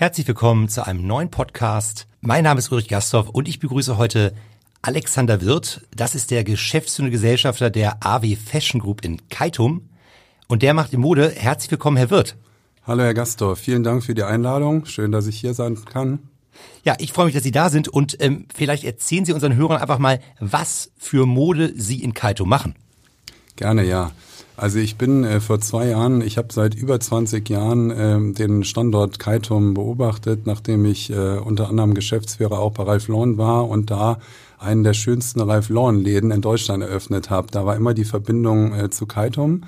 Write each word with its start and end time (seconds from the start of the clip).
Herzlich 0.00 0.26
willkommen 0.26 0.70
zu 0.70 0.86
einem 0.86 1.06
neuen 1.06 1.30
Podcast. 1.30 2.06
Mein 2.22 2.44
Name 2.44 2.60
ist 2.60 2.72
Ulrich 2.72 2.88
Gastorf 2.88 3.28
und 3.28 3.46
ich 3.48 3.60
begrüße 3.60 3.98
heute 3.98 4.32
Alexander 4.80 5.42
Wirth. 5.42 5.82
Das 5.94 6.14
ist 6.14 6.30
der 6.30 6.42
geschäftsführende 6.42 7.10
Gesellschafter 7.10 7.68
der 7.68 7.98
AW 8.02 8.34
Fashion 8.34 8.80
Group 8.80 9.04
in 9.04 9.28
Kaitum. 9.28 9.90
Und 10.48 10.62
der 10.62 10.72
macht 10.72 10.92
die 10.92 10.96
Mode. 10.96 11.30
Herzlich 11.36 11.70
willkommen, 11.70 11.98
Herr 11.98 12.08
Wirth. 12.08 12.34
Hallo, 12.86 13.02
Herr 13.02 13.12
Gastorf. 13.12 13.58
Vielen 13.58 13.82
Dank 13.82 14.02
für 14.02 14.14
die 14.14 14.22
Einladung. 14.22 14.86
Schön, 14.86 15.12
dass 15.12 15.26
ich 15.26 15.38
hier 15.38 15.52
sein 15.52 15.76
kann. 15.84 16.20
Ja, 16.82 16.96
ich 16.98 17.12
freue 17.12 17.26
mich, 17.26 17.34
dass 17.34 17.44
Sie 17.44 17.52
da 17.52 17.68
sind 17.68 17.86
und 17.86 18.16
ähm, 18.20 18.46
vielleicht 18.54 18.84
erzählen 18.84 19.26
Sie 19.26 19.34
unseren 19.34 19.54
Hörern 19.54 19.82
einfach 19.82 19.98
mal, 19.98 20.18
was 20.38 20.92
für 20.96 21.26
Mode 21.26 21.74
Sie 21.76 22.02
in 22.02 22.14
Kaitum 22.14 22.48
machen. 22.48 22.74
Gerne, 23.54 23.84
ja. 23.84 24.12
Also 24.60 24.78
ich 24.78 24.98
bin 24.98 25.24
äh, 25.24 25.40
vor 25.40 25.58
zwei 25.60 25.88
Jahren, 25.88 26.20
ich 26.20 26.36
habe 26.36 26.52
seit 26.52 26.74
über 26.74 27.00
20 27.00 27.48
Jahren 27.48 27.90
äh, 27.90 28.34
den 28.34 28.62
Standort 28.62 29.18
Kaitum 29.18 29.72
beobachtet, 29.72 30.40
nachdem 30.44 30.84
ich 30.84 31.08
äh, 31.10 31.38
unter 31.38 31.70
anderem 31.70 31.94
Geschäftsführer 31.94 32.58
auch 32.58 32.72
bei 32.72 32.82
Ralph 32.82 33.08
Lauren 33.08 33.38
war 33.38 33.70
und 33.70 33.90
da 33.90 34.18
einen 34.58 34.84
der 34.84 34.92
schönsten 34.92 35.40
Ralph 35.40 35.70
Lauren 35.70 35.96
Läden 35.96 36.30
in 36.30 36.42
Deutschland 36.42 36.82
eröffnet 36.82 37.30
habe. 37.30 37.48
Da 37.50 37.64
war 37.64 37.74
immer 37.74 37.94
die 37.94 38.04
Verbindung 38.04 38.74
äh, 38.74 38.90
zu 38.90 39.06
Kaitum 39.06 39.62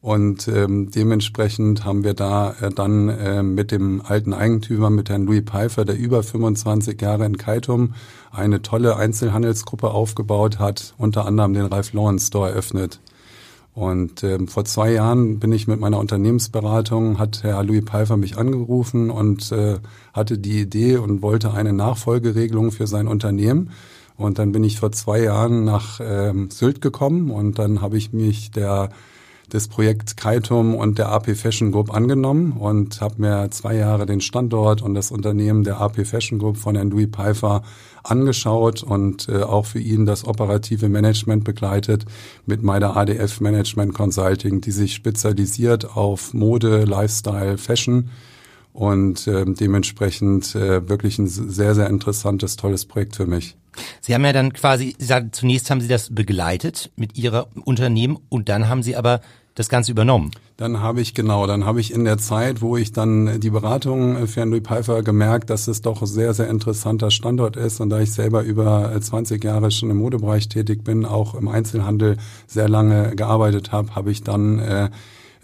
und 0.00 0.46
ähm, 0.46 0.92
dementsprechend 0.92 1.84
haben 1.84 2.04
wir 2.04 2.14
da 2.14 2.54
äh, 2.60 2.70
dann 2.70 3.08
äh, 3.08 3.42
mit 3.42 3.72
dem 3.72 4.00
alten 4.00 4.32
Eigentümer, 4.32 4.90
mit 4.90 5.10
Herrn 5.10 5.26
Louis 5.26 5.42
Pfeiffer, 5.42 5.84
der 5.84 5.98
über 5.98 6.22
25 6.22 7.02
Jahre 7.02 7.26
in 7.26 7.36
Kaitum 7.36 7.94
eine 8.30 8.62
tolle 8.62 8.94
Einzelhandelsgruppe 8.94 9.90
aufgebaut 9.90 10.60
hat, 10.60 10.94
unter 10.98 11.26
anderem 11.26 11.52
den 11.52 11.66
Ralph 11.66 11.92
Lauren 11.94 12.20
Store 12.20 12.50
eröffnet. 12.50 13.00
Und 13.76 14.24
ähm, 14.24 14.48
vor 14.48 14.64
zwei 14.64 14.90
Jahren 14.90 15.38
bin 15.38 15.52
ich 15.52 15.68
mit 15.68 15.78
meiner 15.78 15.98
Unternehmensberatung, 15.98 17.18
hat 17.18 17.42
Herr 17.42 17.62
Louis 17.62 17.84
Pfeiffer 17.84 18.16
mich 18.16 18.38
angerufen 18.38 19.10
und 19.10 19.52
äh, 19.52 19.76
hatte 20.14 20.38
die 20.38 20.62
Idee 20.62 20.96
und 20.96 21.20
wollte 21.20 21.52
eine 21.52 21.74
Nachfolgeregelung 21.74 22.72
für 22.72 22.86
sein 22.86 23.06
Unternehmen. 23.06 23.72
Und 24.16 24.38
dann 24.38 24.52
bin 24.52 24.64
ich 24.64 24.80
vor 24.80 24.92
zwei 24.92 25.20
Jahren 25.20 25.66
nach 25.66 26.00
ähm, 26.02 26.50
Sylt 26.50 26.80
gekommen 26.80 27.30
und 27.30 27.58
dann 27.58 27.82
habe 27.82 27.98
ich 27.98 28.14
mich 28.14 28.50
der 28.50 28.88
des 29.52 29.68
Projekt 29.68 30.16
Kaitum 30.16 30.74
und 30.74 30.98
der 30.98 31.10
AP 31.10 31.36
Fashion 31.36 31.70
Group 31.70 31.94
angenommen 31.94 32.52
und 32.52 33.00
habe 33.00 33.14
mir 33.18 33.48
zwei 33.50 33.76
Jahre 33.76 34.06
den 34.06 34.20
Standort 34.20 34.82
und 34.82 34.94
das 34.94 35.12
Unternehmen 35.12 35.62
der 35.62 35.80
AP 35.80 36.04
Fashion 36.04 36.38
Group 36.38 36.56
von 36.56 36.74
Herrn 36.74 36.90
Louis 36.90 37.08
Pfeiffer 37.12 37.62
angeschaut 38.10 38.82
und 38.82 39.28
äh, 39.28 39.42
auch 39.42 39.66
für 39.66 39.80
ihn 39.80 40.06
das 40.06 40.26
operative 40.26 40.88
Management 40.88 41.44
begleitet 41.44 42.04
mit 42.46 42.62
meiner 42.62 42.96
ADF 42.96 43.40
Management 43.40 43.94
Consulting, 43.94 44.60
die 44.60 44.70
sich 44.70 44.94
spezialisiert 44.94 45.96
auf 45.96 46.34
Mode, 46.34 46.84
Lifestyle, 46.84 47.58
Fashion 47.58 48.10
und 48.72 49.26
äh, 49.26 49.44
dementsprechend 49.46 50.54
äh, 50.54 50.88
wirklich 50.88 51.18
ein 51.18 51.28
sehr, 51.28 51.74
sehr 51.74 51.88
interessantes, 51.88 52.56
tolles 52.56 52.84
Projekt 52.84 53.16
für 53.16 53.26
mich. 53.26 53.56
Sie 54.00 54.14
haben 54.14 54.24
ja 54.24 54.32
dann 54.32 54.52
quasi, 54.52 54.94
Sie 54.98 55.06
sagen, 55.06 55.30
zunächst 55.32 55.70
haben 55.70 55.80
Sie 55.80 55.88
das 55.88 56.14
begleitet 56.14 56.90
mit 56.96 57.16
Ihrer 57.16 57.48
Unternehmen 57.64 58.18
und 58.28 58.48
dann 58.48 58.68
haben 58.68 58.82
Sie 58.82 58.96
aber 58.96 59.20
das 59.56 59.68
Ganze 59.68 59.90
übernommen. 59.90 60.30
Dann 60.58 60.80
habe 60.80 61.00
ich 61.00 61.14
genau, 61.14 61.46
dann 61.46 61.64
habe 61.64 61.80
ich 61.80 61.92
in 61.92 62.04
der 62.04 62.18
Zeit, 62.18 62.62
wo 62.62 62.76
ich 62.76 62.92
dann 62.92 63.40
die 63.40 63.50
Beratung 63.50 64.26
für 64.26 64.42
Henry 64.42 64.60
Pfeiffer 64.60 65.02
gemerkt, 65.02 65.50
dass 65.50 65.66
es 65.66 65.82
doch 65.82 66.06
sehr, 66.06 66.32
sehr 66.34 66.48
interessanter 66.48 67.10
Standort 67.10 67.56
ist 67.56 67.80
und 67.80 67.90
da 67.90 67.98
ich 68.00 68.12
selber 68.12 68.42
über 68.42 68.92
20 68.98 69.42
Jahre 69.42 69.70
schon 69.70 69.90
im 69.90 69.96
Modebereich 69.96 70.48
tätig 70.48 70.84
bin, 70.84 71.04
auch 71.04 71.34
im 71.34 71.48
Einzelhandel 71.48 72.18
sehr 72.46 72.68
lange 72.68 73.16
gearbeitet 73.16 73.72
habe, 73.72 73.94
habe 73.94 74.10
ich 74.10 74.22
dann 74.22 74.58
äh, 74.58 74.90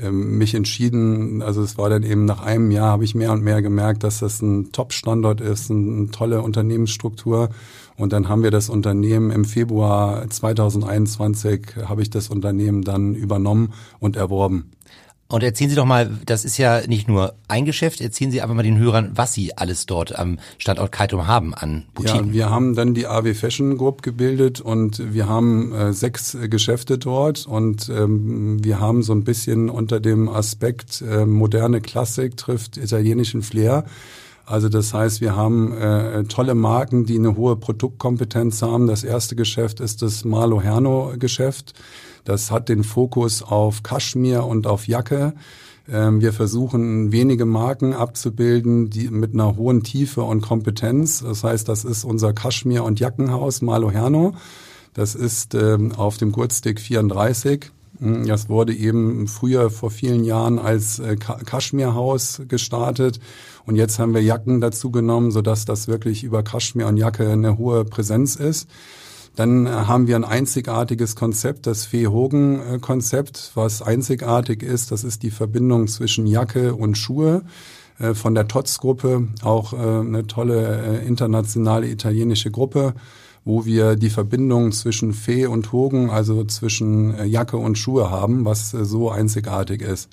ähm, 0.02 0.38
mich 0.38 0.54
entschieden, 0.54 1.42
also 1.42 1.62
es 1.62 1.78
war 1.78 1.88
dann 1.88 2.02
eben 2.02 2.24
nach 2.24 2.42
einem 2.42 2.70
Jahr, 2.70 2.90
habe 2.90 3.04
ich 3.04 3.14
mehr 3.14 3.32
und 3.32 3.42
mehr 3.42 3.62
gemerkt, 3.62 4.04
dass 4.04 4.18
das 4.18 4.42
ein 4.42 4.72
Top-Standort 4.72 5.40
ist, 5.40 5.70
eine 5.70 6.10
tolle 6.10 6.42
Unternehmensstruktur. 6.42 7.50
Und 7.96 8.12
dann 8.12 8.28
haben 8.28 8.42
wir 8.42 8.50
das 8.50 8.68
Unternehmen 8.68 9.30
im 9.30 9.44
Februar 9.44 10.28
2021, 10.28 11.76
habe 11.84 12.02
ich 12.02 12.10
das 12.10 12.28
Unternehmen 12.28 12.82
dann 12.82 13.14
übernommen 13.14 13.72
und 14.00 14.16
erworben. 14.16 14.70
Und 15.32 15.42
erzählen 15.42 15.70
Sie 15.70 15.76
doch 15.76 15.86
mal, 15.86 16.10
das 16.26 16.44
ist 16.44 16.58
ja 16.58 16.86
nicht 16.86 17.08
nur 17.08 17.32
ein 17.48 17.64
Geschäft, 17.64 18.02
erzählen 18.02 18.30
Sie 18.30 18.42
einfach 18.42 18.54
mal 18.54 18.62
den 18.62 18.78
Hörern, 18.78 19.12
was 19.14 19.32
Sie 19.32 19.56
alles 19.56 19.86
dort 19.86 20.18
am 20.18 20.38
Standort 20.58 20.92
Kaitum 20.92 21.26
haben 21.26 21.54
an 21.54 21.84
Boutiquen. 21.94 22.28
Ja, 22.28 22.32
wir 22.34 22.50
haben 22.50 22.74
dann 22.74 22.92
die 22.92 23.06
AW 23.06 23.32
Fashion 23.32 23.78
Group 23.78 24.02
gebildet 24.02 24.60
und 24.60 25.14
wir 25.14 25.30
haben 25.30 25.72
äh, 25.72 25.94
sechs 25.94 26.36
Geschäfte 26.50 26.98
dort 26.98 27.46
und 27.46 27.88
ähm, 27.88 28.62
wir 28.62 28.78
haben 28.78 29.02
so 29.02 29.14
ein 29.14 29.24
bisschen 29.24 29.70
unter 29.70 30.00
dem 30.00 30.28
Aspekt 30.28 31.00
äh, 31.00 31.24
moderne 31.24 31.80
Klassik 31.80 32.36
trifft 32.36 32.76
italienischen 32.76 33.40
Flair. 33.40 33.86
Also 34.44 34.68
das 34.68 34.92
heißt, 34.92 35.22
wir 35.22 35.34
haben 35.34 35.72
äh, 35.72 36.24
tolle 36.24 36.54
Marken, 36.54 37.06
die 37.06 37.16
eine 37.16 37.36
hohe 37.36 37.56
Produktkompetenz 37.56 38.60
haben. 38.60 38.86
Das 38.86 39.02
erste 39.02 39.34
Geschäft 39.34 39.80
ist 39.80 40.02
das 40.02 40.26
Marlo 40.26 40.60
Herno 40.60 41.14
Geschäft. 41.18 41.72
Das 42.24 42.50
hat 42.50 42.68
den 42.68 42.84
Fokus 42.84 43.42
auf 43.42 43.82
Kaschmir 43.82 44.44
und 44.44 44.66
auf 44.66 44.86
Jacke. 44.86 45.34
Ähm, 45.90 46.20
wir 46.20 46.32
versuchen 46.32 47.12
wenige 47.12 47.44
Marken 47.44 47.92
abzubilden, 47.92 48.90
die 48.90 49.08
mit 49.08 49.34
einer 49.34 49.56
hohen 49.56 49.82
Tiefe 49.82 50.22
und 50.22 50.40
Kompetenz. 50.40 51.20
Das 51.20 51.42
heißt, 51.44 51.68
das 51.68 51.84
ist 51.84 52.04
unser 52.04 52.32
Kaschmir- 52.32 52.84
und 52.84 53.00
Jackenhaus 53.00 53.62
Malo 53.62 53.90
Herno. 53.90 54.34
Das 54.94 55.14
ist 55.14 55.54
ähm, 55.54 55.92
auf 55.92 56.18
dem 56.18 56.32
Gurtstick 56.32 56.80
34. 56.80 57.70
Hm, 57.98 58.26
das 58.26 58.48
wurde 58.48 58.74
eben 58.74 59.26
früher 59.26 59.70
vor 59.70 59.90
vielen 59.90 60.24
Jahren 60.24 60.58
als 60.58 60.98
äh, 60.98 61.16
Kaschmirhaus 61.16 62.42
gestartet 62.48 63.20
und 63.64 63.76
jetzt 63.76 63.98
haben 63.98 64.14
wir 64.14 64.22
Jacken 64.22 64.60
dazu 64.60 64.90
genommen, 64.90 65.30
sodass 65.30 65.64
das 65.64 65.88
wirklich 65.88 66.24
über 66.24 66.42
Kaschmir 66.42 66.86
und 66.88 66.96
Jacke 66.96 67.28
eine 67.30 67.58
hohe 67.58 67.84
Präsenz 67.84 68.36
ist. 68.36 68.68
Dann 69.36 69.66
äh, 69.66 69.70
haben 69.70 70.06
wir 70.06 70.16
ein 70.16 70.24
einzigartiges 70.24 71.16
Konzept, 71.16 71.66
das 71.66 71.86
Fee-Hogen-Konzept, 71.86 73.52
was 73.54 73.82
einzigartig 73.82 74.62
ist. 74.62 74.92
Das 74.92 75.04
ist 75.04 75.22
die 75.22 75.30
Verbindung 75.30 75.88
zwischen 75.88 76.26
Jacke 76.26 76.74
und 76.74 76.98
Schuhe 76.98 77.42
äh, 77.98 78.14
von 78.14 78.34
der 78.34 78.48
TOTS-Gruppe, 78.48 79.28
auch 79.42 79.72
äh, 79.72 79.76
eine 79.76 80.26
tolle 80.26 81.00
internationale 81.06 81.88
italienische 81.88 82.50
Gruppe, 82.50 82.94
wo 83.44 83.64
wir 83.64 83.96
die 83.96 84.10
Verbindung 84.10 84.70
zwischen 84.72 85.12
Fee 85.12 85.46
und 85.46 85.72
Hogen, 85.72 86.10
also 86.10 86.44
zwischen 86.44 87.26
Jacke 87.26 87.56
und 87.56 87.76
Schuhe 87.76 88.08
haben, 88.08 88.44
was 88.44 88.70
so 88.70 89.10
einzigartig 89.10 89.82
ist. 89.82 90.08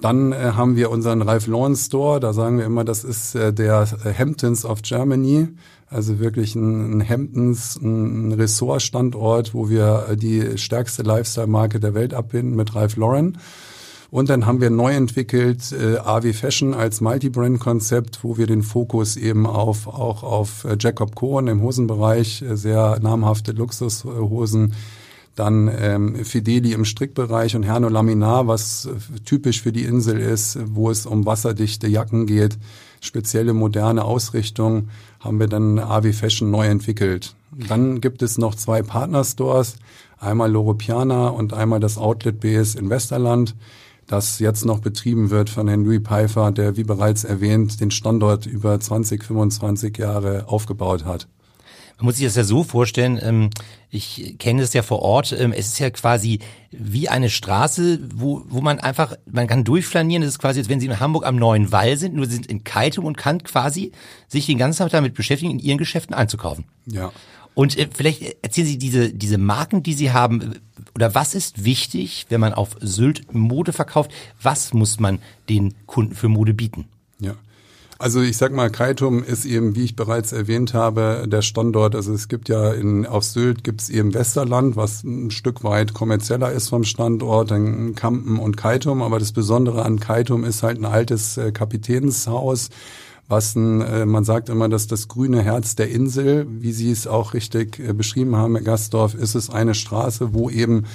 Dann 0.00 0.32
äh, 0.32 0.52
haben 0.54 0.76
wir 0.76 0.90
unseren 0.90 1.22
Ralph 1.22 1.46
Lauren 1.46 1.76
Store, 1.76 2.20
da 2.20 2.32
sagen 2.32 2.58
wir 2.58 2.64
immer, 2.64 2.84
das 2.84 3.04
ist 3.04 3.34
äh, 3.34 3.52
der 3.52 3.86
Hamptons 4.18 4.64
of 4.64 4.82
Germany. 4.82 5.48
Also 5.88 6.18
wirklich 6.18 6.54
ein, 6.54 6.98
ein 6.98 7.08
Hamptons, 7.08 7.76
ein 7.76 8.32
Ressortstandort, 8.32 9.52
wo 9.52 9.68
wir 9.68 10.16
die 10.16 10.56
stärkste 10.56 11.02
Lifestyle-Marke 11.02 11.80
der 11.80 11.94
Welt 11.94 12.14
abbinden 12.14 12.56
mit 12.56 12.74
Ralph 12.74 12.96
Lauren. 12.96 13.36
Und 14.12 14.28
dann 14.28 14.44
haben 14.44 14.60
wir 14.60 14.68
neu 14.68 14.92
entwickelt 14.92 15.72
äh, 15.72 15.96
AW 15.96 16.34
Fashion 16.34 16.74
als 16.74 17.00
Multi-Brand-Konzept, 17.00 18.22
wo 18.22 18.36
wir 18.36 18.46
den 18.46 18.62
Fokus 18.62 19.16
eben 19.16 19.46
auf 19.46 19.88
auch 19.88 20.22
auf 20.22 20.64
äh, 20.64 20.76
Jacob 20.78 21.14
Cohen 21.14 21.48
im 21.48 21.62
Hosenbereich, 21.62 22.42
äh, 22.42 22.54
sehr 22.54 22.98
namhafte 23.00 23.52
Luxushosen, 23.52 24.74
dann 25.34 25.70
ähm, 25.74 26.24
Fideli 26.24 26.72
im 26.72 26.84
Strickbereich 26.84 27.56
und 27.56 27.62
Herno 27.62 27.88
Laminar, 27.88 28.46
was 28.46 28.86
äh, 28.86 29.20
typisch 29.24 29.62
für 29.62 29.72
die 29.72 29.84
Insel 29.84 30.18
ist, 30.18 30.58
wo 30.64 30.90
es 30.90 31.06
um 31.06 31.24
wasserdichte 31.24 31.88
Jacken 31.88 32.26
geht, 32.26 32.58
spezielle 33.00 33.54
moderne 33.54 34.04
Ausrichtung, 34.04 34.88
haben 35.20 35.40
wir 35.40 35.48
dann 35.48 35.78
AW 35.78 36.12
Fashion 36.12 36.50
neu 36.50 36.66
entwickelt. 36.66 37.34
Dann 37.68 38.00
gibt 38.00 38.22
es 38.22 38.38
noch 38.38 38.54
zwei 38.54 38.82
Partnerstores, 38.82 39.76
einmal 40.18 40.50
Loropiana 40.50 41.28
und 41.28 41.52
einmal 41.52 41.80
das 41.80 41.98
Outlet 41.98 42.40
BS 42.40 42.74
in 42.74 42.88
Westerland 42.88 43.54
das 44.06 44.40
jetzt 44.40 44.64
noch 44.66 44.80
betrieben 44.80 45.30
wird 45.30 45.48
von 45.48 45.68
Henry 45.68 46.00
Pfeiffer, 46.00 46.50
der, 46.50 46.76
wie 46.76 46.84
bereits 46.84 47.24
erwähnt, 47.24 47.80
den 47.80 47.90
Standort 47.90 48.46
über 48.46 48.78
20, 48.78 49.24
25 49.24 49.96
Jahre 49.96 50.48
aufgebaut 50.48 51.04
hat. 51.04 51.28
Man 52.02 52.06
muss 52.06 52.16
sich 52.16 52.26
das 52.26 52.34
ja 52.34 52.42
so 52.42 52.64
vorstellen, 52.64 53.20
ähm, 53.22 53.50
ich 53.88 54.34
kenne 54.40 54.62
es 54.62 54.72
ja 54.72 54.82
vor 54.82 55.02
Ort, 55.02 55.30
ähm, 55.38 55.52
es 55.52 55.68
ist 55.68 55.78
ja 55.78 55.88
quasi 55.90 56.40
wie 56.72 57.08
eine 57.08 57.30
Straße, 57.30 58.00
wo, 58.12 58.42
wo 58.48 58.60
man 58.60 58.80
einfach, 58.80 59.14
man 59.30 59.46
kann 59.46 59.62
durchflanieren, 59.62 60.24
es 60.24 60.30
ist 60.30 60.38
quasi, 60.40 60.58
als 60.58 60.68
wenn 60.68 60.80
Sie 60.80 60.86
in 60.86 60.98
Hamburg 60.98 61.24
am 61.24 61.36
Neuen 61.36 61.70
Wall 61.70 61.96
sind, 61.96 62.16
nur 62.16 62.26
Sie 62.26 62.32
sind 62.32 62.46
in 62.46 62.64
Keitum 62.64 63.04
und 63.04 63.16
kann 63.16 63.44
quasi 63.44 63.92
sich 64.26 64.46
den 64.46 64.58
ganzen 64.58 64.80
Tag 64.80 64.90
damit 64.90 65.14
beschäftigen, 65.14 65.52
in 65.52 65.60
Ihren 65.60 65.78
Geschäften 65.78 66.12
einzukaufen. 66.12 66.64
Ja. 66.86 67.12
Und 67.54 67.78
äh, 67.78 67.86
vielleicht 67.94 68.42
erzählen 68.42 68.66
Sie 68.66 68.78
diese, 68.78 69.12
diese 69.12 69.38
Marken, 69.38 69.84
die 69.84 69.94
Sie 69.94 70.10
haben, 70.10 70.56
oder 70.96 71.14
was 71.14 71.36
ist 71.36 71.64
wichtig, 71.64 72.26
wenn 72.30 72.40
man 72.40 72.52
auf 72.52 72.76
Sylt 72.80 73.32
Mode 73.32 73.72
verkauft? 73.72 74.10
Was 74.42 74.74
muss 74.74 74.98
man 74.98 75.20
den 75.48 75.72
Kunden 75.86 76.16
für 76.16 76.28
Mode 76.28 76.52
bieten? 76.52 76.88
Ja. 77.20 77.36
Also 78.02 78.20
ich 78.20 78.36
sag 78.36 78.50
mal, 78.50 78.68
Kaitum 78.68 79.22
ist 79.22 79.44
eben, 79.44 79.76
wie 79.76 79.84
ich 79.84 79.94
bereits 79.94 80.32
erwähnt 80.32 80.74
habe, 80.74 81.22
der 81.28 81.40
Standort. 81.40 81.94
Also 81.94 82.12
es 82.12 82.26
gibt 82.26 82.48
ja 82.48 82.72
in, 82.72 83.06
auf 83.06 83.22
Sylt 83.22 83.62
gibt's 83.62 83.88
eben 83.90 84.12
Westerland, 84.12 84.74
was 84.74 85.04
ein 85.04 85.30
Stück 85.30 85.62
weit 85.62 85.94
kommerzieller 85.94 86.50
ist 86.50 86.68
vom 86.68 86.82
Standort, 86.82 87.52
dann 87.52 87.94
Kampen 87.94 88.40
und 88.40 88.56
Kaitum. 88.56 89.02
Aber 89.02 89.20
das 89.20 89.30
Besondere 89.30 89.84
an 89.84 90.00
Kaitum 90.00 90.42
ist 90.42 90.64
halt 90.64 90.80
ein 90.80 90.84
altes 90.84 91.36
äh, 91.36 91.52
Kapitänshaus 91.52 92.70
was 93.28 93.54
ein, 93.54 93.80
äh, 93.80 94.04
man 94.04 94.24
sagt 94.24 94.48
immer, 94.48 94.68
dass 94.68 94.88
das 94.88 95.06
grüne 95.06 95.40
Herz 95.40 95.76
der 95.76 95.88
Insel, 95.88 96.46
wie 96.48 96.72
Sie 96.72 96.90
es 96.90 97.06
auch 97.06 97.34
richtig 97.34 97.78
äh, 97.78 97.92
beschrieben 97.92 98.34
haben, 98.34 98.56
Herr 98.56 98.64
Gastdorf, 98.64 99.14
ist 99.14 99.36
es 99.36 99.48
eine 99.48 99.74
Straße, 99.74 100.34
wo 100.34 100.50
eben 100.50 100.86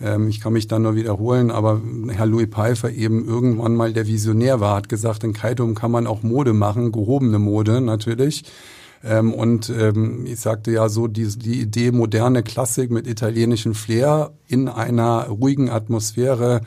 ähm, 0.00 0.28
ich 0.28 0.40
kann 0.40 0.52
mich 0.52 0.68
da 0.68 0.78
nur 0.78 0.94
wiederholen, 0.94 1.50
aber 1.50 1.80
Herr 2.08 2.26
Louis 2.26 2.48
Pfeiffer 2.48 2.90
eben 2.90 3.26
irgendwann 3.26 3.74
mal 3.74 3.92
der 3.92 4.06
Visionär 4.06 4.60
war, 4.60 4.76
hat 4.76 4.88
gesagt, 4.88 5.24
in 5.24 5.32
Kaitum 5.32 5.74
kann 5.74 5.90
man 5.90 6.06
auch 6.06 6.22
Mode 6.22 6.52
machen, 6.52 6.92
gehobene 6.92 7.38
Mode 7.38 7.80
natürlich. 7.80 8.44
Ähm, 9.04 9.32
und 9.32 9.70
ähm, 9.70 10.26
ich 10.26 10.40
sagte 10.40 10.72
ja 10.72 10.88
so, 10.88 11.06
die, 11.06 11.26
die 11.38 11.60
Idee 11.60 11.92
moderne 11.92 12.42
Klassik 12.42 12.90
mit 12.90 13.06
italienischem 13.06 13.74
Flair 13.74 14.32
in 14.46 14.68
einer 14.68 15.28
ruhigen 15.28 15.70
Atmosphäre 15.70 16.62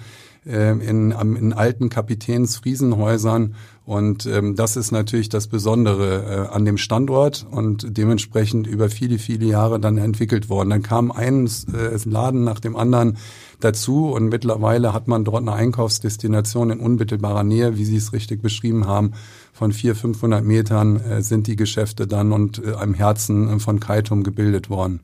äh, 0.45 0.71
in, 0.71 1.11
in 1.11 1.53
alten 1.53 1.89
Kapitänsfriesenhäusern 1.89 3.55
und 3.91 4.25
ähm, 4.25 4.55
das 4.55 4.77
ist 4.77 4.91
natürlich 4.91 5.27
das 5.27 5.47
Besondere 5.47 6.47
äh, 6.49 6.55
an 6.55 6.65
dem 6.65 6.77
Standort 6.77 7.45
und 7.49 7.97
dementsprechend 7.97 8.65
über 8.65 8.89
viele, 8.89 9.17
viele 9.17 9.45
Jahre 9.45 9.79
dann 9.79 9.97
entwickelt 9.97 10.49
worden. 10.49 10.69
Dann 10.69 10.83
kam 10.83 11.11
ein 11.11 11.47
äh, 11.47 11.97
Laden 12.05 12.43
nach 12.43 12.59
dem 12.59 12.75
anderen 12.75 13.17
dazu 13.59 14.11
und 14.11 14.29
mittlerweile 14.29 14.93
hat 14.93 15.07
man 15.07 15.25
dort 15.25 15.41
eine 15.41 15.53
Einkaufsdestination 15.53 16.69
in 16.69 16.79
unmittelbarer 16.79 17.43
Nähe, 17.43 17.77
wie 17.77 17.85
Sie 17.85 17.97
es 17.97 18.13
richtig 18.13 18.41
beschrieben 18.41 18.87
haben. 18.87 19.13
Von 19.51 19.73
400, 19.73 19.99
500 19.99 20.45
Metern 20.45 20.97
äh, 20.97 21.21
sind 21.21 21.47
die 21.47 21.55
Geschäfte 21.55 22.07
dann 22.07 22.31
und 22.31 22.63
äh, 22.63 22.73
am 22.73 22.93
Herzen 22.93 23.59
von 23.59 23.79
Kaitum 23.79 24.23
gebildet 24.23 24.69
worden. 24.69 25.01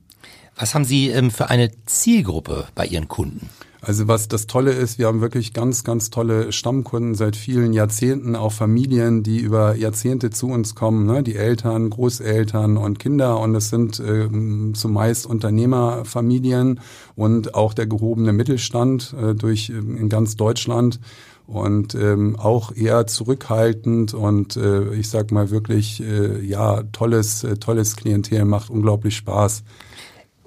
Was 0.55 0.73
haben 0.73 0.85
Sie 0.85 1.09
ähm, 1.09 1.29
für 1.29 1.49
eine 1.49 1.71
Zielgruppe 1.85 2.67
bei 2.73 2.85
Ihren 2.85 3.07
Kunden? 3.07 3.49
Also 3.81 4.07
was 4.07 4.27
das 4.27 4.47
Tolle 4.47 4.71
ist, 4.71 4.97
wir 4.97 5.07
haben 5.07 5.21
wirklich 5.21 5.53
ganz, 5.53 5.83
ganz 5.83 6.09
tolle 6.09 6.51
Stammkunden 6.51 7.13
seit 7.13 7.35
vielen 7.35 7.73
Jahrzehnten, 7.73 8.35
auch 8.35 8.51
Familien, 8.51 9.21
die 9.21 9.39
über 9.39 9.75
Jahrzehnte 9.75 10.31
zu 10.31 10.47
uns 10.47 10.73
kommen, 10.73 11.05
ne? 11.05 11.21
die 11.21 11.35
Eltern, 11.35 11.89
Großeltern 11.89 12.77
und 12.77 12.97
Kinder 12.97 13.39
und 13.39 13.53
es 13.53 13.69
sind 13.69 13.99
äh, 13.99 14.27
zumeist 14.73 15.27
Unternehmerfamilien 15.27 16.79
und 17.15 17.53
auch 17.53 17.73
der 17.73 17.85
gehobene 17.85 18.33
Mittelstand 18.33 19.13
äh, 19.21 19.35
durch 19.35 19.69
äh, 19.69 19.73
in 19.73 20.09
ganz 20.09 20.35
Deutschland 20.35 20.99
und 21.45 21.95
ähm, 21.95 22.35
auch 22.37 22.75
eher 22.75 23.07
zurückhaltend 23.07 24.13
und 24.13 24.57
äh, 24.57 24.93
ich 24.95 25.09
sag 25.09 25.31
mal 25.31 25.49
wirklich 25.49 26.03
äh, 26.03 26.41
ja 26.41 26.83
tolles 26.91 27.43
äh, 27.45 27.57
tolles 27.57 27.95
Klientel 27.95 28.43
macht 28.43 28.69
unglaublich 28.69 29.15
Spaß. 29.15 29.63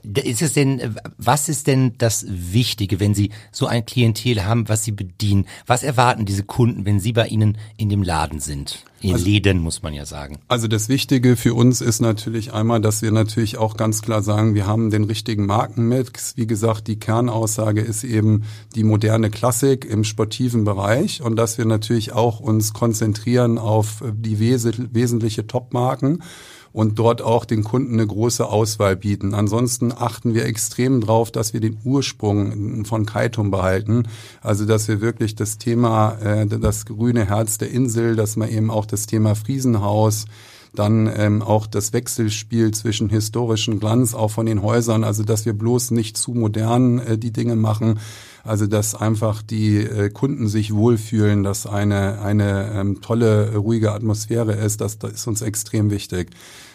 Ist 0.02 0.42
es 0.42 0.54
denn, 0.54 0.96
was 1.18 1.48
ist 1.48 1.66
denn 1.66 1.94
das 1.98 2.26
Wichtige, 2.28 3.00
wenn 3.00 3.14
Sie 3.14 3.30
so 3.52 3.66
ein 3.66 3.84
Klientel 3.84 4.44
haben, 4.44 4.68
was 4.68 4.84
Sie 4.84 4.92
bedienen? 4.92 5.46
Was 5.66 5.82
erwarten 5.82 6.24
diese 6.24 6.44
Kunden, 6.44 6.84
wenn 6.84 7.00
Sie 7.00 7.12
bei 7.12 7.28
Ihnen 7.28 7.58
in 7.76 7.88
dem 7.88 8.02
Laden 8.02 8.40
sind? 8.40 8.84
In 9.02 9.14
also, 9.14 9.24
Läden, 9.24 9.60
muss 9.60 9.82
man 9.82 9.94
ja 9.94 10.04
sagen. 10.04 10.38
Also 10.48 10.68
das 10.68 10.90
Wichtige 10.90 11.36
für 11.36 11.54
uns 11.54 11.80
ist 11.80 12.00
natürlich 12.00 12.52
einmal, 12.52 12.82
dass 12.82 13.00
wir 13.00 13.10
natürlich 13.10 13.56
auch 13.56 13.76
ganz 13.78 14.02
klar 14.02 14.22
sagen, 14.22 14.54
wir 14.54 14.66
haben 14.66 14.90
den 14.90 15.04
richtigen 15.04 15.46
Markenmix. 15.46 16.36
Wie 16.36 16.46
gesagt, 16.46 16.86
die 16.86 16.98
Kernaussage 16.98 17.80
ist 17.80 18.04
eben 18.04 18.44
die 18.74 18.84
moderne 18.84 19.30
Klassik 19.30 19.86
im 19.86 20.04
sportiven 20.04 20.64
Bereich 20.64 21.22
und 21.22 21.36
dass 21.36 21.56
wir 21.56 21.64
natürlich 21.64 22.12
auch 22.12 22.40
uns 22.40 22.74
konzentrieren 22.74 23.56
auf 23.56 24.04
die 24.12 24.38
wesentliche 24.38 25.46
Topmarken 25.46 26.22
und 26.72 26.98
dort 26.98 27.22
auch 27.22 27.44
den 27.44 27.64
Kunden 27.64 27.94
eine 27.94 28.06
große 28.06 28.46
Auswahl 28.46 28.96
bieten. 28.96 29.34
Ansonsten 29.34 29.92
achten 29.92 30.34
wir 30.34 30.44
extrem 30.44 31.00
drauf, 31.00 31.30
dass 31.30 31.52
wir 31.52 31.60
den 31.60 31.78
Ursprung 31.84 32.84
von 32.84 33.06
Kaitum 33.06 33.50
behalten. 33.50 34.04
Also 34.40 34.66
dass 34.66 34.86
wir 34.86 35.00
wirklich 35.00 35.34
das 35.34 35.58
Thema, 35.58 36.18
äh, 36.22 36.46
das 36.46 36.86
grüne 36.86 37.26
Herz 37.26 37.58
der 37.58 37.70
Insel, 37.70 38.16
dass 38.16 38.36
man 38.36 38.48
eben 38.48 38.70
auch 38.70 38.86
das 38.86 39.06
Thema 39.06 39.34
Friesenhaus, 39.34 40.26
dann 40.74 41.10
ähm, 41.16 41.42
auch 41.42 41.66
das 41.66 41.92
Wechselspiel 41.92 42.70
zwischen 42.72 43.08
historischen 43.08 43.80
Glanz 43.80 44.14
auch 44.14 44.30
von 44.30 44.46
den 44.46 44.62
Häusern, 44.62 45.02
also 45.02 45.24
dass 45.24 45.44
wir 45.44 45.52
bloß 45.52 45.90
nicht 45.90 46.16
zu 46.16 46.32
modern 46.32 46.98
äh, 47.00 47.18
die 47.18 47.32
Dinge 47.32 47.56
machen, 47.56 47.98
also 48.44 48.66
dass 48.66 48.94
einfach 48.94 49.42
die 49.42 49.78
äh, 49.78 50.10
Kunden 50.10 50.48
sich 50.48 50.74
wohlfühlen, 50.74 51.42
dass 51.42 51.66
eine 51.66 52.20
eine 52.20 52.72
ähm, 52.74 53.00
tolle 53.00 53.56
ruhige 53.56 53.92
Atmosphäre 53.92 54.52
ist, 54.52 54.80
das, 54.80 54.98
das 54.98 55.12
ist 55.12 55.26
uns 55.26 55.42
extrem 55.42 55.90
wichtig 55.90 56.30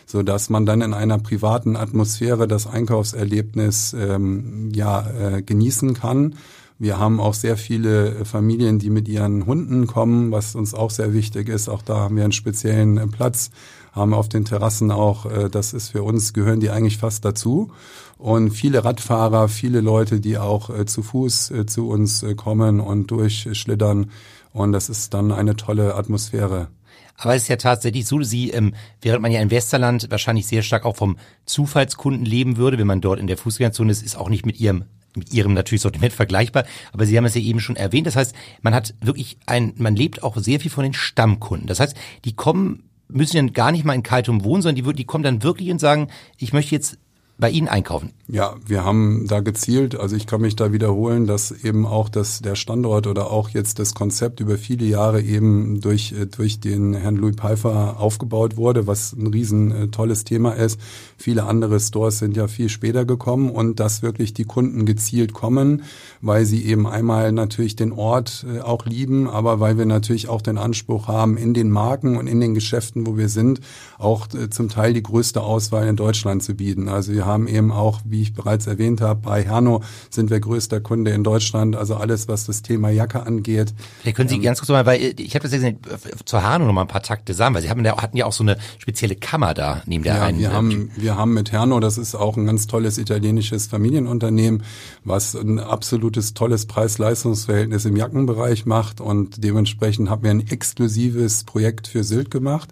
so 0.06 0.22
dass 0.22 0.50
man 0.50 0.66
dann 0.66 0.82
in 0.82 0.94
einer 0.94 1.18
privaten 1.18 1.76
Atmosphäre 1.76 2.48
das 2.48 2.68
Einkaufserlebnis 2.68 3.96
ähm, 3.98 4.72
ja 4.74 5.06
äh, 5.10 5.42
genießen 5.42 5.94
kann. 5.94 6.36
Wir 6.78 7.00
haben 7.00 7.22
auch 7.22 7.34
sehr 7.34 7.56
viele 7.56 8.26
Familien, 8.26 8.80
die 8.80 8.90
mit 8.90 9.08
ihren 9.08 9.46
Hunden 9.46 9.88
kommen, 9.88 10.32
was 10.32 10.56
uns 10.56 10.74
auch 10.74 10.92
sehr 10.92 11.14
wichtig 11.14 11.48
ist. 11.48 11.70
Auch 11.70 11.82
da 11.82 12.00
haben 12.00 12.18
wir 12.18 12.24
einen 12.24 12.34
speziellen 12.34 12.98
äh, 12.98 13.08
Platz, 13.08 13.50
haben 13.94 14.14
auf 14.14 14.28
den 14.28 14.46
Terrassen 14.46 14.92
auch, 14.92 15.26
äh, 15.26 15.50
das 15.50 15.74
ist 15.74 15.90
für 15.90 16.04
uns, 16.04 16.34
gehören 16.34 16.60
die 16.60 16.70
eigentlich 16.70 16.98
fast 16.98 17.24
dazu. 17.26 17.72
Und 18.18 18.52
viele 18.52 18.86
Radfahrer, 18.86 19.50
viele 19.50 19.82
Leute, 19.82 20.20
die 20.20 20.38
auch 20.38 20.70
äh, 20.70 20.86
zu 20.86 21.04
Fuß 21.04 21.52
äh, 21.52 21.66
zu 21.66 21.90
uns 21.90 22.24
äh, 22.24 22.36
kommen 22.36 22.80
und 22.80 23.12
durchschlittern. 23.12 24.12
Und 24.54 24.72
das 24.72 24.90
ist 24.90 25.14
dann 25.14 25.32
eine 25.32 25.56
tolle 25.56 25.96
Atmosphäre. 25.96 26.70
Aber 27.18 27.36
es 27.36 27.44
ist 27.44 27.48
ja 27.48 27.56
tatsächlich 27.58 28.06
so, 28.06 28.22
sie, 28.22 28.52
ähm, 28.52 28.74
während 29.02 29.22
man 29.22 29.32
ja 29.32 29.42
in 29.42 29.52
Westerland 29.52 30.08
wahrscheinlich 30.12 30.48
sehr 30.48 30.64
stark 30.64 30.86
auch 30.86 30.96
vom 30.96 31.18
Zufallskunden 31.46 32.26
leben 32.26 32.58
würde, 32.58 32.78
wenn 32.78 32.88
man 32.88 33.02
dort 33.02 33.20
in 33.20 33.28
der 33.28 33.38
Fußgängerzone 33.38 33.92
ist, 33.92 34.04
ist 34.04 34.18
auch 34.18 34.30
nicht 34.30 34.46
mit 34.46 34.60
ihrem 34.60 34.86
mit 35.18 35.34
ihrem 35.34 35.54
natürlich 35.54 35.82
Sortiment 35.82 36.12
vergleichbar, 36.12 36.66
aber 36.92 37.06
Sie 37.06 37.16
haben 37.16 37.24
es 37.24 37.36
ja 37.36 37.42
eben 37.42 37.62
schon 37.62 37.78
erwähnt. 37.78 38.06
Das 38.06 38.18
heißt, 38.18 38.36
man 38.62 38.76
hat 38.76 38.96
wirklich 39.00 39.38
ein, 39.46 39.74
man 39.78 39.96
lebt 39.96 40.24
auch 40.24 40.36
sehr 40.36 40.60
viel 40.60 40.72
von 40.72 40.84
den 40.84 40.94
Stammkunden. 40.94 41.68
Das 41.68 41.80
heißt, 41.80 41.96
die 42.26 42.34
kommen 42.34 42.84
müssen 43.08 43.38
ja 43.38 43.44
gar 43.54 43.72
nicht 43.72 43.86
mal 43.86 43.94
in 43.94 44.04
Kaltum 44.04 44.44
wohnen, 44.44 44.62
sondern 44.62 44.84
die, 44.84 44.94
die 44.94 45.06
kommen 45.06 45.24
dann 45.24 45.44
wirklich 45.44 45.72
und 45.72 45.80
sagen, 45.80 46.10
ich 46.38 46.54
möchte 46.54 46.76
jetzt 46.76 46.98
bei 47.38 47.50
Ihnen 47.50 47.68
einkaufen? 47.68 48.12
Ja, 48.28 48.56
wir 48.66 48.84
haben 48.84 49.28
da 49.28 49.42
gezielt, 49.42 50.00
also 50.00 50.16
ich 50.16 50.26
kann 50.26 50.42
mich 50.42 50.56
da 50.56 50.72
wiederholen, 50.72 51.28
dass 51.28 51.52
eben 51.52 51.86
auch 51.86 52.10
das, 52.10 52.40
der 52.40 52.56
Standort 52.56 53.06
oder 53.06 53.30
auch 53.30 53.50
jetzt 53.50 53.78
das 53.78 53.94
Konzept 53.94 54.40
über 54.40 54.58
viele 54.58 54.86
Jahre 54.86 55.22
eben 55.22 55.80
durch, 55.82 56.14
äh, 56.14 56.26
durch 56.26 56.60
den 56.60 56.96
Herrn 56.96 57.18
Louis 57.18 57.36
Pfeiffer 57.36 58.00
aufgebaut 58.00 58.58
wurde, 58.58 58.88
was 58.88 59.14
ein 59.14 59.28
riesen 59.28 59.72
äh, 59.72 59.88
tolles 59.90 60.24
Thema 60.24 60.54
ist. 60.54 60.80
Viele 61.18 61.44
andere 61.44 61.80
Stores 61.80 62.18
sind 62.18 62.36
ja 62.36 62.48
viel 62.48 62.70
später 62.70 63.06
gekommen 63.06 63.52
und 63.52 63.80
dass 63.80 64.02
wirklich 64.02 64.34
die 64.34 64.46
Kunden 64.46 64.86
gezielt 64.86 65.34
kommen, 65.34 65.84
weil 66.22 66.46
sie 66.46 66.66
eben 66.66 66.88
einmal 66.88 67.32
natürlich 67.32 67.76
den 67.76 67.92
Ort 67.92 68.46
äh, 68.52 68.62
auch 68.62 68.86
lieben, 68.86 69.30
aber 69.30 69.60
weil 69.60 69.78
wir 69.78 69.86
natürlich 69.86 70.30
auch 70.30 70.42
den 70.42 70.58
Anspruch 70.58 71.08
haben, 71.08 71.38
in 71.38 71.54
den 71.54 71.70
Marken 71.70 72.18
und 72.18 72.26
in 72.26 72.40
den 72.40 72.56
Geschäften, 72.56 73.06
wo 73.06 73.18
wir 73.18 73.30
sind, 73.30 73.60
auch 74.00 74.28
zum 74.28 74.70
Teil 74.70 74.94
die 74.94 75.04
größte 75.04 75.42
Auswahl 75.42 75.88
in 75.88 75.96
Deutschland 75.96 76.42
zu 76.42 76.56
bieten. 76.56 76.90
Also 76.90 77.14
wir 77.14 77.25
wir 77.26 77.32
haben 77.32 77.48
eben 77.48 77.72
auch, 77.72 78.02
wie 78.06 78.22
ich 78.22 78.34
bereits 78.34 78.68
erwähnt 78.68 79.02
habe, 79.02 79.22
bei 79.22 79.44
Herno 79.44 79.82
sind 80.12 80.30
wir 80.30 80.40
größter 80.40 80.80
Kunde 80.80 81.10
in 81.12 81.24
Deutschland. 81.24 81.76
Also 81.76 81.96
alles, 81.96 82.28
was 82.28 82.46
das 82.46 82.62
Thema 82.62 82.92
Jacke 82.92 83.26
angeht. 83.26 83.74
Vielleicht 84.02 84.18
können 84.18 84.30
Sie 84.30 84.36
ähm, 84.36 84.44
ganz 84.44 84.60
kurz 84.60 84.70
mal, 84.70 84.86
weil 84.86 85.16
ich 85.18 85.34
habe 85.34 85.44
das 85.44 85.52
gesehen, 85.52 85.80
zur 86.24 86.44
Herno 86.44 86.66
noch 86.66 86.74
mal 86.74 86.82
ein 86.82 86.88
paar 86.88 87.02
Takte 87.02 87.34
sagen, 87.34 87.56
weil 87.56 87.64
Sie 87.64 87.70
haben 87.70 87.84
ja, 87.84 87.98
hatten 87.98 88.16
ja 88.16 88.26
auch 88.26 88.34
so 88.34 88.44
eine 88.44 88.58
spezielle 88.78 89.16
Kammer 89.16 89.56
da 89.56 89.82
neben 89.88 90.04
der 90.04 90.18
ja, 90.18 90.24
einen. 90.24 90.40
Wir 90.40 90.54
haben, 90.54 90.92
wir 90.96 91.18
haben 91.18 91.34
mit 91.34 91.52
Herno, 91.52 91.80
das 91.80 91.98
ist 91.98 92.14
auch 92.14 92.38
ein 92.38 92.46
ganz 92.46 92.68
tolles 92.68 93.00
italienisches 93.00 93.66
Familienunternehmen, 93.66 94.64
was 95.04 95.36
ein 95.36 95.60
absolutes 95.60 96.36
tolles 96.36 96.68
Preis-Leistungs-Verhältnis 96.68 97.86
im 97.86 97.96
Jackenbereich 97.96 98.68
macht 98.68 99.02
und 99.02 99.44
dementsprechend 99.44 100.12
haben 100.12 100.24
wir 100.24 100.30
ein 100.30 100.48
exklusives 100.48 101.44
Projekt 101.44 101.88
für 101.88 102.04
Sylt 102.04 102.30
gemacht 102.30 102.70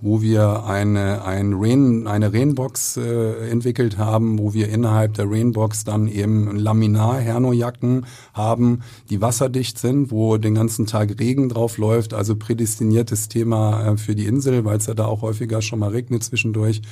wo 0.00 0.22
wir 0.22 0.64
eine, 0.64 1.24
ein 1.24 1.54
Rain, 1.54 2.06
eine 2.06 2.32
Rainbox 2.32 2.96
äh, 2.96 3.50
entwickelt 3.50 3.95
haben, 3.98 4.38
wo 4.38 4.54
wir 4.54 4.68
innerhalb 4.68 5.14
der 5.14 5.30
Rainbox 5.30 5.84
dann 5.84 6.08
eben 6.08 6.56
Laminar-Herno-Jacken 6.56 8.06
haben, 8.34 8.80
die 9.10 9.20
wasserdicht 9.20 9.78
sind, 9.78 10.10
wo 10.10 10.36
den 10.36 10.54
ganzen 10.54 10.86
Tag 10.86 11.18
Regen 11.18 11.48
drauf 11.48 11.78
läuft, 11.78 12.14
also 12.14 12.36
prädestiniertes 12.36 13.28
Thema 13.28 13.92
äh, 13.92 13.96
für 13.96 14.14
die 14.14 14.26
Insel, 14.26 14.64
weil 14.64 14.78
es 14.78 14.86
ja 14.86 14.94
da 14.94 15.06
auch 15.06 15.22
häufiger 15.22 15.62
schon 15.62 15.78
mal 15.78 15.90
regnet 15.90 16.24
zwischendurch 16.24 16.82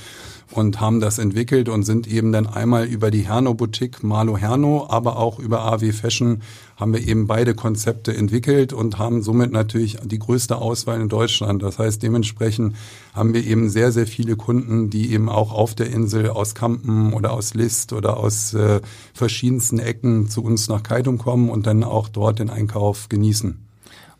und 0.54 0.80
haben 0.80 1.00
das 1.00 1.18
entwickelt 1.18 1.68
und 1.68 1.82
sind 1.82 2.06
eben 2.06 2.30
dann 2.30 2.46
einmal 2.46 2.86
über 2.86 3.10
die 3.10 3.26
Herno-Boutique 3.26 4.04
Malo 4.04 4.36
Herno, 4.36 4.86
aber 4.88 5.18
auch 5.18 5.40
über 5.40 5.64
AW 5.64 5.92
Fashion 5.92 6.42
haben 6.76 6.92
wir 6.92 7.06
eben 7.06 7.26
beide 7.26 7.54
Konzepte 7.54 8.16
entwickelt 8.16 8.72
und 8.72 8.98
haben 8.98 9.22
somit 9.22 9.50
natürlich 9.50 9.96
die 10.04 10.18
größte 10.18 10.56
Auswahl 10.56 11.00
in 11.00 11.08
Deutschland. 11.08 11.62
Das 11.62 11.78
heißt, 11.78 12.02
dementsprechend 12.02 12.76
haben 13.14 13.34
wir 13.34 13.44
eben 13.44 13.68
sehr, 13.68 13.90
sehr 13.90 14.06
viele 14.06 14.36
Kunden, 14.36 14.90
die 14.90 15.12
eben 15.12 15.28
auch 15.28 15.52
auf 15.52 15.74
der 15.74 15.90
Insel 15.90 16.30
aus 16.30 16.54
Kampen 16.54 17.12
oder 17.12 17.32
aus 17.32 17.54
List 17.54 17.92
oder 17.92 18.16
aus 18.16 18.54
äh, 18.54 18.80
verschiedensten 19.12 19.80
Ecken 19.80 20.28
zu 20.28 20.42
uns 20.42 20.68
nach 20.68 20.84
Kaitum 20.84 21.18
kommen 21.18 21.50
und 21.50 21.66
dann 21.66 21.82
auch 21.82 22.08
dort 22.08 22.38
den 22.38 22.50
Einkauf 22.50 23.08
genießen. 23.08 23.58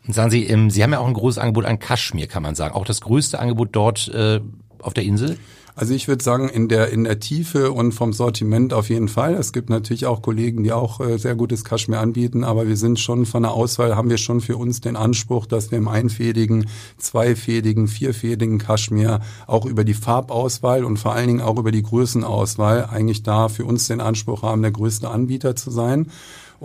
Und 0.05 0.13
sagen 0.13 0.29
Sie, 0.29 0.45
ähm, 0.45 0.69
Sie 0.69 0.83
haben 0.83 0.91
ja 0.91 0.99
auch 0.99 1.07
ein 1.07 1.13
großes 1.13 1.37
Angebot 1.37 1.65
an 1.65 1.79
Kaschmir, 1.79 2.27
kann 2.27 2.43
man 2.43 2.55
sagen. 2.55 2.75
Auch 2.75 2.85
das 2.85 3.01
größte 3.01 3.39
Angebot 3.39 3.69
dort 3.71 4.09
äh, 4.09 4.41
auf 4.81 4.93
der 4.93 5.03
Insel? 5.03 5.37
Also 5.77 5.93
ich 5.93 6.07
würde 6.07 6.23
sagen, 6.23 6.47
in 6.47 6.69
der, 6.69 6.89
in 6.91 7.03
der 7.03 7.19
Tiefe 7.19 7.73
und 7.73 7.91
vom 7.91 8.13
Sortiment 8.13 8.73
auf 8.73 8.87
jeden 8.87 9.09
Fall. 9.09 9.33
Es 9.33 9.51
gibt 9.51 9.69
natürlich 9.69 10.05
auch 10.05 10.21
Kollegen, 10.21 10.63
die 10.63 10.71
auch 10.71 11.01
äh, 11.01 11.17
sehr 11.17 11.35
gutes 11.35 11.65
Kaschmir 11.65 11.99
anbieten, 11.99 12.45
aber 12.45 12.69
wir 12.69 12.77
sind 12.77 12.97
schon 12.97 13.25
von 13.25 13.43
der 13.43 13.51
Auswahl, 13.51 13.97
haben 13.97 14.09
wir 14.09 14.17
schon 14.17 14.39
für 14.39 14.55
uns 14.55 14.79
den 14.79 14.95
Anspruch, 14.95 15.45
dass 15.45 15.71
wir 15.71 15.77
im 15.77 15.89
einfädigen, 15.89 16.67
zweifädigen, 16.97 17.89
vierfädigen 17.89 18.57
Kaschmir 18.57 19.19
auch 19.47 19.65
über 19.65 19.83
die 19.83 19.93
Farbauswahl 19.93 20.85
und 20.85 20.95
vor 20.95 21.13
allen 21.13 21.27
Dingen 21.27 21.41
auch 21.41 21.59
über 21.59 21.73
die 21.73 21.83
Größenauswahl 21.83 22.85
eigentlich 22.85 23.23
da 23.23 23.49
für 23.49 23.65
uns 23.65 23.87
den 23.87 23.99
Anspruch 23.99 24.43
haben, 24.43 24.61
der 24.61 24.71
größte 24.71 25.09
Anbieter 25.09 25.57
zu 25.57 25.71
sein 25.71 26.09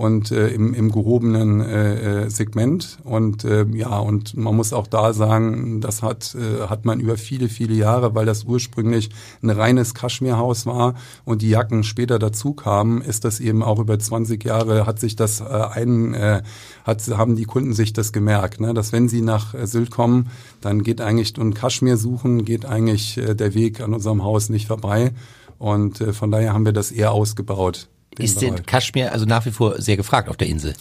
und 0.00 0.30
äh, 0.30 0.48
im, 0.48 0.72
im 0.72 0.90
gehobenen 0.90 1.60
äh, 1.60 2.22
äh, 2.24 2.30
Segment. 2.30 2.96
Und 3.04 3.44
äh, 3.44 3.66
ja, 3.74 3.98
und 3.98 4.34
man 4.34 4.56
muss 4.56 4.72
auch 4.72 4.86
da 4.86 5.12
sagen, 5.12 5.82
das 5.82 6.02
hat, 6.02 6.34
äh, 6.34 6.68
hat 6.68 6.86
man 6.86 7.00
über 7.00 7.18
viele, 7.18 7.50
viele 7.50 7.74
Jahre, 7.74 8.14
weil 8.14 8.24
das 8.24 8.44
ursprünglich 8.44 9.10
ein 9.42 9.50
reines 9.50 9.92
Kaschmirhaus 9.92 10.64
war 10.64 10.94
und 11.26 11.42
die 11.42 11.50
Jacken 11.50 11.84
später 11.84 12.18
dazu 12.18 12.54
kamen, 12.54 13.02
ist 13.02 13.26
das 13.26 13.40
eben 13.40 13.62
auch 13.62 13.78
über 13.78 13.98
20 13.98 14.42
Jahre, 14.42 14.86
hat 14.86 14.98
sich 14.98 15.16
das 15.16 15.42
äh, 15.42 15.44
ein, 15.44 16.14
äh, 16.14 16.42
hat, 16.84 17.06
haben 17.08 17.36
die 17.36 17.44
Kunden 17.44 17.74
sich 17.74 17.92
das 17.92 18.14
gemerkt, 18.14 18.58
ne? 18.58 18.72
dass 18.72 18.94
wenn 18.94 19.06
sie 19.06 19.20
nach 19.20 19.52
äh, 19.52 19.66
Sylt 19.66 19.90
kommen, 19.90 20.30
dann 20.62 20.82
geht 20.82 21.02
eigentlich 21.02 21.38
und 21.38 21.52
Kaschmir 21.52 21.98
suchen, 21.98 22.46
geht 22.46 22.64
eigentlich 22.64 23.18
äh, 23.18 23.34
der 23.34 23.52
Weg 23.52 23.82
an 23.82 23.92
unserem 23.92 24.24
Haus 24.24 24.48
nicht 24.48 24.66
vorbei. 24.66 25.12
Und 25.58 26.00
äh, 26.00 26.14
von 26.14 26.30
daher 26.30 26.54
haben 26.54 26.64
wir 26.64 26.72
das 26.72 26.90
eher 26.90 27.12
ausgebaut. 27.12 27.90
Ist 28.18 28.42
denn 28.42 28.66
Kaschmir 28.66 29.12
also 29.12 29.24
nach 29.24 29.46
wie 29.46 29.50
vor 29.50 29.80
sehr 29.80 29.96
gefragt 29.96 30.28
auf 30.28 30.36
der 30.36 30.48
Insel? 30.48 30.74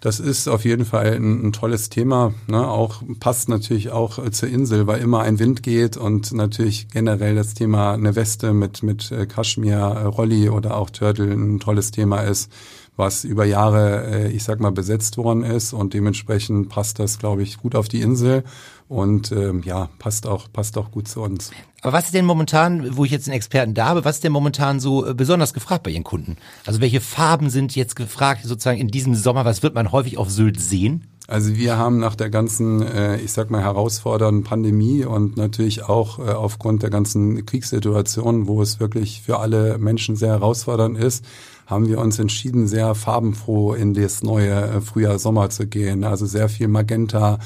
Das 0.00 0.20
ist 0.20 0.46
auf 0.46 0.64
jeden 0.64 0.84
Fall 0.84 1.16
ein, 1.16 1.48
ein 1.48 1.52
tolles 1.52 1.88
Thema. 1.88 2.32
Ne? 2.46 2.68
Auch 2.68 3.02
passt 3.18 3.48
natürlich 3.48 3.90
auch 3.90 4.24
äh, 4.24 4.30
zur 4.30 4.48
Insel, 4.48 4.86
weil 4.86 5.00
immer 5.00 5.22
ein 5.22 5.40
Wind 5.40 5.64
geht 5.64 5.96
und 5.96 6.32
natürlich 6.32 6.88
generell 6.88 7.34
das 7.34 7.54
Thema 7.54 7.94
eine 7.94 8.14
Weste 8.14 8.52
mit 8.52 8.84
mit 8.84 9.10
äh, 9.10 9.26
Kaschmir, 9.26 9.76
äh, 9.76 10.04
Rolli 10.04 10.50
oder 10.50 10.76
auch 10.76 10.90
Turtle 10.90 11.32
ein 11.32 11.58
tolles 11.58 11.90
Thema 11.90 12.20
ist, 12.20 12.52
was 12.94 13.24
über 13.24 13.44
Jahre, 13.44 14.28
ich 14.32 14.42
sag 14.42 14.58
mal, 14.58 14.72
besetzt 14.72 15.18
worden 15.18 15.44
ist 15.44 15.72
und 15.72 15.94
dementsprechend 15.94 16.68
passt 16.68 16.98
das, 16.98 17.20
glaube 17.20 17.42
ich, 17.42 17.58
gut 17.58 17.76
auf 17.76 17.88
die 17.88 18.00
Insel 18.00 18.42
und 18.88 19.32
ähm, 19.32 19.62
ja, 19.64 19.88
passt 19.98 20.26
auch, 20.26 20.50
passt 20.52 20.78
auch 20.78 20.90
gut 20.90 21.08
zu 21.08 21.20
uns. 21.20 21.50
Aber 21.82 21.92
was 21.92 22.06
ist 22.06 22.14
denn 22.14 22.24
momentan, 22.24 22.96
wo 22.96 23.04
ich 23.04 23.10
jetzt 23.10 23.28
einen 23.28 23.36
Experten 23.36 23.74
da 23.74 23.86
habe, 23.86 24.04
was 24.04 24.16
ist 24.16 24.24
denn 24.24 24.32
momentan 24.32 24.80
so 24.80 25.06
äh, 25.06 25.14
besonders 25.14 25.52
gefragt 25.52 25.84
bei 25.84 25.90
Ihren 25.90 26.04
Kunden? 26.04 26.36
Also 26.66 26.80
welche 26.80 27.00
Farben 27.00 27.50
sind 27.50 27.76
jetzt 27.76 27.96
gefragt 27.96 28.42
sozusagen 28.44 28.80
in 28.80 28.88
diesem 28.88 29.14
Sommer? 29.14 29.44
Was 29.44 29.62
wird 29.62 29.74
man 29.74 29.92
häufig 29.92 30.18
auf 30.18 30.30
Sylt 30.30 30.60
sehen? 30.60 31.06
Also 31.28 31.54
wir 31.56 31.76
haben 31.76 31.98
nach 31.98 32.14
der 32.14 32.30
ganzen, 32.30 32.80
äh, 32.80 33.18
ich 33.18 33.32
sag 33.32 33.50
mal, 33.50 33.62
herausfordernden 33.62 34.44
Pandemie 34.44 35.04
und 35.04 35.36
natürlich 35.36 35.84
auch 35.84 36.18
äh, 36.18 36.30
aufgrund 36.30 36.82
der 36.82 36.88
ganzen 36.88 37.44
Kriegssituation, 37.44 38.48
wo 38.48 38.62
es 38.62 38.80
wirklich 38.80 39.20
für 39.20 39.38
alle 39.38 39.76
Menschen 39.76 40.16
sehr 40.16 40.30
herausfordernd 40.30 40.96
ist, 40.96 41.26
haben 41.66 41.86
wir 41.86 41.98
uns 41.98 42.18
entschieden, 42.18 42.66
sehr 42.66 42.94
farbenfroh 42.94 43.74
in 43.74 43.92
das 43.92 44.22
neue 44.22 44.80
Frühjahr, 44.80 45.18
Sommer 45.18 45.50
zu 45.50 45.66
gehen. 45.66 46.02
Also 46.02 46.24
sehr 46.24 46.48
viel 46.48 46.66
Magenta, 46.66 47.38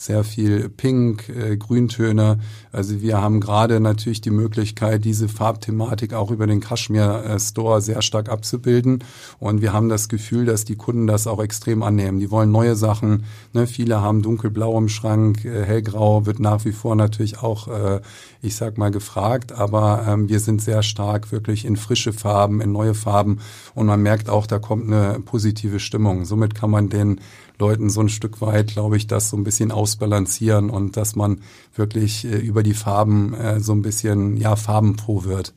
sehr 0.00 0.24
viel 0.24 0.70
Pink, 0.70 1.28
äh, 1.28 1.58
Grüntöne. 1.58 2.38
Also 2.72 3.02
wir 3.02 3.20
haben 3.20 3.38
gerade 3.38 3.80
natürlich 3.80 4.22
die 4.22 4.30
Möglichkeit, 4.30 5.04
diese 5.04 5.28
Farbthematik 5.28 6.14
auch 6.14 6.30
über 6.30 6.46
den 6.46 6.60
Kashmir 6.60 7.22
äh, 7.22 7.38
Store 7.38 7.82
sehr 7.82 8.00
stark 8.00 8.30
abzubilden. 8.30 9.04
Und 9.40 9.60
wir 9.60 9.74
haben 9.74 9.90
das 9.90 10.08
Gefühl, 10.08 10.46
dass 10.46 10.64
die 10.64 10.76
Kunden 10.76 11.06
das 11.06 11.26
auch 11.26 11.42
extrem 11.42 11.82
annehmen. 11.82 12.18
Die 12.18 12.30
wollen 12.30 12.50
neue 12.50 12.76
Sachen. 12.76 13.24
Ne? 13.52 13.66
Viele 13.66 14.00
haben 14.00 14.22
dunkelblau 14.22 14.78
im 14.78 14.88
Schrank, 14.88 15.44
äh, 15.44 15.64
hellgrau 15.64 16.24
wird 16.24 16.40
nach 16.40 16.64
wie 16.64 16.72
vor 16.72 16.96
natürlich 16.96 17.42
auch, 17.42 17.68
äh, 17.68 18.00
ich 18.40 18.56
sag 18.56 18.78
mal, 18.78 18.90
gefragt. 18.90 19.52
Aber 19.52 20.06
ähm, 20.08 20.30
wir 20.30 20.40
sind 20.40 20.62
sehr 20.62 20.82
stark 20.82 21.30
wirklich 21.30 21.66
in 21.66 21.76
frische 21.76 22.14
Farben, 22.14 22.62
in 22.62 22.72
neue 22.72 22.94
Farben. 22.94 23.40
Und 23.74 23.86
man 23.86 24.00
merkt 24.00 24.30
auch, 24.30 24.46
da 24.46 24.58
kommt 24.58 24.86
eine 24.86 25.20
positive 25.20 25.78
Stimmung. 25.78 26.24
Somit 26.24 26.54
kann 26.54 26.70
man 26.70 26.88
den 26.88 27.20
Leuten 27.60 27.90
so 27.90 28.00
ein 28.00 28.08
Stück 28.08 28.40
weit, 28.40 28.68
glaube 28.68 28.96
ich, 28.96 29.06
das 29.06 29.30
so 29.30 29.36
ein 29.36 29.44
bisschen 29.44 29.70
ausbalancieren 29.70 30.70
und 30.70 30.96
dass 30.96 31.14
man 31.14 31.40
wirklich 31.74 32.24
äh, 32.24 32.38
über 32.38 32.62
die 32.62 32.74
Farben 32.74 33.34
äh, 33.34 33.60
so 33.60 33.72
ein 33.72 33.82
bisschen, 33.82 34.36
ja, 34.36 34.56
farbenfroh 34.56 35.24
wird. 35.24 35.54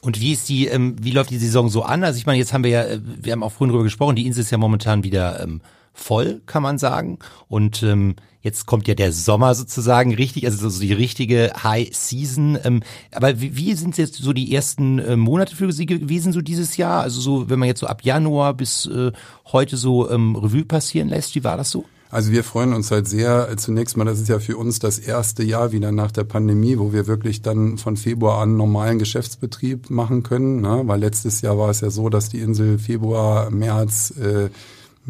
Und 0.00 0.20
wie 0.20 0.32
ist 0.32 0.48
die, 0.48 0.66
ähm, 0.66 0.96
wie 1.00 1.10
läuft 1.10 1.30
die 1.30 1.38
Saison 1.38 1.68
so 1.68 1.82
an? 1.82 2.04
Also 2.04 2.18
ich 2.18 2.24
meine, 2.24 2.38
jetzt 2.38 2.52
haben 2.52 2.64
wir 2.64 2.70
ja, 2.70 2.84
äh, 2.84 3.00
wir 3.02 3.32
haben 3.32 3.42
auch 3.42 3.52
vorhin 3.52 3.72
drüber 3.72 3.84
gesprochen, 3.84 4.16
die 4.16 4.26
Insel 4.26 4.40
ist 4.40 4.50
ja 4.50 4.58
momentan 4.58 5.04
wieder 5.04 5.42
ähm, 5.42 5.60
voll, 5.92 6.40
kann 6.46 6.62
man 6.62 6.78
sagen. 6.78 7.18
Und 7.48 7.82
ähm, 7.82 8.16
jetzt 8.42 8.66
kommt 8.66 8.88
ja 8.88 8.94
der 8.94 9.12
Sommer 9.12 9.54
sozusagen 9.54 10.14
richtig, 10.14 10.46
also 10.46 10.68
so 10.68 10.80
die 10.80 10.92
richtige 10.92 11.52
High 11.62 11.94
Season. 11.94 12.58
Ähm, 12.64 12.82
aber 13.12 13.40
wie, 13.40 13.56
wie 13.56 13.74
sind 13.74 13.98
jetzt 13.98 14.16
so 14.16 14.32
die 14.32 14.54
ersten 14.54 14.98
äh, 14.98 15.16
Monate 15.16 15.54
für 15.54 15.72
Sie 15.72 15.86
gewesen 15.86 16.32
so 16.32 16.40
dieses 16.40 16.76
Jahr? 16.76 17.02
Also 17.02 17.20
so, 17.20 17.50
wenn 17.50 17.58
man 17.58 17.68
jetzt 17.68 17.80
so 17.80 17.86
ab 17.86 18.02
Januar 18.02 18.54
bis 18.54 18.86
äh, 18.86 19.12
heute 19.52 19.76
so 19.76 20.10
ähm, 20.10 20.36
Revue 20.36 20.64
passieren 20.64 21.08
lässt, 21.08 21.34
wie 21.34 21.44
war 21.44 21.56
das 21.56 21.70
so? 21.70 21.84
Also 22.12 22.32
wir 22.32 22.42
freuen 22.42 22.72
uns 22.72 22.90
halt 22.90 23.06
sehr. 23.06 23.56
Zunächst 23.56 23.96
mal, 23.96 24.04
das 24.04 24.20
ist 24.20 24.28
ja 24.28 24.40
für 24.40 24.56
uns 24.56 24.80
das 24.80 24.98
erste 24.98 25.44
Jahr 25.44 25.70
wieder 25.70 25.92
nach 25.92 26.10
der 26.10 26.24
Pandemie, 26.24 26.76
wo 26.76 26.92
wir 26.92 27.06
wirklich 27.06 27.40
dann 27.40 27.78
von 27.78 27.96
Februar 27.96 28.42
an 28.42 28.56
normalen 28.56 28.98
Geschäftsbetrieb 28.98 29.90
machen 29.90 30.24
können. 30.24 30.60
Ne? 30.60 30.82
Weil 30.86 30.98
letztes 30.98 31.40
Jahr 31.40 31.56
war 31.56 31.70
es 31.70 31.82
ja 31.82 31.90
so, 31.90 32.08
dass 32.08 32.28
die 32.28 32.40
Insel 32.40 32.80
Februar, 32.80 33.50
März 33.50 34.12
äh, 34.18 34.50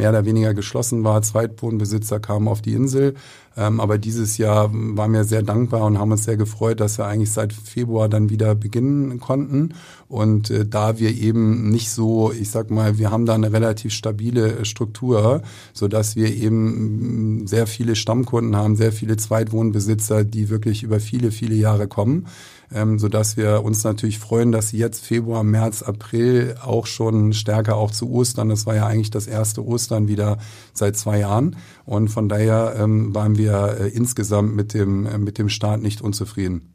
mehr 0.01 0.09
oder 0.11 0.25
weniger 0.25 0.55
geschlossen 0.55 1.05
war. 1.05 1.21
Zweitwohnbesitzer 1.21 2.21
kamen 2.21 2.49
auf 2.49 2.63
die 2.63 2.73
Insel. 2.73 3.15
Ähm, 3.55 3.81
aber 3.81 3.99
dieses 3.99 4.39
Jahr 4.39 4.71
waren 4.73 5.13
wir 5.13 5.25
sehr 5.25 5.43
dankbar 5.43 5.83
und 5.83 5.99
haben 5.99 6.11
uns 6.11 6.25
sehr 6.25 6.39
gefreut, 6.39 6.81
dass 6.81 6.97
wir 6.97 7.07
eigentlich 7.07 7.33
seit 7.33 7.53
Februar 7.53 8.09
dann 8.09 8.31
wieder 8.31 8.55
beginnen 8.55 9.21
konnten. 9.21 9.75
Und 10.09 10.51
äh, 10.51 10.65
da 10.65 10.99
wir 10.99 11.11
eben 11.11 11.69
nicht 11.71 11.91
so, 11.91 12.33
ich 12.33 12.51
sag 12.51 12.71
mal, 12.71 12.97
wir 12.97 13.11
haben 13.11 13.27
da 13.27 13.35
eine 13.35 13.53
relativ 13.53 13.93
stabile 13.93 14.65
Struktur, 14.65 15.43
so 15.75 15.87
dass 15.87 16.17
wir 16.17 16.35
eben 16.35 17.47
sehr 17.47 17.67
viele 17.67 17.95
Stammkunden 17.95 18.57
haben, 18.57 18.77
sehr 18.77 18.93
viele 18.93 19.19
Zweitwohnbesitzer, 19.19 20.25
die 20.25 20.49
wirklich 20.49 20.83
über 20.83 20.99
viele, 20.99 21.31
viele 21.31 21.57
Jahre 21.57 21.89
kommen 21.89 22.27
ähm, 22.75 22.99
sodass 22.99 23.37
wir 23.37 23.65
uns 23.65 23.85
natürlich 23.85 24.19
freuen, 24.19 24.53
dass 24.53 24.69
sie 24.69 24.79
jetzt 24.79 25.05
Februar, 25.05 25.43
März, 25.43 25.83
April 25.83 26.57
auch 26.63 26.87
schon 26.87 27.33
stärker 27.33 27.77
auch 27.77 27.91
zu 27.91 28.11
Ostern, 28.11 28.49
das 28.49 28.67
war 28.67 28.75
ja 28.75 28.87
eigentlich 28.87 29.11
das 29.11 29.27
erste 29.27 29.65
Ostern 29.65 30.09
wieder 30.09 30.39
seit 30.73 30.97
zwei 30.97 31.19
Jahren 31.19 31.57
und 31.85 32.09
von 32.09 32.29
daher 32.29 32.77
ähm, 32.79 33.15
waren 33.15 33.37
wir 33.37 33.77
äh, 33.81 33.89
insgesamt 33.89 34.55
mit 34.55 34.75
dem, 34.75 35.07
äh, 35.07 35.19
mit 35.19 35.39
dem 35.39 35.49
Start 35.49 35.83
nicht 35.83 36.01
unzufrieden. 36.01 36.75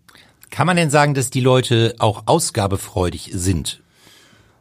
Kann 0.49 0.67
man 0.67 0.77
denn 0.77 0.89
sagen, 0.89 1.13
dass 1.13 1.29
die 1.29 1.41
Leute 1.41 1.95
auch 1.99 2.23
ausgabefreudig 2.27 3.31
sind? 3.33 3.81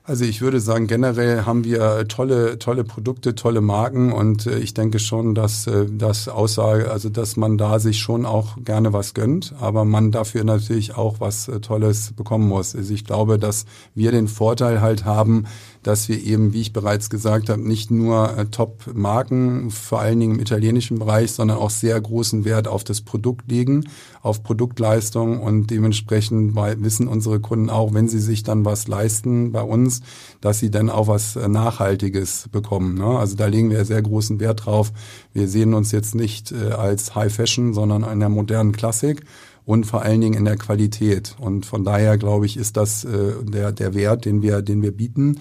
Also 0.06 0.26
ich 0.26 0.42
würde 0.42 0.60
sagen, 0.60 0.86
generell 0.86 1.46
haben 1.46 1.64
wir 1.64 2.06
tolle, 2.08 2.58
tolle 2.58 2.84
Produkte, 2.84 3.34
tolle 3.34 3.62
Marken 3.62 4.12
und 4.12 4.44
äh, 4.44 4.58
ich 4.58 4.74
denke 4.74 4.98
schon, 4.98 5.34
dass 5.34 5.66
äh, 5.66 5.86
das 5.90 6.28
Aussage, 6.28 6.90
also 6.90 7.08
dass 7.08 7.38
man 7.38 7.56
da 7.56 7.78
sich 7.78 8.00
schon 8.00 8.26
auch 8.26 8.58
gerne 8.62 8.92
was 8.92 9.14
gönnt, 9.14 9.54
aber 9.60 9.86
man 9.86 10.12
dafür 10.12 10.44
natürlich 10.44 10.94
auch 10.94 11.20
was 11.20 11.48
äh, 11.48 11.60
Tolles 11.60 12.12
bekommen 12.12 12.46
muss. 12.46 12.76
Also 12.76 12.92
ich 12.92 13.06
glaube, 13.06 13.38
dass 13.38 13.64
wir 13.94 14.12
den 14.12 14.28
Vorteil 14.28 14.82
halt 14.82 15.06
haben, 15.06 15.46
dass 15.84 16.08
wir 16.08 16.20
eben, 16.22 16.52
wie 16.52 16.62
ich 16.62 16.72
bereits 16.72 17.10
gesagt 17.10 17.48
habe, 17.48 17.60
nicht 17.60 17.90
nur 17.90 18.36
äh, 18.36 18.46
Top-Marken, 18.46 19.70
vor 19.70 20.00
allen 20.00 20.18
Dingen 20.18 20.34
im 20.34 20.40
italienischen 20.40 20.98
Bereich, 20.98 21.32
sondern 21.32 21.58
auch 21.58 21.70
sehr 21.70 22.00
großen 22.00 22.44
Wert 22.44 22.66
auf 22.66 22.82
das 22.84 23.02
Produkt 23.02 23.50
legen, 23.50 23.84
auf 24.22 24.42
Produktleistung 24.42 25.40
und 25.40 25.70
dementsprechend 25.70 26.56
wissen 26.56 27.06
unsere 27.06 27.38
Kunden 27.38 27.70
auch, 27.70 27.94
wenn 27.94 28.08
sie 28.08 28.20
sich 28.20 28.42
dann 28.42 28.64
was 28.64 28.88
leisten 28.88 29.52
bei 29.52 29.62
uns, 29.62 30.00
dass 30.40 30.58
sie 30.58 30.70
dann 30.70 30.90
auch 30.90 31.06
was 31.06 31.36
äh, 31.36 31.48
Nachhaltiges 31.48 32.48
bekommen. 32.50 32.96
Ne? 32.96 33.06
Also 33.06 33.36
da 33.36 33.46
legen 33.46 33.70
wir 33.70 33.84
sehr 33.84 34.02
großen 34.02 34.40
Wert 34.40 34.66
drauf. 34.66 34.92
Wir 35.32 35.48
sehen 35.48 35.74
uns 35.74 35.92
jetzt 35.92 36.14
nicht 36.14 36.52
äh, 36.52 36.70
als 36.70 37.14
High 37.14 37.32
Fashion, 37.32 37.74
sondern 37.74 38.04
einer 38.04 38.28
modernen 38.28 38.72
Klassik 38.72 39.22
und 39.66 39.84
vor 39.86 40.02
allen 40.02 40.20
Dingen 40.20 40.34
in 40.34 40.44
der 40.44 40.56
Qualität. 40.56 41.36
Und 41.38 41.66
von 41.66 41.84
daher 41.84 42.18
glaube 42.18 42.46
ich, 42.46 42.56
ist 42.56 42.76
das 42.76 43.04
äh, 43.04 43.32
der, 43.42 43.72
der 43.72 43.94
Wert, 43.94 44.24
den 44.24 44.42
wir, 44.42 44.62
den 44.62 44.82
wir 44.82 44.92
bieten. 44.92 45.40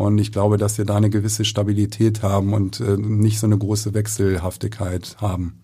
Und 0.00 0.16
ich 0.16 0.32
glaube, 0.32 0.56
dass 0.56 0.78
wir 0.78 0.86
da 0.86 0.96
eine 0.96 1.10
gewisse 1.10 1.44
Stabilität 1.44 2.22
haben 2.22 2.54
und 2.54 2.80
äh, 2.80 2.96
nicht 2.96 3.38
so 3.38 3.46
eine 3.46 3.58
große 3.58 3.92
Wechselhaftigkeit 3.92 5.18
haben. 5.20 5.60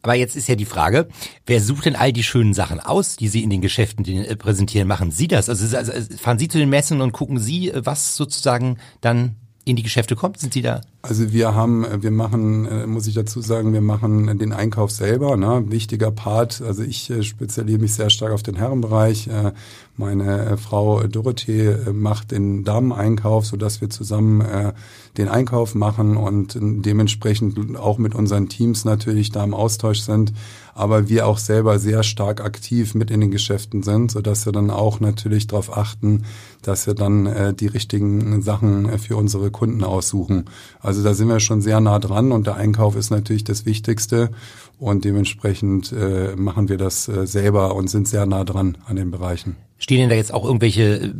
Aber 0.00 0.14
jetzt 0.14 0.36
ist 0.36 0.48
ja 0.48 0.54
die 0.54 0.64
Frage, 0.64 1.06
wer 1.44 1.60
sucht 1.60 1.84
denn 1.84 1.94
all 1.94 2.10
die 2.10 2.22
schönen 2.22 2.54
Sachen 2.54 2.80
aus, 2.80 3.16
die 3.16 3.28
Sie 3.28 3.42
in 3.42 3.50
den 3.50 3.60
Geschäften 3.60 4.06
äh, 4.06 4.36
präsentieren? 4.36 4.88
Machen 4.88 5.10
Sie 5.10 5.28
das? 5.28 5.50
Also, 5.50 5.76
also 5.76 5.92
fahren 6.16 6.38
Sie 6.38 6.48
zu 6.48 6.56
den 6.56 6.70
Messen 6.70 7.02
und 7.02 7.12
gucken 7.12 7.38
Sie, 7.38 7.68
äh, 7.68 7.84
was 7.84 8.16
sozusagen 8.16 8.78
dann 9.02 9.36
in 9.66 9.76
die 9.76 9.82
Geschäfte 9.82 10.16
kommt? 10.16 10.40
Sind 10.40 10.54
Sie 10.54 10.62
da? 10.62 10.80
Also 11.06 11.34
wir 11.34 11.54
haben, 11.54 11.84
wir 12.00 12.10
machen, 12.10 12.64
äh, 12.64 12.86
muss 12.86 13.06
ich 13.06 13.12
dazu 13.12 13.42
sagen, 13.42 13.74
wir 13.74 13.82
machen 13.82 14.38
den 14.38 14.54
Einkauf 14.54 14.90
selber, 14.90 15.36
ne? 15.36 15.64
wichtiger 15.68 16.10
Part. 16.10 16.62
Also 16.62 16.82
ich 16.82 17.10
äh, 17.10 17.22
spezialisiere 17.22 17.82
mich 17.82 17.92
sehr 17.92 18.08
stark 18.08 18.32
auf 18.32 18.42
den 18.42 18.54
Herrenbereich. 18.54 19.26
Äh, 19.26 19.52
meine 19.98 20.56
Frau 20.56 21.02
Dorothee 21.02 21.76
macht 21.92 22.30
den 22.30 22.64
Dameneinkauf, 22.64 23.44
so 23.44 23.56
dass 23.56 23.80
wir 23.80 23.90
zusammen 23.90 24.72
den 25.16 25.28
Einkauf 25.28 25.76
machen 25.76 26.16
und 26.16 26.58
dementsprechend 26.60 27.76
auch 27.76 27.98
mit 27.98 28.12
unseren 28.12 28.48
Teams 28.48 28.84
natürlich 28.84 29.30
da 29.30 29.44
im 29.44 29.54
Austausch 29.54 30.00
sind 30.00 30.32
aber 30.74 31.08
wir 31.08 31.26
auch 31.26 31.38
selber 31.38 31.78
sehr 31.78 32.02
stark 32.02 32.40
aktiv 32.40 32.94
mit 32.94 33.10
in 33.10 33.20
den 33.20 33.30
Geschäften 33.30 33.82
sind, 33.82 34.10
so 34.10 34.20
dass 34.20 34.44
wir 34.44 34.52
dann 34.52 34.70
auch 34.70 35.00
natürlich 35.00 35.46
darauf 35.46 35.76
achten, 35.76 36.24
dass 36.62 36.86
wir 36.86 36.94
dann 36.94 37.26
äh, 37.26 37.54
die 37.54 37.68
richtigen 37.68 38.42
Sachen 38.42 38.88
äh, 38.88 38.98
für 38.98 39.16
unsere 39.16 39.50
Kunden 39.50 39.84
aussuchen. 39.84 40.46
Also 40.80 40.93
da 41.02 41.14
sind 41.14 41.28
wir 41.28 41.40
schon 41.40 41.60
sehr 41.60 41.80
nah 41.80 41.98
dran 41.98 42.32
und 42.32 42.46
der 42.46 42.56
Einkauf 42.56 42.96
ist 42.96 43.10
natürlich 43.10 43.44
das 43.44 43.66
Wichtigste 43.66 44.30
und 44.78 45.04
dementsprechend 45.04 45.92
äh, 45.92 46.34
machen 46.36 46.68
wir 46.68 46.76
das 46.76 47.08
äh, 47.08 47.26
selber 47.26 47.74
und 47.74 47.88
sind 47.88 48.08
sehr 48.08 48.26
nah 48.26 48.44
dran 48.44 48.78
an 48.86 48.96
den 48.96 49.10
Bereichen. 49.10 49.56
Stehen 49.84 49.98
denn 49.98 50.08
da 50.08 50.14
jetzt 50.14 50.32
auch 50.32 50.46
irgendwelche 50.46 50.94
äh, 50.94 51.12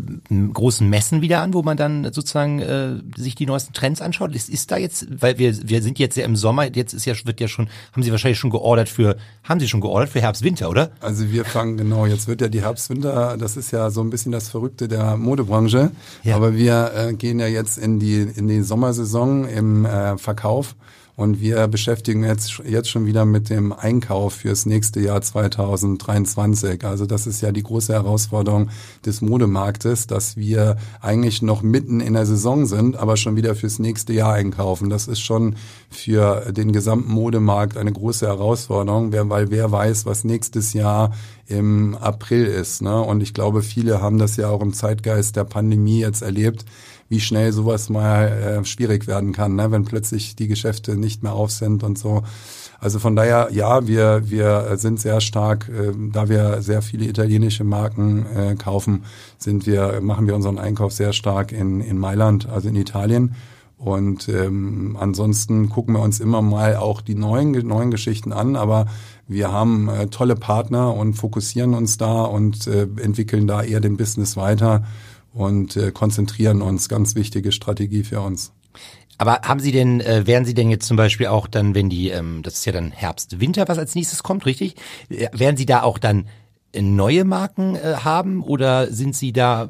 großen 0.54 0.88
Messen 0.88 1.20
wieder 1.20 1.42
an, 1.42 1.52
wo 1.52 1.62
man 1.62 1.76
dann 1.76 2.10
sozusagen 2.14 2.60
äh, 2.60 2.94
sich 3.14 3.34
die 3.34 3.44
neuesten 3.44 3.74
Trends 3.74 4.00
anschaut? 4.00 4.34
Ist, 4.34 4.48
ist 4.48 4.70
da 4.70 4.78
jetzt, 4.78 5.06
weil 5.20 5.36
wir 5.36 5.68
wir 5.68 5.82
sind 5.82 5.98
jetzt 5.98 6.16
ja 6.16 6.24
im 6.24 6.34
Sommer, 6.34 6.74
jetzt 6.74 6.94
ist 6.94 7.04
ja 7.04 7.12
wird 7.26 7.42
ja 7.42 7.46
schon, 7.46 7.68
haben 7.92 8.02
Sie 8.02 8.10
wahrscheinlich 8.10 8.38
schon 8.38 8.48
geordert 8.48 8.88
für, 8.88 9.18
haben 9.42 9.60
Sie 9.60 9.68
schon 9.68 9.82
geordert 9.82 10.08
für 10.08 10.22
Herbst 10.22 10.42
Winter, 10.44 10.70
oder? 10.70 10.92
Also 11.00 11.30
wir 11.30 11.44
fangen 11.44 11.76
genau, 11.76 12.06
jetzt 12.06 12.26
wird 12.26 12.40
ja 12.40 12.48
die 12.48 12.62
Herbst 12.62 12.88
Winter, 12.88 13.36
das 13.36 13.58
ist 13.58 13.70
ja 13.70 13.90
so 13.90 14.00
ein 14.00 14.08
bisschen 14.08 14.32
das 14.32 14.48
Verrückte 14.48 14.88
der 14.88 15.18
Modebranche, 15.18 15.90
ja. 16.22 16.34
aber 16.34 16.56
wir 16.56 16.90
äh, 16.96 17.12
gehen 17.12 17.40
ja 17.40 17.46
jetzt 17.46 17.76
in 17.76 18.00
die 18.00 18.22
in 18.22 18.48
die 18.48 18.62
Sommersaison 18.62 19.46
im 19.46 19.84
äh, 19.84 20.16
Verkauf 20.16 20.74
und 21.16 21.40
wir 21.40 21.68
beschäftigen 21.68 22.24
jetzt, 22.24 22.60
jetzt 22.66 22.90
schon 22.90 23.06
wieder 23.06 23.24
mit 23.24 23.48
dem 23.48 23.72
Einkauf 23.72 24.34
fürs 24.34 24.66
nächste 24.66 24.98
Jahr 25.00 25.20
2023. 25.22 26.84
Also 26.84 27.06
das 27.06 27.28
ist 27.28 27.40
ja 27.40 27.52
die 27.52 27.62
große 27.62 27.92
Herausforderung 27.92 28.70
des 29.06 29.20
Modemarktes, 29.20 30.08
dass 30.08 30.36
wir 30.36 30.76
eigentlich 31.00 31.40
noch 31.40 31.62
mitten 31.62 32.00
in 32.00 32.14
der 32.14 32.26
Saison 32.26 32.66
sind, 32.66 32.96
aber 32.96 33.16
schon 33.16 33.36
wieder 33.36 33.54
fürs 33.54 33.78
nächste 33.78 34.12
Jahr 34.12 34.32
einkaufen. 34.32 34.90
Das 34.90 35.06
ist 35.06 35.20
schon 35.20 35.54
für 35.88 36.52
den 36.52 36.72
gesamten 36.72 37.12
Modemarkt 37.12 37.76
eine 37.76 37.92
große 37.92 38.26
Herausforderung, 38.26 39.12
weil 39.12 39.52
wer 39.52 39.70
weiß, 39.70 40.06
was 40.06 40.24
nächstes 40.24 40.72
Jahr 40.72 41.12
im 41.46 41.94
April 41.94 42.46
ist. 42.46 42.82
Ne? 42.82 43.00
Und 43.00 43.22
ich 43.22 43.34
glaube, 43.34 43.62
viele 43.62 44.00
haben 44.00 44.18
das 44.18 44.36
ja 44.36 44.48
auch 44.48 44.62
im 44.62 44.72
Zeitgeist 44.72 45.36
der 45.36 45.44
Pandemie 45.44 46.00
jetzt 46.00 46.22
erlebt 46.22 46.64
wie 47.14 47.20
schnell 47.20 47.52
sowas 47.52 47.90
mal 47.90 48.26
äh, 48.26 48.64
schwierig 48.64 49.06
werden 49.06 49.32
kann, 49.32 49.54
ne? 49.54 49.70
wenn 49.70 49.84
plötzlich 49.84 50.34
die 50.34 50.48
Geschäfte 50.48 50.96
nicht 50.96 51.22
mehr 51.22 51.32
auf 51.32 51.52
sind 51.52 51.84
und 51.84 51.96
so. 51.96 52.24
Also 52.80 52.98
von 52.98 53.14
daher, 53.14 53.50
ja, 53.52 53.86
wir, 53.86 54.22
wir 54.28 54.76
sind 54.78 54.98
sehr 54.98 55.20
stark, 55.20 55.68
äh, 55.68 55.92
da 56.12 56.28
wir 56.28 56.60
sehr 56.60 56.82
viele 56.82 57.04
italienische 57.06 57.62
Marken 57.62 58.26
äh, 58.34 58.56
kaufen, 58.56 59.04
sind 59.38 59.64
wir, 59.64 60.00
machen 60.02 60.26
wir 60.26 60.34
unseren 60.34 60.58
Einkauf 60.58 60.92
sehr 60.92 61.12
stark 61.12 61.52
in, 61.52 61.80
in 61.80 61.98
Mailand, 61.98 62.48
also 62.48 62.68
in 62.68 62.74
Italien. 62.74 63.36
Und 63.78 64.28
ähm, 64.28 64.96
ansonsten 64.98 65.68
gucken 65.68 65.94
wir 65.94 66.02
uns 66.02 66.18
immer 66.18 66.42
mal 66.42 66.76
auch 66.76 67.00
die 67.00 67.14
neuen, 67.14 67.52
neuen 67.52 67.92
Geschichten 67.92 68.32
an, 68.32 68.56
aber 68.56 68.86
wir 69.28 69.52
haben 69.52 69.88
äh, 69.88 70.08
tolle 70.08 70.34
Partner 70.34 70.94
und 70.94 71.14
fokussieren 71.14 71.74
uns 71.74 71.96
da 71.96 72.22
und 72.22 72.66
äh, 72.66 72.88
entwickeln 73.00 73.46
da 73.46 73.62
eher 73.62 73.80
den 73.80 73.96
Business 73.96 74.36
weiter 74.36 74.82
und 75.34 75.76
äh, 75.76 75.90
konzentrieren 75.90 76.62
uns. 76.62 76.88
Ganz 76.88 77.14
wichtige 77.14 77.52
Strategie 77.52 78.04
für 78.04 78.20
uns. 78.20 78.52
Aber 79.18 79.42
haben 79.42 79.60
Sie 79.60 79.72
denn, 79.72 80.00
äh, 80.00 80.26
werden 80.26 80.44
Sie 80.44 80.54
denn 80.54 80.70
jetzt 80.70 80.86
zum 80.86 80.96
Beispiel 80.96 81.26
auch 81.26 81.46
dann, 81.46 81.74
wenn 81.74 81.90
die, 81.90 82.08
ähm, 82.08 82.42
das 82.42 82.54
ist 82.54 82.64
ja 82.64 82.72
dann 82.72 82.90
Herbst, 82.90 83.40
Winter, 83.40 83.68
was 83.68 83.78
als 83.78 83.94
nächstes 83.94 84.22
kommt, 84.22 84.46
richtig? 84.46 84.76
Äh, 85.08 85.28
werden 85.32 85.56
Sie 85.56 85.66
da 85.66 85.82
auch 85.82 85.98
dann 85.98 86.26
neue 86.76 87.24
Marken 87.24 87.76
äh, 87.76 87.96
haben 88.02 88.42
oder 88.42 88.90
sind 88.92 89.14
Sie 89.14 89.32
da 89.32 89.68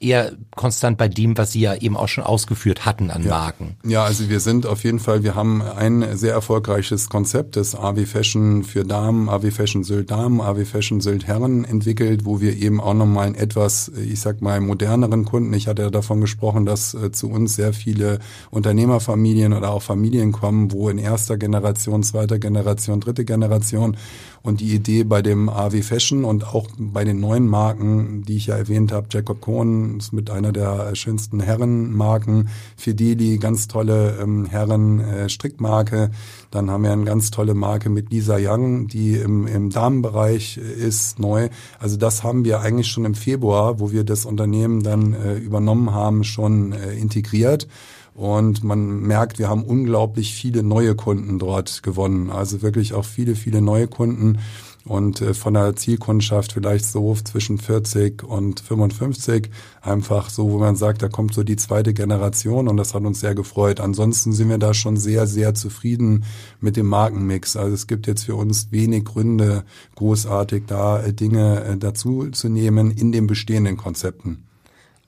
eher 0.00 0.32
konstant 0.54 0.98
bei 0.98 1.08
dem, 1.08 1.36
was 1.38 1.52
Sie 1.52 1.60
ja 1.60 1.74
eben 1.74 1.96
auch 1.96 2.08
schon 2.08 2.24
ausgeführt 2.24 2.84
hatten 2.84 3.10
an 3.10 3.22
ja. 3.24 3.30
Marken? 3.30 3.76
Ja, 3.84 4.04
also 4.04 4.28
wir 4.28 4.40
sind 4.40 4.66
auf 4.66 4.84
jeden 4.84 4.98
Fall, 4.98 5.22
wir 5.22 5.34
haben 5.34 5.62
ein 5.62 6.16
sehr 6.16 6.32
erfolgreiches 6.32 7.08
Konzept 7.08 7.56
des 7.56 7.74
AW 7.74 8.04
Fashion 8.06 8.62
für 8.62 8.84
Damen, 8.84 9.28
AW 9.28 9.50
Fashion 9.50 9.82
Sylt 9.82 10.10
Damen, 10.10 10.40
AW 10.40 10.64
Fashion 10.64 11.00
Sylt 11.00 11.26
Herren 11.26 11.64
entwickelt, 11.64 12.24
wo 12.24 12.40
wir 12.40 12.56
eben 12.56 12.80
auch 12.80 12.94
nochmal 12.94 13.26
einen 13.26 13.34
etwas, 13.34 13.90
ich 13.96 14.20
sag 14.20 14.42
mal, 14.42 14.60
moderneren 14.60 15.24
Kunden, 15.24 15.52
ich 15.54 15.68
hatte 15.68 15.82
ja 15.82 15.90
davon 15.90 16.20
gesprochen, 16.20 16.66
dass 16.66 16.94
äh, 16.94 17.12
zu 17.12 17.30
uns 17.30 17.56
sehr 17.56 17.72
viele 17.72 18.18
Unternehmerfamilien 18.50 19.52
oder 19.52 19.70
auch 19.70 19.82
Familien 19.82 20.32
kommen, 20.32 20.72
wo 20.72 20.88
in 20.88 20.98
erster 20.98 21.38
Generation, 21.38 22.02
zweiter 22.02 22.38
Generation, 22.38 23.00
dritte 23.00 23.24
Generation 23.24 23.96
und 24.42 24.60
die 24.60 24.74
Idee 24.74 25.04
bei 25.04 25.22
dem 25.22 25.48
AW 25.48 25.82
Fashion 25.82 26.24
und 26.24 26.44
auch 26.44 26.68
bei 26.76 27.04
den 27.04 27.20
neuen 27.20 27.46
Marken, 27.46 28.24
die 28.24 28.36
ich 28.36 28.46
ja 28.46 28.56
erwähnt 28.56 28.92
habe, 28.92 29.06
Jacob 29.10 29.40
Cohn 29.40 29.98
ist 29.98 30.12
mit 30.12 30.30
einer 30.42 30.52
der 30.52 30.94
schönsten 30.94 31.40
Herrenmarken, 31.40 32.48
Fideli, 32.76 33.38
ganz 33.38 33.68
tolle 33.68 34.18
ähm, 34.20 34.46
Herren-Strickmarke. 34.46 36.04
Äh, 36.04 36.10
Dann 36.50 36.70
haben 36.70 36.82
wir 36.82 36.92
eine 36.92 37.04
ganz 37.04 37.30
tolle 37.30 37.54
Marke 37.54 37.90
mit 37.90 38.10
Lisa 38.10 38.36
Young, 38.38 38.88
die 38.88 39.14
im, 39.14 39.46
im 39.46 39.70
Damenbereich 39.70 40.56
ist, 40.56 41.18
neu. 41.18 41.48
Also 41.78 41.96
das 41.96 42.24
haben 42.24 42.44
wir 42.44 42.60
eigentlich 42.60 42.88
schon 42.88 43.04
im 43.04 43.14
Februar, 43.14 43.78
wo 43.78 43.92
wir 43.92 44.04
das 44.04 44.24
Unternehmen 44.24 44.82
dann 44.82 45.12
äh, 45.12 45.34
übernommen 45.36 45.92
haben, 45.92 46.24
schon 46.24 46.72
äh, 46.72 46.94
integriert. 46.94 47.68
Und 48.14 48.62
man 48.62 49.00
merkt, 49.00 49.38
wir 49.38 49.48
haben 49.48 49.64
unglaublich 49.64 50.34
viele 50.34 50.62
neue 50.62 50.94
Kunden 50.94 51.38
dort 51.38 51.82
gewonnen. 51.82 52.30
Also 52.30 52.60
wirklich 52.60 52.92
auch 52.92 53.06
viele, 53.06 53.36
viele 53.36 53.62
neue 53.62 53.88
Kunden. 53.88 54.38
Und 54.84 55.20
äh, 55.20 55.32
von 55.34 55.54
der 55.54 55.76
Zielkundschaft 55.76 56.52
vielleicht 56.52 56.84
so 56.84 57.14
zwischen 57.14 57.58
40 57.58 58.24
und 58.24 58.60
55. 58.60 59.50
Einfach 59.80 60.28
so, 60.28 60.50
wo 60.50 60.58
man 60.58 60.76
sagt, 60.76 61.02
da 61.02 61.08
kommt 61.08 61.34
so 61.34 61.44
die 61.44 61.56
zweite 61.56 61.94
Generation 61.94 62.68
und 62.68 62.76
das 62.76 62.94
hat 62.94 63.04
uns 63.04 63.20
sehr 63.20 63.34
gefreut. 63.34 63.80
Ansonsten 63.80 64.32
sind 64.32 64.48
wir 64.48 64.58
da 64.58 64.74
schon 64.74 64.96
sehr, 64.96 65.26
sehr 65.26 65.54
zufrieden 65.54 66.24
mit 66.60 66.76
dem 66.76 66.86
Markenmix. 66.86 67.56
Also 67.56 67.74
es 67.74 67.86
gibt 67.86 68.06
jetzt 68.06 68.24
für 68.24 68.34
uns 68.34 68.72
wenig 68.72 69.04
Gründe, 69.04 69.64
großartig 69.94 70.64
da 70.66 71.00
äh, 71.00 71.12
Dinge 71.12 71.64
äh, 71.64 71.76
dazu 71.76 72.28
zu 72.30 72.48
nehmen 72.48 72.90
in 72.90 73.12
den 73.12 73.26
bestehenden 73.26 73.76
Konzepten. 73.76 74.44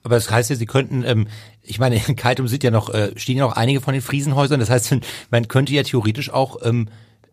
Aber 0.04 0.16
das 0.16 0.30
heißt 0.30 0.50
ja, 0.50 0.56
Sie 0.56 0.66
könnten, 0.66 1.02
ähm, 1.04 1.26
ich 1.62 1.80
meine, 1.80 2.00
in 2.06 2.14
Kaitum 2.14 2.46
sind 2.46 2.62
ja 2.62 2.70
noch, 2.70 2.90
äh, 2.90 3.12
stehen 3.16 3.38
ja 3.38 3.44
noch 3.44 3.56
einige 3.56 3.80
von 3.80 3.94
den 3.94 4.02
Friesenhäusern. 4.02 4.60
Das 4.60 4.70
heißt, 4.70 4.94
man 5.30 5.48
könnte 5.48 5.72
ja 5.72 5.82
theoretisch 5.82 6.30
auch 6.30 6.58
ähm, 6.62 6.88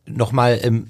nochmal 0.08 0.60
ähm, 0.64 0.88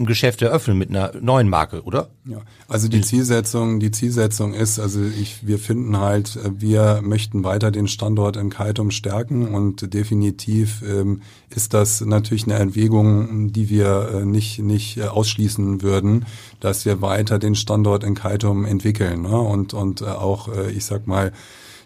ein 0.00 0.06
Geschäft 0.06 0.42
eröffnen 0.42 0.78
mit 0.78 0.90
einer 0.90 1.12
neuen 1.20 1.48
Marke, 1.48 1.82
oder? 1.82 2.08
Ja, 2.24 2.38
also 2.68 2.88
die 2.88 3.02
Zielsetzung, 3.02 3.78
die 3.78 3.90
Zielsetzung 3.90 4.54
ist, 4.54 4.78
also 4.78 5.00
ich, 5.02 5.46
wir 5.46 5.58
finden 5.58 5.98
halt, 5.98 6.38
wir 6.58 7.00
möchten 7.02 7.44
weiter 7.44 7.70
den 7.70 7.86
Standort 7.86 8.36
in 8.36 8.50
Kaitum 8.50 8.90
stärken 8.90 9.54
und 9.54 9.92
definitiv 9.94 10.82
ähm, 10.82 11.22
ist 11.50 11.74
das 11.74 12.00
natürlich 12.00 12.44
eine 12.44 12.54
Erwägung, 12.54 13.52
die 13.52 13.68
wir 13.68 14.10
äh, 14.14 14.24
nicht 14.24 14.58
nicht 14.60 14.96
äh, 14.96 15.04
ausschließen 15.04 15.82
würden, 15.82 16.26
dass 16.60 16.84
wir 16.84 17.02
weiter 17.02 17.38
den 17.38 17.54
Standort 17.54 18.02
in 18.02 18.14
Kaitum 18.14 18.64
entwickeln 18.64 19.22
ne? 19.22 19.38
und 19.38 19.74
und 19.74 20.00
äh, 20.00 20.06
auch, 20.06 20.48
äh, 20.48 20.70
ich 20.70 20.84
sag 20.84 21.06
mal 21.06 21.32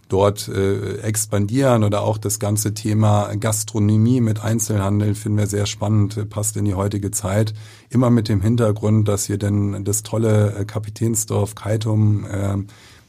dort 0.09 0.49
äh, 0.49 0.99
expandieren 0.99 1.85
oder 1.85 2.03
auch 2.03 2.19
das 2.19 2.39
ganze 2.39 2.75
Thema 2.75 3.35
Gastronomie 3.37 4.21
mit 4.21 4.43
Einzelhandel 4.43 5.15
finden 5.15 5.39
wir 5.39 5.47
sehr 5.47 5.67
spannend, 5.67 6.17
äh, 6.17 6.25
passt 6.25 6.57
in 6.57 6.65
die 6.65 6.75
heutige 6.75 7.11
Zeit. 7.11 7.55
Immer 7.91 8.11
mit 8.11 8.29
dem 8.29 8.41
Hintergrund, 8.41 9.09
dass 9.09 9.29
wir 9.29 9.39
denn 9.39 9.85
das 9.85 10.03
tolle 10.03 10.55
äh, 10.55 10.65
Kapitänsdorf 10.65 11.55
Kaitum 11.55 12.25
äh, 12.27 12.57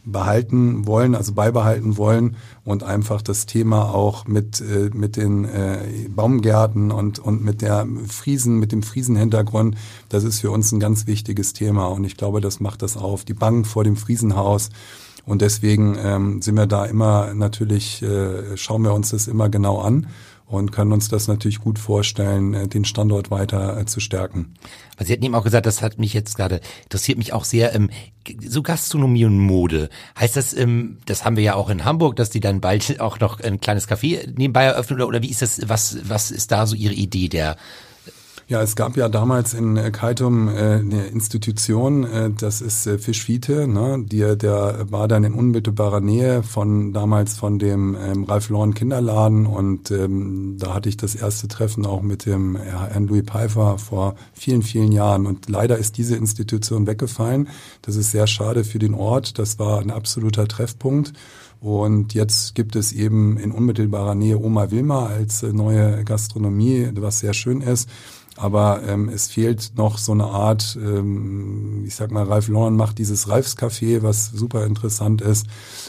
behalten 0.05 0.85
wollen, 0.85 1.15
also 1.15 1.33
beibehalten 1.33 1.97
wollen 1.97 2.35
und 2.63 2.83
einfach 2.83 3.21
das 3.21 3.47
Thema 3.47 3.93
auch 3.93 4.27
mit 4.27 4.61
äh, 4.61 4.91
mit 4.93 5.17
den 5.17 5.45
äh, 5.45 5.79
Baumgärten 6.09 6.91
und 6.91 7.19
und 7.19 7.43
mit 7.43 7.61
der 7.61 7.87
Friesen 8.07 8.59
mit 8.59 8.71
dem 8.71 8.83
Friesenhintergrund, 8.83 9.75
das 10.09 10.23
ist 10.23 10.41
für 10.41 10.51
uns 10.51 10.71
ein 10.71 10.79
ganz 10.79 11.07
wichtiges 11.07 11.53
Thema 11.53 11.87
und 11.87 12.03
ich 12.03 12.17
glaube, 12.17 12.39
das 12.39 12.59
macht 12.59 12.83
das 12.83 12.97
auf 12.97 13.25
die 13.25 13.33
Bank 13.33 13.65
vor 13.65 13.83
dem 13.83 13.95
Friesenhaus 13.95 14.69
und 15.25 15.41
deswegen 15.41 15.97
ähm, 16.01 16.41
sind 16.41 16.55
wir 16.55 16.67
da 16.67 16.85
immer 16.85 17.33
natürlich 17.33 18.01
äh, 18.01 18.55
schauen 18.57 18.83
wir 18.83 18.93
uns 18.93 19.09
das 19.09 19.27
immer 19.27 19.49
genau 19.49 19.79
an 19.79 20.07
und 20.47 20.71
können 20.71 20.91
uns 20.91 21.09
das 21.09 21.27
natürlich 21.27 21.59
gut 21.59 21.79
vorstellen, 21.79 22.53
äh, 22.53 22.67
den 22.67 22.85
Standort 22.85 23.31
weiter 23.31 23.79
äh, 23.79 23.85
zu 23.85 23.99
stärken. 23.99 24.53
Also 24.97 25.07
Sie 25.07 25.13
hatten 25.13 25.25
eben 25.25 25.35
auch 25.35 25.43
gesagt, 25.43 25.65
das 25.65 25.81
hat 25.81 25.97
mich 25.97 26.13
jetzt 26.13 26.37
gerade, 26.37 26.61
interessiert 26.83 27.17
mich 27.17 27.33
auch 27.33 27.45
sehr, 27.45 27.73
ähm, 27.73 27.89
so 28.45 28.61
Gastronomie 28.61 29.25
und 29.25 29.39
Mode. 29.39 29.89
Heißt 30.19 30.35
das, 30.35 30.53
ähm, 30.53 30.99
das 31.05 31.25
haben 31.25 31.35
wir 31.35 31.43
ja 31.43 31.55
auch 31.55 31.69
in 31.69 31.83
Hamburg, 31.83 32.15
dass 32.15 32.29
die 32.29 32.39
dann 32.39 32.61
bald 32.61 32.99
auch 32.99 33.19
noch 33.19 33.39
ein 33.39 33.59
kleines 33.59 33.87
Café 33.87 34.31
nebenbei 34.35 34.65
eröffnen 34.65 34.97
oder, 34.99 35.07
oder 35.07 35.21
wie 35.23 35.31
ist 35.31 35.41
das, 35.41 35.67
was, 35.67 35.97
was 36.07 36.31
ist 36.31 36.51
da 36.51 36.67
so 36.67 36.75
Ihre 36.75 36.93
Idee 36.93 37.27
der 37.27 37.57
ja, 38.47 38.61
es 38.61 38.75
gab 38.75 38.95
ja 38.95 39.09
damals 39.09 39.55
in 39.55 39.75
äh, 39.75 39.89
Kaitum 39.89 40.47
äh, 40.49 40.75
eine 40.75 41.07
Institution, 41.07 42.03
äh, 42.03 42.29
das 42.29 42.61
ist 42.61 42.87
Fischwiete, 42.99 43.67
ne? 43.67 44.03
Die, 44.05 44.37
der 44.37 44.85
war 44.91 45.07
dann 45.07 45.23
in 45.23 45.33
unmittelbarer 45.33 45.99
Nähe 45.99 46.43
von 46.43 46.93
damals 46.93 47.37
von 47.37 47.57
dem 47.57 47.97
ähm, 47.99 48.23
Ralf 48.25 48.49
Lauren 48.49 48.75
Kinderladen 48.75 49.47
und 49.47 49.89
ähm, 49.89 50.57
da 50.59 50.75
hatte 50.75 50.89
ich 50.89 50.97
das 50.97 51.15
erste 51.15 51.47
Treffen 51.47 51.87
auch 51.87 52.03
mit 52.03 52.27
dem 52.27 52.55
Herrn 52.55 53.07
Louis 53.07 53.23
Pfeiffer 53.25 53.79
vor 53.79 54.15
vielen, 54.33 54.61
vielen 54.61 54.91
Jahren 54.91 55.25
und 55.25 55.49
leider 55.49 55.77
ist 55.77 55.97
diese 55.97 56.15
Institution 56.15 56.85
weggefallen. 56.85 57.49
Das 57.81 57.95
ist 57.95 58.11
sehr 58.11 58.27
schade 58.27 58.63
für 58.63 58.79
den 58.79 58.93
Ort. 58.93 59.39
Das 59.39 59.57
war 59.57 59.79
ein 59.79 59.89
absoluter 59.89 60.47
Treffpunkt. 60.47 61.13
Und 61.61 62.13
jetzt 62.13 62.53
gibt 62.53 62.75
es 62.75 62.91
eben 62.91 63.37
in 63.37 63.51
unmittelbarer 63.51 64.13
Nähe 64.13 64.37
Oma 64.37 64.69
Wilma 64.69 65.07
als 65.07 65.41
neue 65.41 66.03
Gastronomie, 66.03 66.89
was 66.93 67.19
sehr 67.19 67.33
schön 67.33 67.61
ist. 67.61 67.89
Aber 68.37 68.81
ähm, 68.85 69.07
es 69.07 69.27
fehlt 69.27 69.71
noch 69.77 69.97
so 69.97 70.11
eine 70.11 70.25
Art, 70.25 70.77
ähm, 70.81 71.83
ich 71.85 71.95
sag 71.95 72.11
mal, 72.11 72.25
Ralf 72.25 72.49
Lauren 72.49 72.75
macht 72.75 72.97
dieses 72.97 73.29
Ralfs-Café, 73.29 74.03
was 74.03 74.29
super 74.29 74.65
interessant 74.65 75.21
ist. 75.21 75.47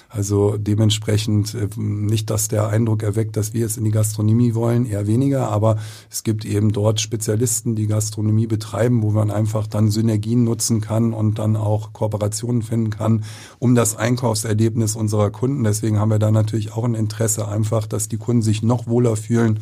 Also 0.08 0.56
dementsprechend 0.56 1.54
äh, 1.54 1.68
nicht, 1.76 2.30
dass 2.30 2.46
der 2.46 2.68
Eindruck 2.68 3.02
erweckt, 3.02 3.36
dass 3.36 3.52
wir 3.52 3.62
jetzt 3.62 3.78
in 3.78 3.84
die 3.84 3.90
Gastronomie 3.90 4.54
wollen, 4.54 4.86
eher 4.86 5.08
weniger, 5.08 5.50
aber 5.50 5.78
es 6.08 6.22
gibt 6.22 6.44
eben 6.44 6.70
dort 6.72 7.00
Spezialisten, 7.00 7.74
die 7.74 7.88
Gastronomie 7.88 8.46
betreiben, 8.46 9.02
wo 9.02 9.10
man 9.10 9.32
einfach 9.32 9.66
dann 9.66 9.90
Synergien 9.90 10.44
nutzen 10.44 10.80
kann 10.80 11.12
und 11.12 11.40
dann 11.40 11.56
auch 11.56 11.92
Kooperationen 11.92 12.62
finden 12.62 12.90
kann, 12.90 13.24
um 13.58 13.74
das 13.74 13.96
Einkaufserlebnis 13.96 14.94
unserer 14.94 15.30
Kunden. 15.30 15.64
Deswegen 15.64 15.98
haben 15.98 16.10
wir 16.10 16.20
da 16.20 16.30
natürlich 16.30 16.72
auch 16.72 16.84
ein 16.84 16.94
Interesse 16.94 17.48
einfach, 17.48 17.88
dass 17.88 18.06
die 18.08 18.18
Kunden 18.18 18.42
sich 18.42 18.62
noch 18.62 18.86
wohler 18.86 19.16
fühlen 19.16 19.58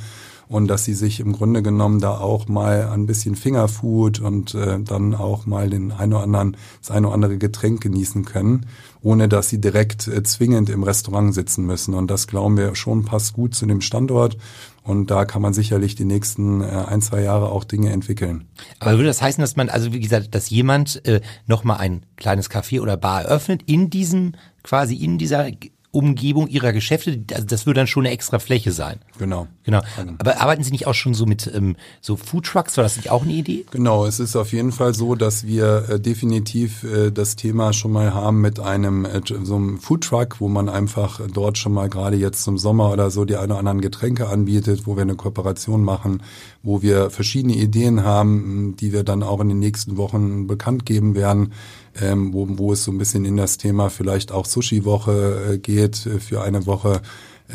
und 0.48 0.68
dass 0.68 0.84
sie 0.84 0.94
sich 0.94 1.20
im 1.20 1.32
Grunde 1.32 1.62
genommen 1.62 2.00
da 2.00 2.18
auch 2.18 2.48
mal 2.48 2.88
ein 2.88 3.06
bisschen 3.06 3.36
Fingerfood 3.36 4.20
und 4.20 4.54
äh, 4.54 4.78
dann 4.80 5.14
auch 5.14 5.46
mal 5.46 5.70
den 5.70 5.92
ein 5.92 6.12
oder 6.12 6.22
anderen, 6.22 6.56
das 6.80 6.90
eine 6.90 7.06
oder 7.06 7.14
andere 7.14 7.38
Getränk 7.38 7.80
genießen 7.80 8.24
können, 8.24 8.66
ohne 9.02 9.28
dass 9.28 9.48
sie 9.48 9.60
direkt 9.60 10.08
äh, 10.08 10.22
zwingend 10.22 10.70
im 10.70 10.82
Restaurant 10.82 11.34
sitzen 11.34 11.66
müssen. 11.66 11.94
Und 11.94 12.10
das 12.10 12.26
glauben 12.26 12.56
wir 12.56 12.74
schon 12.74 13.04
passt 13.04 13.34
gut 13.34 13.54
zu 13.54 13.66
dem 13.66 13.80
Standort. 13.80 14.36
Und 14.82 15.10
da 15.10 15.24
kann 15.24 15.40
man 15.40 15.54
sicherlich 15.54 15.94
die 15.94 16.04
nächsten 16.04 16.60
äh, 16.60 16.66
ein, 16.66 17.00
zwei 17.00 17.22
Jahre 17.22 17.50
auch 17.50 17.64
Dinge 17.64 17.90
entwickeln. 17.90 18.44
Aber 18.80 18.92
würde 18.92 19.06
das 19.06 19.22
heißen, 19.22 19.40
dass 19.40 19.56
man, 19.56 19.70
also 19.70 19.94
wie 19.94 20.00
gesagt, 20.00 20.34
dass 20.34 20.50
jemand 20.50 21.04
äh, 21.06 21.22
nochmal 21.46 21.78
ein 21.78 22.04
kleines 22.16 22.50
Café 22.50 22.82
oder 22.82 22.98
Bar 22.98 23.22
eröffnet 23.22 23.62
in 23.64 23.88
diesem, 23.88 24.32
quasi 24.62 24.96
in 24.96 25.16
dieser 25.16 25.50
Umgebung 25.94 26.48
ihrer 26.48 26.72
Geschäfte, 26.72 27.24
also 27.32 27.46
das 27.46 27.66
würde 27.66 27.80
dann 27.80 27.86
schon 27.86 28.04
eine 28.04 28.14
extra 28.14 28.38
Fläche 28.38 28.72
sein. 28.72 28.98
Genau. 29.18 29.46
Genau. 29.64 29.80
Aber 30.18 30.40
arbeiten 30.40 30.62
Sie 30.62 30.70
nicht 30.70 30.86
auch 30.86 30.94
schon 30.94 31.14
so 31.14 31.24
mit 31.24 31.50
ähm, 31.54 31.76
so 32.00 32.16
Food 32.16 32.46
Trucks? 32.46 32.76
War 32.76 32.84
das 32.84 32.96
nicht 32.96 33.10
auch 33.10 33.22
eine 33.22 33.32
Idee? 33.32 33.64
Genau, 33.70 34.04
es 34.04 34.20
ist 34.20 34.36
auf 34.36 34.52
jeden 34.52 34.72
Fall 34.72 34.94
so, 34.94 35.14
dass 35.14 35.46
wir 35.46 35.88
äh, 35.88 36.00
definitiv 36.00 36.84
äh, 36.84 37.10
das 37.10 37.36
Thema 37.36 37.72
schon 37.72 37.92
mal 37.92 38.12
haben 38.12 38.40
mit 38.40 38.60
einem 38.60 39.04
äh, 39.04 39.22
so 39.24 39.56
einem 39.56 39.78
Food 39.78 40.04
Truck, 40.04 40.40
wo 40.40 40.48
man 40.48 40.68
einfach 40.68 41.20
dort 41.32 41.56
schon 41.56 41.72
mal 41.72 41.88
gerade 41.88 42.16
jetzt 42.16 42.44
zum 42.44 42.58
Sommer 42.58 42.90
oder 42.90 43.10
so 43.10 43.24
die 43.24 43.36
ein 43.36 43.50
oder 43.50 43.58
anderen 43.58 43.80
Getränke 43.80 44.28
anbietet, 44.28 44.86
wo 44.86 44.96
wir 44.96 45.02
eine 45.02 45.14
Kooperation 45.14 45.82
machen, 45.82 46.22
wo 46.64 46.82
wir 46.82 47.10
verschiedene 47.10 47.54
Ideen 47.54 48.02
haben, 48.02 48.74
die 48.80 48.92
wir 48.92 49.04
dann 49.04 49.22
auch 49.22 49.40
in 49.40 49.50
den 49.50 49.60
nächsten 49.60 49.96
Wochen 49.96 50.48
bekannt 50.48 50.84
geben 50.84 51.14
werden 51.14 51.52
ähm, 52.00 52.32
wo, 52.32 52.46
wo 52.50 52.72
es 52.72 52.84
so 52.84 52.92
ein 52.92 52.98
bisschen 52.98 53.24
in 53.24 53.36
das 53.36 53.58
Thema 53.58 53.90
vielleicht 53.90 54.32
auch 54.32 54.46
Sushi-Woche 54.46 55.54
äh, 55.54 55.58
geht 55.58 56.06
äh, 56.06 56.18
für 56.18 56.42
eine 56.42 56.66
Woche, 56.66 57.02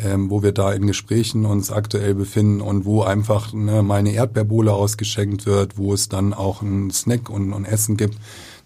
ähm, 0.04 0.30
wo 0.30 0.42
wir 0.42 0.52
da 0.52 0.72
in 0.72 0.86
Gesprächen 0.86 1.44
uns 1.44 1.70
aktuell 1.70 2.14
befinden 2.14 2.60
und 2.60 2.84
wo 2.84 3.02
einfach 3.02 3.52
ne, 3.52 3.82
mal 3.82 3.98
eine 3.98 4.12
Erdbeerbowle 4.12 4.72
ausgeschenkt 4.72 5.46
wird, 5.46 5.76
wo 5.76 5.92
es 5.92 6.08
dann 6.08 6.32
auch 6.32 6.62
ein 6.62 6.90
Snack 6.90 7.28
und, 7.28 7.52
und 7.52 7.64
Essen 7.64 7.96
gibt. 7.96 8.16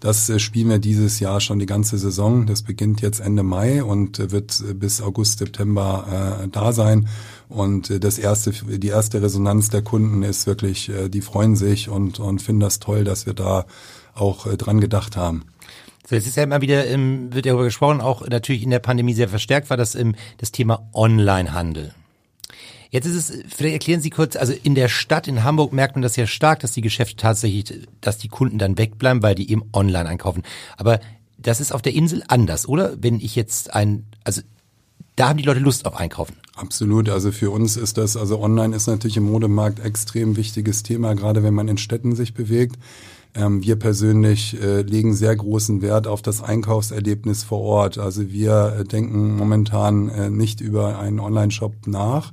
Das 0.05 0.29
äh, 0.29 0.37
spielen 0.37 0.69
wir 0.69 0.77
dieses 0.77 1.19
Jahr 1.19 1.41
schon 1.41 1.57
die 1.57 1.65
ganze 1.65 1.97
Saison. 1.97 2.45
Das 2.45 2.61
beginnt 2.61 3.01
jetzt 3.01 3.19
Ende 3.19 3.41
Mai 3.41 3.83
und 3.83 4.19
äh, 4.19 4.29
wird 4.29 4.61
äh, 4.61 4.75
bis 4.75 5.01
August, 5.01 5.39
September 5.39 6.43
äh, 6.43 6.47
da 6.47 6.73
sein. 6.73 7.07
Und 7.49 8.03
das 8.03 8.19
erste, 8.19 8.51
die 8.51 8.87
erste 8.87 9.23
Resonanz 9.23 9.69
der 9.69 9.81
Kunden 9.81 10.21
ist 10.21 10.45
wirklich, 10.47 10.91
die 11.09 11.21
freuen 11.21 11.55
sich 11.55 11.89
und, 11.89 12.19
und 12.19 12.41
finden 12.41 12.61
das 12.61 12.79
toll, 12.79 13.03
dass 13.03 13.27
wir 13.27 13.35
da 13.35 13.65
auch 14.15 14.47
dran 14.55 14.81
gedacht 14.81 15.15
haben. 15.15 15.43
So, 16.09 16.15
jetzt 16.15 16.25
ist 16.25 16.37
ja 16.37 16.43
immer 16.43 16.61
wieder, 16.61 16.83
wird 16.85 17.45
darüber 17.45 17.65
gesprochen, 17.65 18.01
auch 18.01 18.27
natürlich 18.27 18.63
in 18.63 18.71
der 18.71 18.79
Pandemie 18.79 19.13
sehr 19.13 19.29
verstärkt 19.29 19.69
war 19.69 19.77
das 19.77 19.95
das 20.39 20.51
Thema 20.51 20.89
Onlinehandel. 20.91 21.93
Jetzt 22.89 23.05
ist 23.05 23.15
es, 23.15 23.43
vielleicht 23.53 23.73
erklären 23.73 24.01
Sie 24.01 24.09
kurz, 24.09 24.35
also 24.35 24.53
in 24.63 24.75
der 24.75 24.87
Stadt 24.87 25.27
in 25.27 25.43
Hamburg 25.43 25.73
merkt 25.73 25.95
man 25.95 26.01
das 26.01 26.15
ja 26.15 26.27
stark, 26.27 26.59
dass 26.59 26.71
die 26.71 26.81
Geschäfte 26.81 27.15
tatsächlich, 27.15 27.87
dass 28.01 28.17
die 28.17 28.27
Kunden 28.27 28.57
dann 28.57 28.77
wegbleiben, 28.77 29.23
weil 29.23 29.35
die 29.35 29.49
eben 29.51 29.63
online 29.73 30.07
einkaufen. 30.07 30.43
Aber 30.77 30.99
das 31.37 31.59
ist 31.59 31.71
auf 31.71 31.81
der 31.81 31.93
Insel 31.93 32.23
anders, 32.27 32.67
oder? 32.67 32.95
Wenn 33.01 33.19
ich 33.19 33.35
jetzt 33.35 33.73
ein, 33.73 34.05
also 34.23 34.41
da 35.15 35.29
haben 35.29 35.37
die 35.37 35.43
Leute 35.43 35.59
Lust 35.59 35.85
auf 35.85 35.95
Einkaufen. 35.95 36.35
Absolut. 36.55 37.09
Also 37.09 37.31
für 37.31 37.51
uns 37.51 37.77
ist 37.77 37.97
das, 37.97 38.17
also 38.17 38.39
online 38.39 38.75
ist 38.75 38.87
natürlich 38.87 39.17
im 39.17 39.29
Modemarkt 39.29 39.79
extrem 39.79 40.37
wichtiges 40.37 40.83
Thema, 40.83 41.13
gerade 41.13 41.43
wenn 41.43 41.53
man 41.53 41.67
in 41.67 41.77
Städten 41.77 42.15
sich 42.15 42.33
bewegt. 42.33 42.77
Ähm, 43.35 43.63
wir 43.63 43.75
persönlich 43.75 44.61
äh, 44.61 44.81
legen 44.81 45.13
sehr 45.13 45.35
großen 45.35 45.81
Wert 45.81 46.07
auf 46.07 46.21
das 46.21 46.41
Einkaufserlebnis 46.41 47.43
vor 47.43 47.61
Ort. 47.61 47.97
Also 47.97 48.29
wir 48.31 48.77
äh, 48.79 48.83
denken 48.85 49.35
momentan 49.35 50.09
äh, 50.09 50.29
nicht 50.29 50.61
über 50.61 50.99
einen 50.99 51.19
Online-Shop 51.19 51.73
nach, 51.85 52.31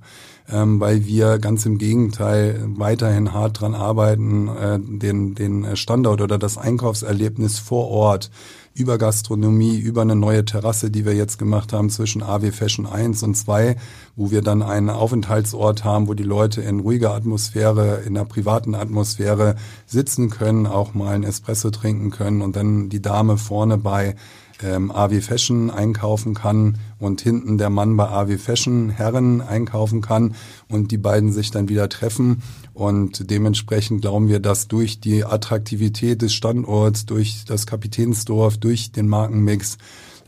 ähm, 0.50 0.78
weil 0.78 1.04
wir 1.04 1.38
ganz 1.38 1.66
im 1.66 1.78
Gegenteil 1.78 2.62
weiterhin 2.76 3.32
hart 3.32 3.60
dran 3.60 3.74
arbeiten, 3.74 4.48
äh, 4.48 4.78
den, 4.80 5.34
den 5.34 5.76
Standort 5.76 6.20
oder 6.20 6.38
das 6.38 6.56
Einkaufserlebnis 6.56 7.58
vor 7.58 7.88
Ort 7.88 8.30
über 8.74 8.98
Gastronomie, 8.98 9.76
über 9.76 10.02
eine 10.02 10.16
neue 10.16 10.44
Terrasse, 10.44 10.90
die 10.90 11.04
wir 11.04 11.14
jetzt 11.14 11.38
gemacht 11.38 11.72
haben 11.72 11.90
zwischen 11.90 12.22
AW 12.22 12.50
Fashion 12.52 12.86
1 12.86 13.22
und 13.22 13.34
2, 13.34 13.76
wo 14.16 14.30
wir 14.30 14.42
dann 14.42 14.62
einen 14.62 14.90
Aufenthaltsort 14.90 15.84
haben, 15.84 16.08
wo 16.08 16.14
die 16.14 16.22
Leute 16.22 16.62
in 16.62 16.80
ruhiger 16.80 17.12
Atmosphäre, 17.14 18.02
in 18.06 18.16
einer 18.16 18.26
privaten 18.26 18.74
Atmosphäre 18.74 19.56
sitzen 19.86 20.30
können, 20.30 20.66
auch 20.66 20.94
mal 20.94 21.14
ein 21.14 21.22
Espresso 21.22 21.70
trinken 21.70 22.10
können 22.10 22.40
und 22.40 22.56
dann 22.56 22.88
die 22.88 23.02
Dame 23.02 23.36
vorne 23.36 23.78
bei 23.78 24.16
ähm, 24.62 24.90
AW 24.90 25.20
Fashion 25.20 25.70
einkaufen 25.70 26.34
kann 26.34 26.78
und 26.98 27.20
hinten 27.20 27.58
der 27.58 27.70
Mann 27.70 27.96
bei 27.96 28.08
AW 28.08 28.38
Fashion 28.38 28.90
Herren 28.90 29.40
einkaufen 29.40 30.00
kann 30.00 30.34
und 30.68 30.90
die 30.90 30.98
beiden 30.98 31.32
sich 31.32 31.50
dann 31.50 31.68
wieder 31.68 31.88
treffen. 31.88 32.42
Und 32.74 33.30
dementsprechend 33.30 34.02
glauben 34.02 34.28
wir, 34.28 34.40
dass 34.40 34.68
durch 34.68 35.00
die 35.00 35.24
Attraktivität 35.24 36.22
des 36.22 36.32
Standorts, 36.32 37.06
durch 37.06 37.44
das 37.46 37.66
Kapitänsdorf, 37.66 38.56
durch 38.56 38.92
den 38.92 39.08
Markenmix 39.08 39.78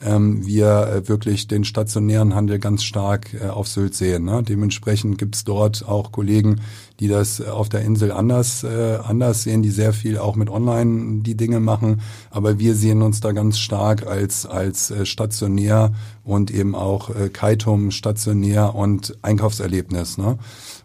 ähm, 0.05 0.47
wir 0.47 0.88
äh, 0.88 1.09
wirklich 1.09 1.49
den 1.49 1.64
stationären 1.64 2.35
Handel 2.35 2.59
ganz 2.59 2.85
stark 2.85 3.35
äh, 3.35 3.49
auf 3.49 3.69
Sylt 3.69 3.95
sehen. 3.95 4.25
Ne? 4.25 4.43
Dementsprechend 4.43 5.19
gibt's 5.19 5.45
dort 5.45 5.87
auch 5.88 6.12
Kollegen, 6.12 6.61
die 7.01 7.09
das 7.09 7.40
äh, 7.40 7.45
auf 7.45 7.69
der 7.69 7.83
Insel 7.83 8.12
anders, 8.12 8.64
äh, 8.64 8.99
anders 9.03 9.43
sehen, 9.43 9.62
die 9.62 9.71
sehr 9.71 9.93
viel 9.93 10.19
auch 10.19 10.37
mit 10.37 10.51
Online 10.51 11.23
die 11.23 11.37
Dinge 11.37 11.61
machen. 11.61 12.03
Aber 12.31 12.59
wir 12.59 12.75
sehen 12.75 13.03
uns 13.03 13.21
da 13.21 13.33
ganz 13.33 13.59
stark 13.59 14.07
als, 14.07 14.47
als 14.47 14.90
äh, 14.90 15.07
stationär 15.07 15.93
und 16.23 16.51
eben 16.51 16.75
auch 16.75 17.11
äh, 17.11 17.29
Kaitum 17.29 17.90
stationär 17.90 18.75
und 18.75 19.17
Einkaufserlebnis. 19.23 20.19
Ne? 20.19 20.38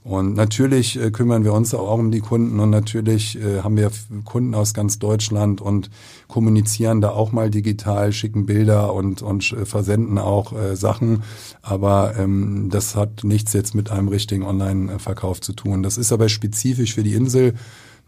Und 0.04 0.36
natürlich 0.36 1.00
äh, 1.00 1.12
kümmern 1.12 1.44
wir 1.44 1.54
uns 1.54 1.74
auch 1.74 1.98
um 1.98 2.10
die 2.12 2.22
Kunden 2.22 2.60
und 2.60 2.70
natürlich 2.70 3.38
äh, 3.38 3.62
haben 3.62 3.76
wir 3.76 3.92
Kunden 4.24 4.56
aus 4.56 4.74
ganz 4.74 4.98
Deutschland 4.98 5.62
und 5.62 5.90
kommunizieren 6.28 7.02
da 7.02 7.10
auch 7.10 7.32
mal 7.32 7.50
digital, 7.50 8.14
schicken 8.14 8.46
Bilder 8.46 8.94
und, 8.94 9.22
und 9.22 9.56
versenden 9.64 10.18
auch 10.18 10.54
äh, 10.54 10.76
Sachen. 10.76 11.24
Aber 11.62 12.16
ähm, 12.18 12.70
das 12.72 12.96
hat 12.96 13.24
nichts 13.24 13.54
jetzt 13.54 13.76
mit 13.76 13.92
einem 13.92 14.08
richtigen 14.08 14.44
Online-Verkauf 14.44 15.42
zu 15.42 15.54
tun. 15.54 15.84
Das 15.84 15.98
ist 15.98 16.12
aber 16.12 16.30
spezifisch 16.30 16.94
für 16.94 17.04
die 17.04 17.14
Insel. 17.14 17.56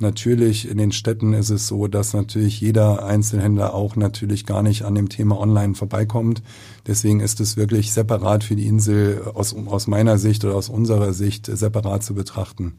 Natürlich 0.01 0.67
in 0.67 0.77
den 0.77 0.91
Städten 0.91 1.33
ist 1.33 1.51
es 1.51 1.67
so, 1.67 1.87
dass 1.87 2.13
natürlich 2.13 2.59
jeder 2.59 3.05
Einzelhändler 3.05 3.73
auch 3.73 3.95
natürlich 3.95 4.45
gar 4.45 4.63
nicht 4.63 4.83
an 4.83 4.95
dem 4.95 5.09
Thema 5.09 5.39
Online 5.39 5.75
vorbeikommt. 5.75 6.41
Deswegen 6.87 7.19
ist 7.19 7.39
es 7.39 7.55
wirklich 7.55 7.93
separat 7.93 8.43
für 8.43 8.55
die 8.55 8.67
Insel 8.67 9.21
aus, 9.33 9.55
aus 9.67 9.87
meiner 9.87 10.17
Sicht 10.17 10.43
oder 10.43 10.55
aus 10.55 10.69
unserer 10.69 11.13
Sicht 11.13 11.45
separat 11.45 12.03
zu 12.03 12.15
betrachten 12.15 12.73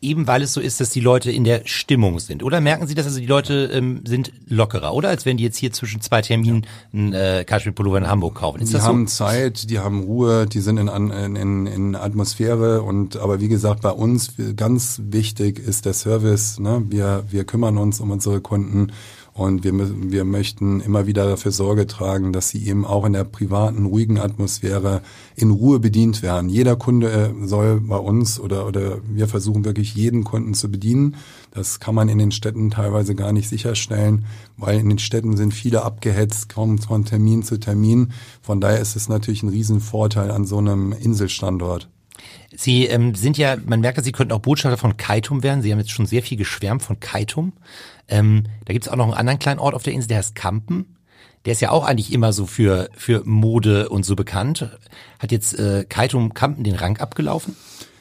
eben 0.00 0.26
weil 0.26 0.42
es 0.42 0.52
so 0.52 0.60
ist, 0.60 0.80
dass 0.80 0.90
die 0.90 1.00
Leute 1.00 1.30
in 1.30 1.44
der 1.44 1.62
Stimmung 1.64 2.20
sind. 2.20 2.42
Oder 2.42 2.60
merken 2.60 2.86
Sie, 2.86 2.94
dass 2.94 3.06
also 3.06 3.20
die 3.20 3.26
Leute 3.26 3.70
ähm, 3.72 4.02
sind 4.06 4.32
lockerer, 4.46 4.94
oder? 4.94 5.08
Als 5.08 5.26
wenn 5.26 5.36
die 5.36 5.44
jetzt 5.44 5.56
hier 5.56 5.72
zwischen 5.72 6.00
zwei 6.00 6.22
Terminen 6.22 6.66
einen 6.92 7.12
äh, 7.12 7.44
Kaschmir-Pullover 7.46 7.98
in 7.98 8.08
Hamburg 8.08 8.36
kaufen. 8.36 8.60
Ist 8.60 8.72
die 8.72 8.80
haben 8.80 9.06
so? 9.06 9.24
Zeit, 9.24 9.70
die 9.70 9.78
haben 9.80 10.04
Ruhe, 10.04 10.46
die 10.46 10.60
sind 10.60 10.78
in, 10.78 10.88
in, 10.88 11.66
in 11.66 11.96
Atmosphäre 11.96 12.82
und 12.82 13.16
aber 13.16 13.40
wie 13.40 13.48
gesagt, 13.48 13.82
bei 13.82 13.90
uns 13.90 14.34
ganz 14.56 15.00
wichtig 15.04 15.58
ist 15.58 15.84
der 15.84 15.94
Service. 15.94 16.60
Ne? 16.60 16.82
Wir, 16.88 17.24
wir 17.28 17.44
kümmern 17.44 17.76
uns 17.78 18.00
um 18.00 18.10
unsere 18.10 18.40
Kunden 18.40 18.92
und 19.38 19.62
wir, 19.62 19.72
wir 20.10 20.24
möchten 20.24 20.80
immer 20.80 21.06
wieder 21.06 21.24
dafür 21.24 21.52
Sorge 21.52 21.86
tragen, 21.86 22.32
dass 22.32 22.48
sie 22.50 22.66
eben 22.66 22.84
auch 22.84 23.04
in 23.04 23.12
der 23.12 23.22
privaten, 23.22 23.86
ruhigen 23.86 24.18
Atmosphäre 24.18 25.02
in 25.36 25.50
Ruhe 25.50 25.78
bedient 25.78 26.22
werden. 26.22 26.50
Jeder 26.50 26.74
Kunde 26.74 27.10
äh, 27.10 27.46
soll 27.46 27.80
bei 27.80 27.96
uns 27.96 28.40
oder, 28.40 28.66
oder 28.66 28.98
wir 29.08 29.28
versuchen 29.28 29.64
wirklich 29.64 29.94
jeden 29.94 30.24
Kunden 30.24 30.54
zu 30.54 30.70
bedienen. 30.70 31.16
Das 31.52 31.78
kann 31.78 31.94
man 31.94 32.08
in 32.08 32.18
den 32.18 32.32
Städten 32.32 32.70
teilweise 32.70 33.14
gar 33.14 33.32
nicht 33.32 33.48
sicherstellen, 33.48 34.24
weil 34.56 34.80
in 34.80 34.88
den 34.88 34.98
Städten 34.98 35.36
sind 35.36 35.54
viele 35.54 35.82
abgehetzt, 35.82 36.52
kommen 36.52 36.78
von 36.78 37.04
Termin 37.04 37.44
zu 37.44 37.58
Termin. 37.60 38.12
Von 38.42 38.60
daher 38.60 38.80
ist 38.80 38.96
es 38.96 39.08
natürlich 39.08 39.44
ein 39.44 39.50
Riesenvorteil 39.50 40.32
an 40.32 40.46
so 40.46 40.58
einem 40.58 40.92
Inselstandort. 40.92 41.88
Sie 42.54 42.86
ähm, 42.86 43.14
sind 43.14 43.38
ja, 43.38 43.56
man 43.64 43.80
merkt, 43.80 43.98
dass 43.98 44.04
Sie 44.04 44.12
könnten 44.12 44.32
auch 44.32 44.40
Botschafter 44.40 44.78
von 44.78 44.96
Kaitum 44.96 45.42
werden. 45.42 45.62
Sie 45.62 45.70
haben 45.70 45.78
jetzt 45.78 45.90
schon 45.90 46.06
sehr 46.06 46.22
viel 46.22 46.38
geschwärmt 46.38 46.82
von 46.82 47.00
Kaitum. 47.00 47.52
Ähm, 48.08 48.44
da 48.64 48.72
gibt's 48.72 48.88
auch 48.88 48.96
noch 48.96 49.04
einen 49.04 49.14
anderen 49.14 49.38
kleinen 49.38 49.60
Ort 49.60 49.74
auf 49.74 49.82
der 49.82 49.92
Insel, 49.92 50.08
der 50.08 50.18
heißt 50.18 50.34
Kampen. 50.34 50.96
Der 51.44 51.52
ist 51.52 51.60
ja 51.60 51.70
auch 51.70 51.84
eigentlich 51.86 52.12
immer 52.12 52.32
so 52.32 52.46
für, 52.46 52.90
für 52.94 53.22
Mode 53.24 53.88
und 53.88 54.04
so 54.04 54.16
bekannt. 54.16 54.68
Hat 55.18 55.32
jetzt 55.32 55.58
äh, 55.58 55.84
Kaitum 55.88 56.34
Kampen 56.34 56.64
den 56.64 56.74
Rang 56.74 56.98
abgelaufen? 56.98 57.56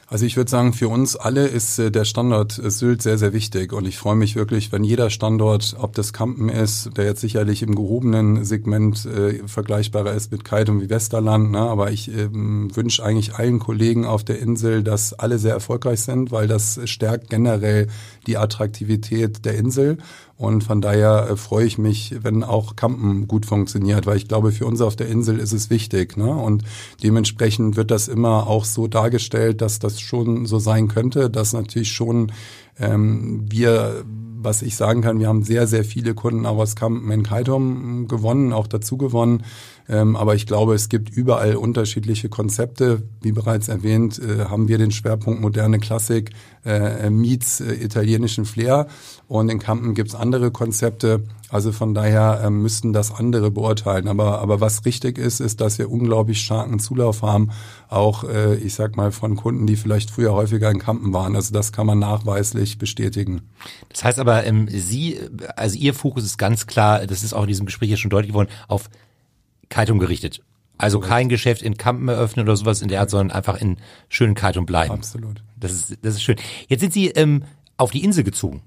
Also 0.10 0.26
ich 0.26 0.38
würde 0.38 0.50
sagen, 0.50 0.72
für 0.72 0.88
uns 0.88 1.18
alle 1.18 1.48
ist 1.48 1.80
äh, 1.80 1.92
der 1.92 2.06
Standort 2.06 2.54
Sylt 2.54 3.02
sehr, 3.02 3.18
sehr 3.18 3.34
wichtig. 3.34 3.74
Und 3.74 3.86
ich 3.86 3.98
freue 3.98 4.16
mich 4.16 4.38
wirklich, 4.38 4.72
wenn 4.72 4.86
jeder 4.86 5.10
Standort, 5.10 5.76
ob 5.78 5.96
das 5.96 6.14
Kampen 6.14 6.48
ist, 6.48 6.96
der 6.96 7.04
jetzt 7.04 7.20
sicherlich 7.20 7.62
im 7.62 7.76
gehobenen 7.76 8.46
Segment 8.46 9.06
äh, 9.06 9.46
vergleichbarer 9.46 10.14
ist 10.14 10.32
mit 10.32 10.46
Kaitum 10.46 10.80
wie 10.80 10.90
Westerland. 10.90 11.52
Ne? 11.52 11.60
Aber 11.60 11.92
ich 11.92 12.10
ähm, 12.10 12.74
wünsche 12.74 13.04
eigentlich 13.04 13.36
allen 13.36 13.60
Kollegen 13.60 14.06
auf 14.06 14.24
der 14.24 14.40
Insel, 14.40 14.82
dass 14.82 15.12
alle 15.14 15.40
sehr 15.40 15.54
erfolgreich 15.54 16.00
sind, 16.00 16.32
weil 16.32 16.48
das 16.48 16.80
stärkt 16.86 17.30
generell 17.30 17.88
die 18.28 18.38
Attraktivität 18.38 19.44
der 19.44 19.56
Insel. 19.56 19.98
Und 20.38 20.64
von 20.64 20.82
daher 20.82 21.30
äh, 21.32 21.36
freue 21.36 21.66
ich 21.66 21.78
mich, 21.78 22.16
wenn 22.22 22.44
auch 22.44 22.76
Campen 22.76 23.28
gut 23.28 23.46
funktioniert, 23.46 24.06
weil 24.06 24.18
ich 24.18 24.28
glaube, 24.28 24.52
für 24.52 24.68
uns 24.68 24.82
auf 24.82 24.96
der 24.96 25.08
Insel 25.08 25.40
ist 25.40 25.52
es 25.52 25.70
wichtig. 25.70 26.16
Ne? 26.16 26.30
Und 26.30 26.64
dementsprechend 27.02 27.76
wird 27.76 27.90
das 27.90 28.08
immer 28.08 28.48
auch 28.48 28.64
so 28.64 28.88
dargestellt, 28.88 29.62
dass 29.62 29.80
das 29.80 30.00
schon 30.00 30.46
so 30.46 30.60
sein 30.60 30.88
könnte, 30.90 31.30
dass 31.32 31.54
natürlich 31.54 31.92
schon 31.92 32.32
ähm, 32.80 33.46
wir 33.50 34.06
was 34.40 34.62
ich 34.62 34.76
sagen 34.76 35.02
kann, 35.02 35.20
wir 35.20 35.28
haben 35.28 35.44
sehr, 35.44 35.68
sehr 35.68 35.84
viele 35.84 36.14
Kunden 36.14 36.46
auch 36.46 36.58
aus 36.58 36.76
Campen 36.76 37.12
in 37.12 37.24
Kaitum 37.24 38.08
gewonnen, 38.08 38.54
auch 38.54 38.68
dazu 38.68 38.98
gewonnen. 38.98 39.44
Ähm, 39.90 40.16
aber 40.16 40.36
ich 40.36 40.46
glaube, 40.46 40.76
es 40.76 40.90
gibt 40.90 41.10
überall 41.10 41.56
unterschiedliche 41.56 42.30
Konzepte. 42.30 43.04
Wie 43.22 43.32
bereits 43.32 43.68
erwähnt, 43.70 44.20
äh, 44.20 44.46
haben 44.46 44.68
wir 44.68 44.78
den 44.78 44.92
Schwerpunkt 44.92 45.40
moderne 45.40 45.80
Klassik 45.80 46.32
äh, 46.66 47.10
meets 47.10 47.62
äh, 47.62 47.74
italienischen 47.74 48.46
Flair. 48.46 48.88
Und 49.28 49.50
in 49.50 49.60
Kampen 49.60 49.94
gibt's 49.94 50.16
andere 50.16 50.52
Konzepte. 50.52 51.24
Also 51.50 51.72
von 51.72 51.94
daher 51.94 52.42
äh, 52.44 52.50
müssten 52.50 52.92
das 52.92 53.14
andere 53.14 53.50
beurteilen. 53.50 54.10
Aber, 54.10 54.40
aber 54.40 54.60
was 54.60 54.84
richtig 54.86 55.18
ist, 55.18 55.40
ist, 55.40 55.62
dass 55.62 55.78
wir 55.78 55.90
unglaublich 55.90 56.42
starken 56.42 56.80
Zulauf 56.80 57.22
haben, 57.22 57.52
auch, 57.88 58.26
äh, 58.26 58.56
ich 58.56 58.76
sag 58.76 58.98
mal, 58.98 59.14
von 59.14 59.38
Kunden, 59.38 59.66
die 59.66 59.78
vielleicht 59.78 60.12
früher 60.12 60.34
häufiger 60.34 60.70
in 60.70 60.80
Kampen 60.80 61.14
waren. 61.14 61.36
Also 61.38 61.54
das 61.54 61.72
kann 61.72 61.88
man 61.88 62.00
nachweislich 62.00 62.78
bestätigen. 62.78 63.44
Das 63.88 64.04
heißt 64.04 64.20
aber, 64.20 64.46
ähm, 64.46 64.68
Sie, 64.70 65.18
also 65.56 65.78
Ihr 65.78 65.94
Fokus 65.94 66.26
ist 66.26 66.38
ganz 66.38 66.68
klar, 66.68 67.08
das 67.08 67.24
ist 67.24 67.34
auch 67.34 67.44
in 67.44 67.48
diesem 67.48 67.66
Gespräch 67.66 67.92
ja 67.92 67.98
schon 67.98 68.10
deutlich 68.10 68.32
geworden, 68.32 68.50
auf 68.68 68.90
Kaitum 69.70 70.00
gerichtet. 70.00 70.42
Also 70.78 71.00
Korrekt. 71.00 71.12
kein 71.12 71.30
Geschäft 71.30 71.62
in 71.62 71.78
Kampen 71.78 72.08
eröffnen 72.08 72.46
oder 72.46 72.56
sowas 72.56 72.82
in 72.82 72.88
der 72.88 73.00
Art, 73.00 73.10
sondern 73.10 73.36
einfach 73.36 73.60
in 73.60 73.78
schönen 74.10 74.36
Kaitum 74.36 74.66
bleiben. 74.66 74.94
Absolut. 74.94 75.44
Das 75.56 75.72
ist, 75.72 75.98
das 76.02 76.16
ist 76.16 76.24
schön. 76.24 76.38
Jetzt 76.68 76.82
sind 76.82 76.94
Sie 76.94 77.08
ähm, 77.08 77.44
auf 77.78 77.92
die 77.92 78.04
Insel 78.04 78.24
gezogen. 78.24 78.62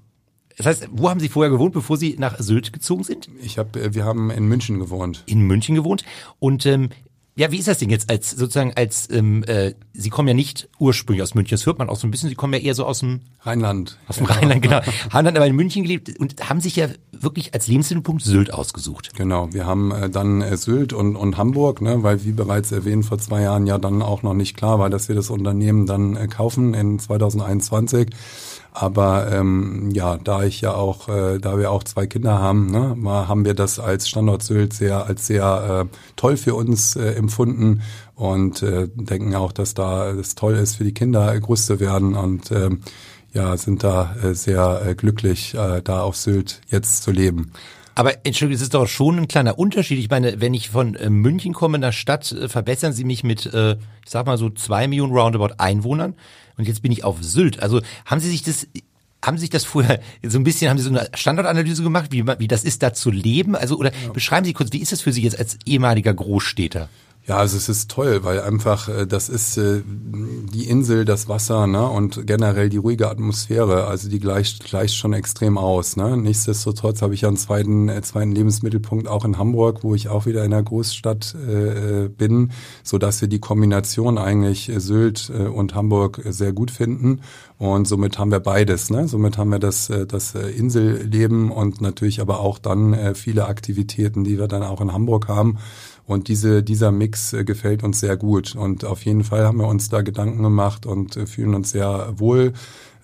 Das 0.57 0.65
heißt, 0.65 0.89
wo 0.91 1.09
haben 1.09 1.19
Sie 1.19 1.29
vorher 1.29 1.49
gewohnt, 1.49 1.73
bevor 1.73 1.97
Sie 1.97 2.15
nach 2.19 2.37
Sylt 2.39 2.73
gezogen 2.73 3.03
sind? 3.03 3.29
Ich 3.41 3.57
habe, 3.57 3.81
äh, 3.81 3.93
wir 3.93 4.03
haben 4.03 4.29
in 4.29 4.45
München 4.45 4.79
gewohnt. 4.79 5.23
In 5.25 5.41
München 5.41 5.75
gewohnt. 5.75 6.03
Und 6.39 6.65
ähm, 6.65 6.89
ja, 7.35 7.51
wie 7.51 7.57
ist 7.57 7.67
das 7.67 7.77
Ding 7.77 7.89
jetzt 7.89 8.09
als 8.09 8.31
sozusagen 8.31 8.73
als 8.75 9.09
ähm, 9.09 9.43
äh, 9.43 9.73
Sie 9.93 10.09
kommen 10.09 10.27
ja 10.27 10.33
nicht 10.33 10.69
ursprünglich 10.79 11.23
aus 11.23 11.33
München, 11.33 11.55
das 11.55 11.65
hört 11.65 11.79
man 11.79 11.89
auch 11.89 11.95
so 11.95 12.07
ein 12.07 12.11
bisschen, 12.11 12.29
Sie 12.29 12.35
kommen 12.35 12.53
ja 12.53 12.59
eher 12.59 12.75
so 12.75 12.85
aus 12.85 12.99
dem 12.99 13.21
Rheinland. 13.41 13.97
Aus 14.07 14.17
dem 14.17 14.27
ja. 14.27 14.33
Rheinland, 14.33 14.61
genau. 14.61 14.81
haben 15.09 15.25
dann 15.25 15.35
aber 15.35 15.47
in 15.47 15.55
München 15.55 15.83
gelebt 15.83 16.17
und 16.19 16.49
haben 16.49 16.59
sich 16.59 16.75
ja 16.75 16.87
wirklich 17.11 17.53
als 17.53 17.67
Lebensmittelpunkt 17.67 18.21
Sylt 18.21 18.53
ausgesucht. 18.53 19.11
Genau, 19.15 19.49
wir 19.53 19.65
haben 19.65 19.91
äh, 19.91 20.09
dann 20.09 20.41
äh, 20.41 20.57
Sylt 20.57 20.91
und, 20.91 21.15
und 21.15 21.37
Hamburg, 21.37 21.81
ne, 21.81 22.03
weil 22.03 22.23
wie 22.25 22.31
bereits 22.31 22.71
erwähnt 22.71 23.05
vor 23.05 23.17
zwei 23.17 23.41
Jahren 23.41 23.65
ja 23.65 23.77
dann 23.77 24.01
auch 24.01 24.23
noch 24.23 24.33
nicht 24.33 24.57
klar 24.57 24.79
war, 24.79 24.89
dass 24.89 25.07
wir 25.07 25.15
das 25.15 25.29
Unternehmen 25.29 25.85
dann 25.85 26.15
äh, 26.17 26.27
kaufen 26.27 26.73
in 26.73 26.99
2021. 26.99 28.09
Aber 28.73 29.29
ähm, 29.31 29.91
ja, 29.91 30.17
da 30.17 30.43
ich 30.43 30.61
ja 30.61 30.73
auch, 30.73 31.09
äh, 31.09 31.39
da 31.39 31.57
wir 31.57 31.71
auch 31.71 31.83
zwei 31.83 32.07
Kinder 32.07 32.39
haben, 32.39 32.67
ne, 32.67 32.95
mal 32.97 33.27
haben 33.27 33.43
wir 33.43 33.53
das 33.53 33.79
als 33.79 34.07
Standort 34.07 34.43
Sylt 34.43 34.73
sehr 34.73 35.05
als 35.05 35.27
sehr 35.27 35.87
äh, 35.91 35.97
toll 36.15 36.37
für 36.37 36.55
uns 36.55 36.95
äh, 36.95 37.13
empfunden 37.15 37.81
und 38.15 38.63
äh, 38.63 38.87
denken 38.95 39.35
auch, 39.35 39.51
dass 39.51 39.73
da 39.73 40.09
es 40.11 40.35
toll 40.35 40.55
ist 40.55 40.77
für 40.77 40.85
die 40.85 40.93
Kinder 40.93 41.37
groß 41.37 41.65
zu 41.65 41.79
werden 41.81 42.15
und 42.15 42.49
äh, 42.51 42.69
ja 43.33 43.57
sind 43.57 43.83
da 43.83 44.15
äh, 44.23 44.33
sehr 44.33 44.81
äh, 44.85 44.95
glücklich, 44.95 45.53
äh, 45.53 45.81
da 45.81 46.01
auf 46.03 46.15
Sylt 46.15 46.61
jetzt 46.69 47.03
zu 47.03 47.11
leben. 47.11 47.51
Aber 47.93 48.25
Entschuldigung, 48.25 48.55
es 48.55 48.61
ist 48.61 48.73
doch 48.73 48.87
schon 48.87 49.19
ein 49.19 49.27
kleiner 49.27 49.59
Unterschied. 49.59 49.99
Ich 49.99 50.09
meine, 50.09 50.39
wenn 50.39 50.53
ich 50.53 50.69
von 50.69 50.95
äh, 50.95 51.09
München 51.09 51.53
komme, 51.53 51.75
in 51.75 51.81
der 51.81 51.91
Stadt, 51.91 52.31
äh, 52.31 52.47
verbessern 52.47 52.93
Sie 52.93 53.03
mich 53.03 53.23
mit, 53.23 53.45
äh, 53.53 53.73
ich 53.73 54.09
sag 54.09 54.25
mal 54.25 54.37
so 54.37 54.49
zwei 54.49 54.87
Millionen 54.87 55.13
Roundabout 55.13 55.55
Einwohnern 55.57 56.15
und 56.61 56.67
jetzt 56.67 56.81
bin 56.81 56.91
ich 56.91 57.03
auf 57.03 57.17
Sylt. 57.21 57.61
Also 57.61 57.81
haben 58.05 58.21
Sie 58.21 58.29
sich 58.29 58.43
das 58.43 58.67
haben 59.23 59.37
Sie 59.37 59.41
sich 59.41 59.49
das 59.49 59.65
vorher 59.65 59.99
so 60.23 60.39
ein 60.39 60.43
bisschen, 60.43 60.69
haben 60.69 60.77
Sie 60.77 60.83
so 60.83 60.89
eine 60.89 61.07
Standortanalyse 61.13 61.83
gemacht, 61.83 62.11
wie, 62.11 62.25
wie 62.25 62.47
das 62.47 62.63
ist, 62.63 62.81
da 62.81 62.93
zu 62.93 63.11
leben? 63.11 63.55
Also, 63.55 63.77
oder 63.77 63.91
ja. 63.91 64.11
beschreiben 64.11 64.45
Sie 64.45 64.53
kurz, 64.53 64.73
wie 64.73 64.81
ist 64.81 64.93
es 64.93 65.01
für 65.01 65.11
Sie 65.11 65.21
jetzt 65.21 65.37
als 65.37 65.57
ehemaliger 65.65 66.13
Großstädter? 66.13 66.89
Ja, 67.27 67.37
also 67.37 67.55
es 67.55 67.69
ist 67.69 67.91
toll, 67.91 68.23
weil 68.23 68.41
einfach 68.41 68.89
äh, 68.89 69.05
das 69.05 69.29
ist 69.29 69.55
äh, 69.57 69.83
die 69.85 70.67
Insel, 70.67 71.05
das 71.05 71.29
Wasser 71.29 71.67
ne, 71.67 71.87
und 71.87 72.25
generell 72.25 72.67
die 72.69 72.77
ruhige 72.77 73.09
Atmosphäre, 73.11 73.85
also 73.85 74.09
die 74.09 74.19
gleicht, 74.19 74.63
gleicht 74.63 74.95
schon 74.95 75.13
extrem 75.13 75.59
aus. 75.59 75.97
Ne? 75.97 76.17
Nichtsdestotrotz 76.17 77.03
habe 77.03 77.13
ich 77.13 77.21
ja 77.21 77.27
einen 77.27 77.37
zweiten, 77.37 77.89
äh, 77.89 78.01
zweiten 78.01 78.31
Lebensmittelpunkt 78.31 79.07
auch 79.07 79.23
in 79.23 79.37
Hamburg, 79.37 79.83
wo 79.83 79.93
ich 79.93 80.09
auch 80.09 80.25
wieder 80.25 80.43
in 80.43 80.49
der 80.49 80.63
Großstadt 80.63 81.35
äh, 81.35 82.09
bin, 82.09 82.51
so 82.83 82.97
dass 82.97 83.21
wir 83.21 83.27
die 83.27 83.39
Kombination 83.39 84.17
eigentlich 84.17 84.69
äh, 84.69 84.79
Sylt 84.79 85.31
äh, 85.33 85.43
und 85.43 85.75
Hamburg 85.75 86.21
sehr 86.25 86.53
gut 86.53 86.71
finden 86.71 87.21
und 87.61 87.87
somit 87.87 88.17
haben 88.17 88.31
wir 88.31 88.39
beides. 88.39 88.89
Ne? 88.89 89.07
Somit 89.07 89.37
haben 89.37 89.51
wir 89.51 89.59
das, 89.59 89.91
äh, 89.91 90.07
das 90.07 90.33
äh, 90.33 90.49
Inselleben 90.49 91.51
und 91.51 91.79
natürlich 91.79 92.19
aber 92.19 92.39
auch 92.39 92.57
dann 92.57 92.95
äh, 92.95 93.13
viele 93.13 93.45
Aktivitäten, 93.45 94.23
die 94.23 94.39
wir 94.39 94.47
dann 94.47 94.63
auch 94.63 94.81
in 94.81 94.91
Hamburg 94.91 95.27
haben. 95.27 95.59
Und 96.07 96.27
diese, 96.27 96.63
dieser 96.63 96.91
Mix 96.91 97.33
äh, 97.33 97.43
gefällt 97.43 97.83
uns 97.83 97.99
sehr 97.99 98.17
gut. 98.17 98.55
Und 98.55 98.85
auf 98.85 99.05
jeden 99.05 99.23
Fall 99.23 99.45
haben 99.45 99.59
wir 99.59 99.67
uns 99.67 99.89
da 99.89 100.01
Gedanken 100.01 100.43
gemacht 100.43 100.85
und 100.85 101.15
äh, 101.17 101.25
fühlen 101.25 101.53
uns 101.53 101.71
sehr 101.71 102.13
wohl. 102.17 102.53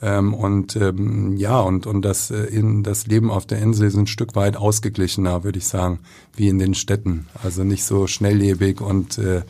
Ähm, 0.01 0.33
und 0.33 0.75
ähm, 0.75 1.37
ja, 1.37 1.59
und, 1.59 1.87
und 1.87 2.03
das, 2.03 2.29
äh, 2.29 2.43
in, 2.43 2.83
das 2.83 3.07
Leben 3.07 3.31
auf 3.31 3.45
der 3.45 3.59
Insel 3.59 3.87
ist 3.87 3.95
ein 3.95 4.07
Stück 4.07 4.35
weit 4.35 4.55
ausgeglichener, 4.55 5.43
würde 5.43 5.57
ich 5.57 5.67
sagen, 5.67 5.99
wie 6.35 6.49
in 6.49 6.59
den 6.59 6.75
Städten. 6.75 7.27
Also 7.43 7.63
nicht 7.63 7.83
so 7.83 8.07
schnelllebig 8.07 8.81
und 8.81 9.17
äh, 9.17 9.41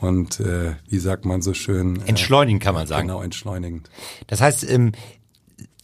und 0.00 0.38
äh, 0.38 0.76
wie 0.88 0.98
sagt 0.98 1.24
man 1.24 1.42
so 1.42 1.54
schön? 1.54 2.00
Äh, 2.02 2.10
entschleunigend 2.10 2.62
kann 2.62 2.74
man 2.74 2.86
sagen. 2.86 3.08
Genau, 3.08 3.20
entschleunigend. 3.22 3.90
Das 4.28 4.40
heißt, 4.40 4.70
ähm, 4.70 4.92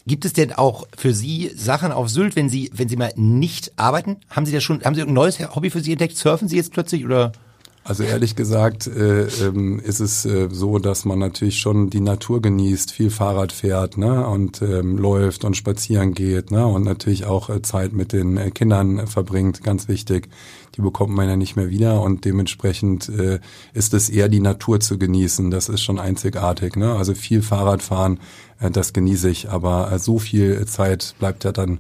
Gibt 0.07 0.27
es 0.27 0.35
denn 0.35 0.53
auch 0.53 0.87
für 0.97 1.15
Sie 1.15 1.51
Sachen 1.55 1.91
auf 1.91 2.11
Sylt, 2.11 2.37
wenn 2.37 2.51
Sie, 2.51 2.71
wenn 2.75 2.89
Sie 2.91 2.97
mal 2.97 3.13
nicht 3.17 3.73
arbeiten? 3.77 4.19
Haben 4.29 4.45
Sie 4.45 4.53
da 4.53 4.61
schon, 4.61 4.83
haben 4.85 4.95
Sie 4.95 5.01
ein 5.01 5.13
neues 5.13 5.39
Hobby 5.55 5.71
für 5.71 5.81
Sie 5.81 5.93
entdeckt? 5.93 6.17
Surfen 6.17 6.47
Sie 6.47 6.57
jetzt 6.57 6.73
plötzlich 6.73 7.05
oder? 7.07 7.33
Also 7.85 8.03
ehrlich 8.03 8.35
gesagt 8.35 8.87
äh, 8.87 9.25
ähm, 9.25 9.79
ist 9.79 10.01
es 10.01 10.25
äh, 10.25 10.49
so, 10.51 10.79
dass 10.79 11.05
man 11.05 11.19
natürlich 11.19 11.59
schon 11.59 11.91
die 11.91 12.01
Natur 12.01 12.41
genießt, 12.41 12.91
viel 12.91 13.11
Fahrrad 13.11 13.53
fährt 13.53 13.99
ne? 13.99 14.27
und 14.27 14.63
ähm, 14.63 14.97
läuft 14.97 15.45
und 15.45 15.55
spazieren 15.55 16.15
geht 16.15 16.51
ne? 16.51 16.67
und 16.67 16.83
natürlich 16.83 17.27
auch 17.27 17.51
äh, 17.51 17.61
Zeit 17.61 17.93
mit 17.93 18.15
den 18.15 18.39
äh, 18.39 18.51
Kindern 18.51 19.07
verbringt, 19.07 19.63
ganz 19.63 19.87
wichtig. 19.87 20.29
Die 20.77 20.83
bekommt 20.83 21.15
man 21.15 21.29
ja 21.29 21.37
nicht 21.37 21.57
mehr 21.57 21.71
wieder 21.71 22.03
und 22.03 22.25
dementsprechend 22.25 23.09
äh, 23.09 23.39
ist 23.73 23.95
es 23.95 24.09
eher 24.09 24.29
die 24.29 24.41
Natur 24.41 24.81
zu 24.81 24.99
genießen. 24.99 25.51
Das 25.51 25.69
ist 25.69 25.83
schon 25.83 25.99
einzigartig. 25.99 26.77
Ne? 26.77 26.95
Also 26.95 27.15
viel 27.15 27.43
Fahrradfahren, 27.43 28.19
äh, 28.61 28.71
das 28.71 28.93
genieße 28.93 29.31
ich, 29.31 29.51
aber 29.51 29.93
äh, 29.93 29.99
so 29.99 30.19
viel 30.19 30.67
Zeit 30.67 31.15
bleibt 31.19 31.45
ja 31.45 31.53
dann 31.53 31.79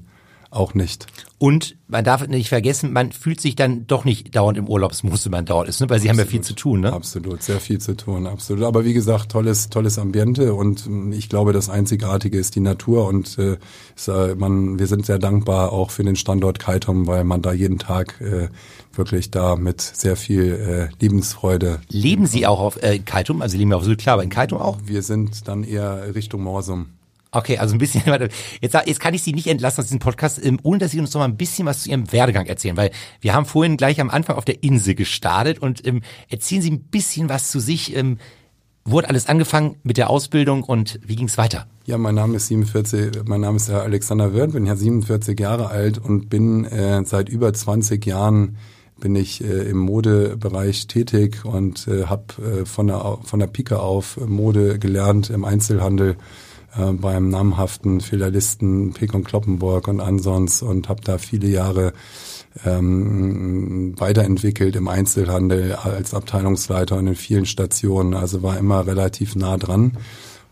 auch 0.55 0.75
nicht. 0.75 1.07
Und 1.38 1.77
man 1.88 2.05
darf 2.05 2.27
nicht 2.27 2.49
vergessen, 2.49 2.93
man 2.93 3.12
fühlt 3.12 3.40
sich 3.40 3.55
dann 3.55 3.87
doch 3.87 4.05
nicht 4.05 4.35
dauernd 4.35 4.57
im 4.57 4.69
Urlaubsmuster, 4.69 5.29
man 5.29 5.45
dauernd 5.45 5.69
ist, 5.69 5.81
ne? 5.81 5.90
weil 5.90 5.99
sie 5.99 6.09
absolut, 6.09 6.27
haben 6.27 6.27
ja 6.27 6.31
viel 6.31 6.40
zu 6.40 6.55
tun. 6.55 6.81
Ne? 6.81 6.93
Absolut, 6.93 7.43
sehr 7.43 7.61
viel 7.61 7.81
zu 7.81 7.97
tun, 7.97 8.27
absolut. 8.27 8.64
Aber 8.64 8.85
wie 8.85 8.95
gesagt, 8.95 9.33
tolles, 9.33 9.69
tolles 9.69 9.99
Ambiente 9.99 10.55
und 10.55 10.87
hm, 10.87 11.12
ich 11.12 11.29
glaube, 11.29 11.53
das 11.53 11.69
Einzigartige 11.69 12.38
ist 12.38 12.55
die 12.55 12.61
Natur 12.61 13.07
und 13.09 13.37
äh, 13.38 13.59
ist, 13.95 14.09
äh, 14.09 14.35
man, 14.37 14.79
wir 14.79 14.87
sind 14.87 15.05
sehr 15.05 15.19
dankbar 15.19 15.73
auch 15.73 15.90
für 15.90 16.05
den 16.05 16.17
Standort 16.17 16.59
Kaitum, 16.59 17.07
weil 17.07 17.25
man 17.25 17.43
da 17.43 17.53
jeden 17.53 17.79
Tag 17.79 18.21
äh, 18.21 18.49
wirklich 18.97 19.31
da 19.31 19.57
mit 19.57 19.81
sehr 19.81 20.17
viel 20.17 20.90
äh, 20.90 20.95
Lebensfreude. 21.01 21.81
Leben 21.90 22.27
Sie 22.27 22.47
auch 22.47 22.61
auf 22.61 22.83
äh, 22.83 23.01
Kaitum? 23.01 23.43
Also 23.43 23.53
Sie 23.53 23.59
leben 23.59 23.73
ja 23.73 23.77
auf 23.77 23.85
Sylt, 23.85 24.01
klar, 24.01 24.14
aber 24.14 24.23
in 24.23 24.31
Kaitum 24.31 24.61
auch? 24.61 24.79
Wir 24.85 25.03
sind 25.03 25.47
dann 25.49 25.64
eher 25.64 26.14
Richtung 26.14 26.43
Morsum. 26.43 26.87
Okay, 27.35 27.59
also 27.59 27.75
ein 27.75 27.79
bisschen. 27.79 28.03
Jetzt, 28.61 28.75
jetzt 28.87 29.01
kann 29.01 29.12
ich 29.12 29.23
Sie 29.23 29.33
nicht 29.33 29.49
entlassen 29.49 29.81
aus 29.81 29.87
diesem 29.87 29.99
Podcast, 29.99 30.44
ähm, 30.44 30.59
ohne 30.62 30.79
dass 30.79 30.92
Sie 30.92 31.01
uns 31.01 31.12
noch 31.12 31.20
mal 31.20 31.27
ein 31.27 31.37
bisschen 31.37 31.66
was 31.66 31.83
zu 31.83 31.90
Ihrem 31.90 32.11
Werdegang 32.12 32.47
erzählen, 32.47 32.77
weil 32.77 32.90
wir 33.20 33.35
haben 33.35 33.44
vorhin 33.44 33.77
gleich 33.77 34.01
am 34.01 34.09
Anfang 34.11 34.37
auf 34.37 34.44
der 34.44 34.62
Insel 34.62 34.94
gestartet 34.94 35.59
und 35.59 35.87
ähm, 35.87 36.03
erzählen 36.29 36.62
Sie 36.62 36.70
ein 36.70 36.85
bisschen 36.85 37.29
was 37.29 37.51
zu 37.51 37.59
sich. 37.59 37.97
Ähm, 37.97 38.18
wurde 38.85 39.09
alles 39.09 39.29
angefangen 39.29 39.77
mit 39.83 39.97
der 39.97 40.11
Ausbildung 40.11 40.62
und 40.62 41.01
wie 41.05 41.16
ging 41.16 41.27
es 41.27 41.38
weiter? 41.38 41.66
Ja, 41.87 41.99
mein 41.99 42.14
Name 42.14 42.37
ist 42.37 42.49
47, 42.49 43.25
mein 43.25 43.40
Name 43.40 43.57
ist 43.57 43.68
Herr 43.68 43.83
Alexander 43.83 44.33
Wirth, 44.35 44.53
bin 44.53 44.66
ja 44.66 44.77
47 44.77 45.38
Jahre 45.40 45.68
alt 45.68 45.99
und 45.99 46.29
bin 46.29 46.64
äh, 46.66 47.03
seit 47.05 47.29
über 47.29 47.53
20 47.53 48.05
Jahren 48.07 48.59
bin 49.01 49.16
ich 49.16 49.42
äh, 49.42 49.68
im 49.68 49.79
Modebereich 49.79 50.87
tätig 50.87 51.44
und 51.44 51.88
äh, 51.88 52.05
habe 52.05 52.25
äh, 52.42 52.64
von 52.64 52.87
der 52.87 53.18
von 53.23 53.40
der 53.40 53.49
Pike 53.49 53.81
auf 53.81 54.18
Mode 54.25 54.79
gelernt 54.79 55.31
im 55.31 55.44
Einzelhandel 55.44 56.16
äh, 56.79 56.93
beim 56.93 57.29
namhaften 57.29 58.01
Filialisten 58.01 58.95
und 59.13 59.25
Kloppenburg 59.25 59.89
und 59.89 60.01
Ansons 60.01 60.63
und 60.63 60.89
habe 60.89 61.01
da 61.03 61.19
viele 61.19 61.49
Jahre 61.49 61.93
ähm, 62.65 63.95
weiterentwickelt 63.99 64.77
im 64.77 64.89
Einzelhandel 64.89 65.73
als 65.75 66.15
Abteilungsleiter 66.15 66.97
und 66.97 67.07
in 67.07 67.15
vielen 67.15 67.47
Stationen. 67.47 68.15
Also 68.15 68.43
war 68.43 68.59
immer 68.59 68.87
relativ 68.87 69.35
nah 69.37 69.57
dran 69.57 69.99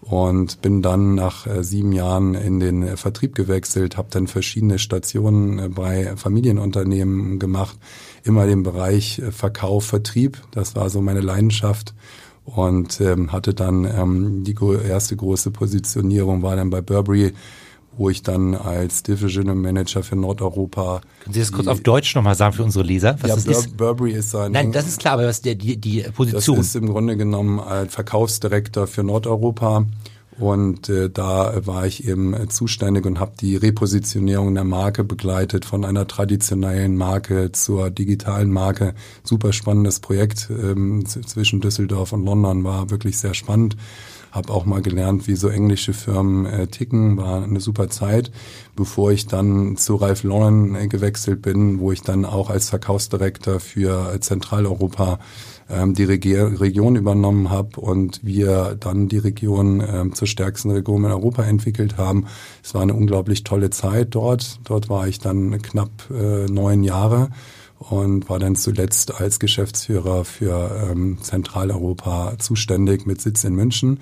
und 0.03 0.61
bin 0.63 0.83
dann 0.83 1.15
nach 1.15 1.47
äh, 1.47 1.63
sieben 1.63 1.93
Jahren 1.93 2.35
in 2.35 2.59
den 2.59 2.83
äh, 2.83 2.97
Vertrieb 2.97 3.35
gewechselt, 3.35 3.97
habe 3.97 4.09
dann 4.11 4.27
verschiedene 4.27 4.79
Stationen 4.79 5.59
äh, 5.59 5.69
bei 5.69 6.17
Familienunternehmen 6.17 7.39
gemacht, 7.39 7.79
immer 8.25 8.47
den 8.47 8.65
Bereich 8.65 9.21
äh, 9.21 9.31
Verkauf, 9.31 9.85
Vertrieb. 9.85 10.43
Das 10.51 10.75
war 10.75 10.91
so 10.91 11.01
meine 11.01 11.21
Leidenschaft 11.21 11.95
und 12.45 13.01
ähm, 13.01 13.33
hatte 13.33 13.55
dann 13.55 13.85
ähm, 13.85 14.45
die 14.45 14.55
erste 14.87 15.17
große 15.17 15.51
Positionierung 15.51 16.43
war 16.43 16.57
dann 16.57 16.71
bei 16.71 16.81
Burberry, 16.81 17.33
wo 17.97 18.09
ich 18.11 18.23
dann 18.23 18.55
als 18.55 19.03
Divisional 19.03 19.55
Manager 19.55 20.03
für 20.03 20.17
Nordeuropa. 20.17 21.03
Können 21.23 21.35
Sie 21.35 21.41
das 21.41 21.53
kurz 21.53 21.67
auf 21.67 21.81
Deutsch 21.83 22.15
nochmal 22.15 22.35
sagen 22.35 22.55
für 22.55 22.65
unsere 22.65 22.85
Leser? 22.85 23.17
Was 23.21 23.29
ja, 23.29 23.35
das 23.37 23.45
Bur 23.45 23.55
ist? 23.55 23.77
Burberry 23.77 24.13
ist 24.13 24.35
ein. 24.35 24.53
Nein, 24.53 24.73
das 24.73 24.89
ist 24.89 25.01
klar, 25.01 25.15
aber 25.15 25.27
was 25.27 25.43
der, 25.43 25.55
die, 25.55 25.77
die 25.77 26.03
Position? 26.15 26.57
Das 26.57 26.67
ist 26.67 26.77
im 26.77 26.89
Grunde 26.89 27.17
genommen 27.17 27.61
als 27.61 27.95
Verkaufsdirektor 27.95 28.87
für 28.87 29.05
Nordeuropa 29.05 29.87
und 30.39 30.89
äh, 30.89 31.11
da 31.11 31.67
war 31.67 31.87
ich 31.87 32.09
eben 32.09 32.33
äh, 32.33 32.49
zuständig 32.49 33.05
und 33.05 33.21
habe 33.21 33.33
die 33.41 33.57
Repositionierung 33.57 34.55
der 34.55 34.65
Marke 34.65 35.05
begleitet 35.05 35.65
von 35.65 35.85
einer 35.85 36.07
traditionellen 36.07 36.97
Marke 36.97 37.53
zur 37.53 37.91
digitalen 37.91 38.51
Marke. 38.51 38.95
Super 39.25 39.53
spannendes 39.53 40.01
Projekt 40.01 40.49
ähm, 40.51 41.05
zwischen 41.07 41.61
Düsseldorf 41.61 42.13
und 42.13 42.25
London 42.25 42.65
war 42.65 42.91
wirklich 42.91 43.19
sehr 43.19 43.35
spannend. 43.35 43.77
Habe 44.31 44.51
auch 44.55 44.65
mal 44.65 44.81
gelernt, 44.81 45.29
wie 45.29 45.37
so 45.37 45.49
englische 45.49 45.93
Firmen 45.93 46.47
äh, 46.47 46.67
ticken, 46.67 47.19
war 47.19 47.45
eine 47.45 47.61
super 47.61 47.91
Zeit, 47.91 48.33
bevor 48.75 49.13
ich 49.13 49.27
dann 49.27 49.77
zu 49.77 49.97
Ralph 49.97 50.23
Lauren 50.23 50.75
äh, 50.75 50.89
gewechselt 50.89 51.43
bin, 51.43 51.79
wo 51.79 51.93
ich 51.93 52.01
dann 52.01 52.25
auch 52.25 52.49
als 52.49 52.71
Verkaufsdirektor 52.71 53.61
für 53.61 54.15
äh, 54.15 54.21
Zentraleuropa 54.21 55.19
ähm, 55.71 55.95
die 55.95 56.05
Regi 56.05 56.37
Region 56.37 56.97
übernommen 56.97 57.51
habe 57.51 57.81
und 57.81 58.21
wir 58.25 58.77
dann 58.79 59.09
die 59.09 59.19
Region 59.19 59.83
ähm, 59.87 60.15
zur 60.15 60.29
stärksten 60.29 60.71
Region 60.71 61.05
in 61.05 61.11
Europa 61.11 61.43
entwickelt 61.45 61.97
haben. 61.97 62.27
Es 62.63 62.75
war 62.75 62.83
eine 62.83 62.95
unglaublich 62.95 63.45
tolle 63.45 63.71
Zeit 63.71 64.09
dort. 64.15 64.61
Dort 64.65 64.89
war 64.89 65.09
ich 65.09 65.19
dann 65.19 65.61
knapp 65.63 65.91
äh, 66.11 66.47
neun 66.47 66.85
Jahre 66.85 67.31
und 67.79 68.29
war 68.29 68.39
dann 68.39 68.57
zuletzt 68.57 69.21
als 69.21 69.41
Geschäftsführer 69.41 70.25
für 70.25 70.89
ähm, 70.91 71.19
Zentraleuropa 71.21 72.35
zuständig 72.39 73.07
mit 73.07 73.21
Sitz 73.21 73.45
in 73.45 73.55
München. 73.55 73.99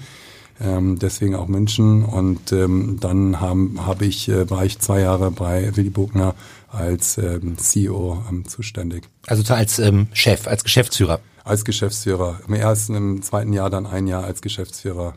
Ähm, 0.63 0.99
deswegen 0.99 1.35
auch 1.35 1.49
München. 1.49 2.05
Und 2.05 2.53
ähm, 2.53 2.99
dann 3.01 3.41
haben, 3.41 3.87
hab 3.87 4.03
ich, 4.03 4.29
äh, 4.29 4.51
war 4.51 4.65
ich 4.65 4.79
zwei 4.79 5.01
Jahre 5.01 5.31
bei 5.31 5.75
Willy 5.77 5.91
Bogner 5.91 6.35
als 6.69 7.17
ähm, 7.19 7.57
CEO 7.57 8.23
ähm, 8.29 8.47
zuständig. 8.47 9.05
Also 9.27 9.55
als 9.55 9.79
ähm, 9.79 10.09
Chef, 10.13 10.47
als 10.47 10.63
Geschäftsführer 10.63 11.21
als 11.45 11.65
Geschäftsführer. 11.65 12.41
Im 12.47 12.55
ersten, 12.55 12.95
im 12.95 13.23
zweiten 13.23 13.53
Jahr 13.53 13.71
dann 13.71 13.87
ein 13.87 14.07
Jahr 14.07 14.25
als 14.25 14.43
Geschäftsführer. 14.43 15.15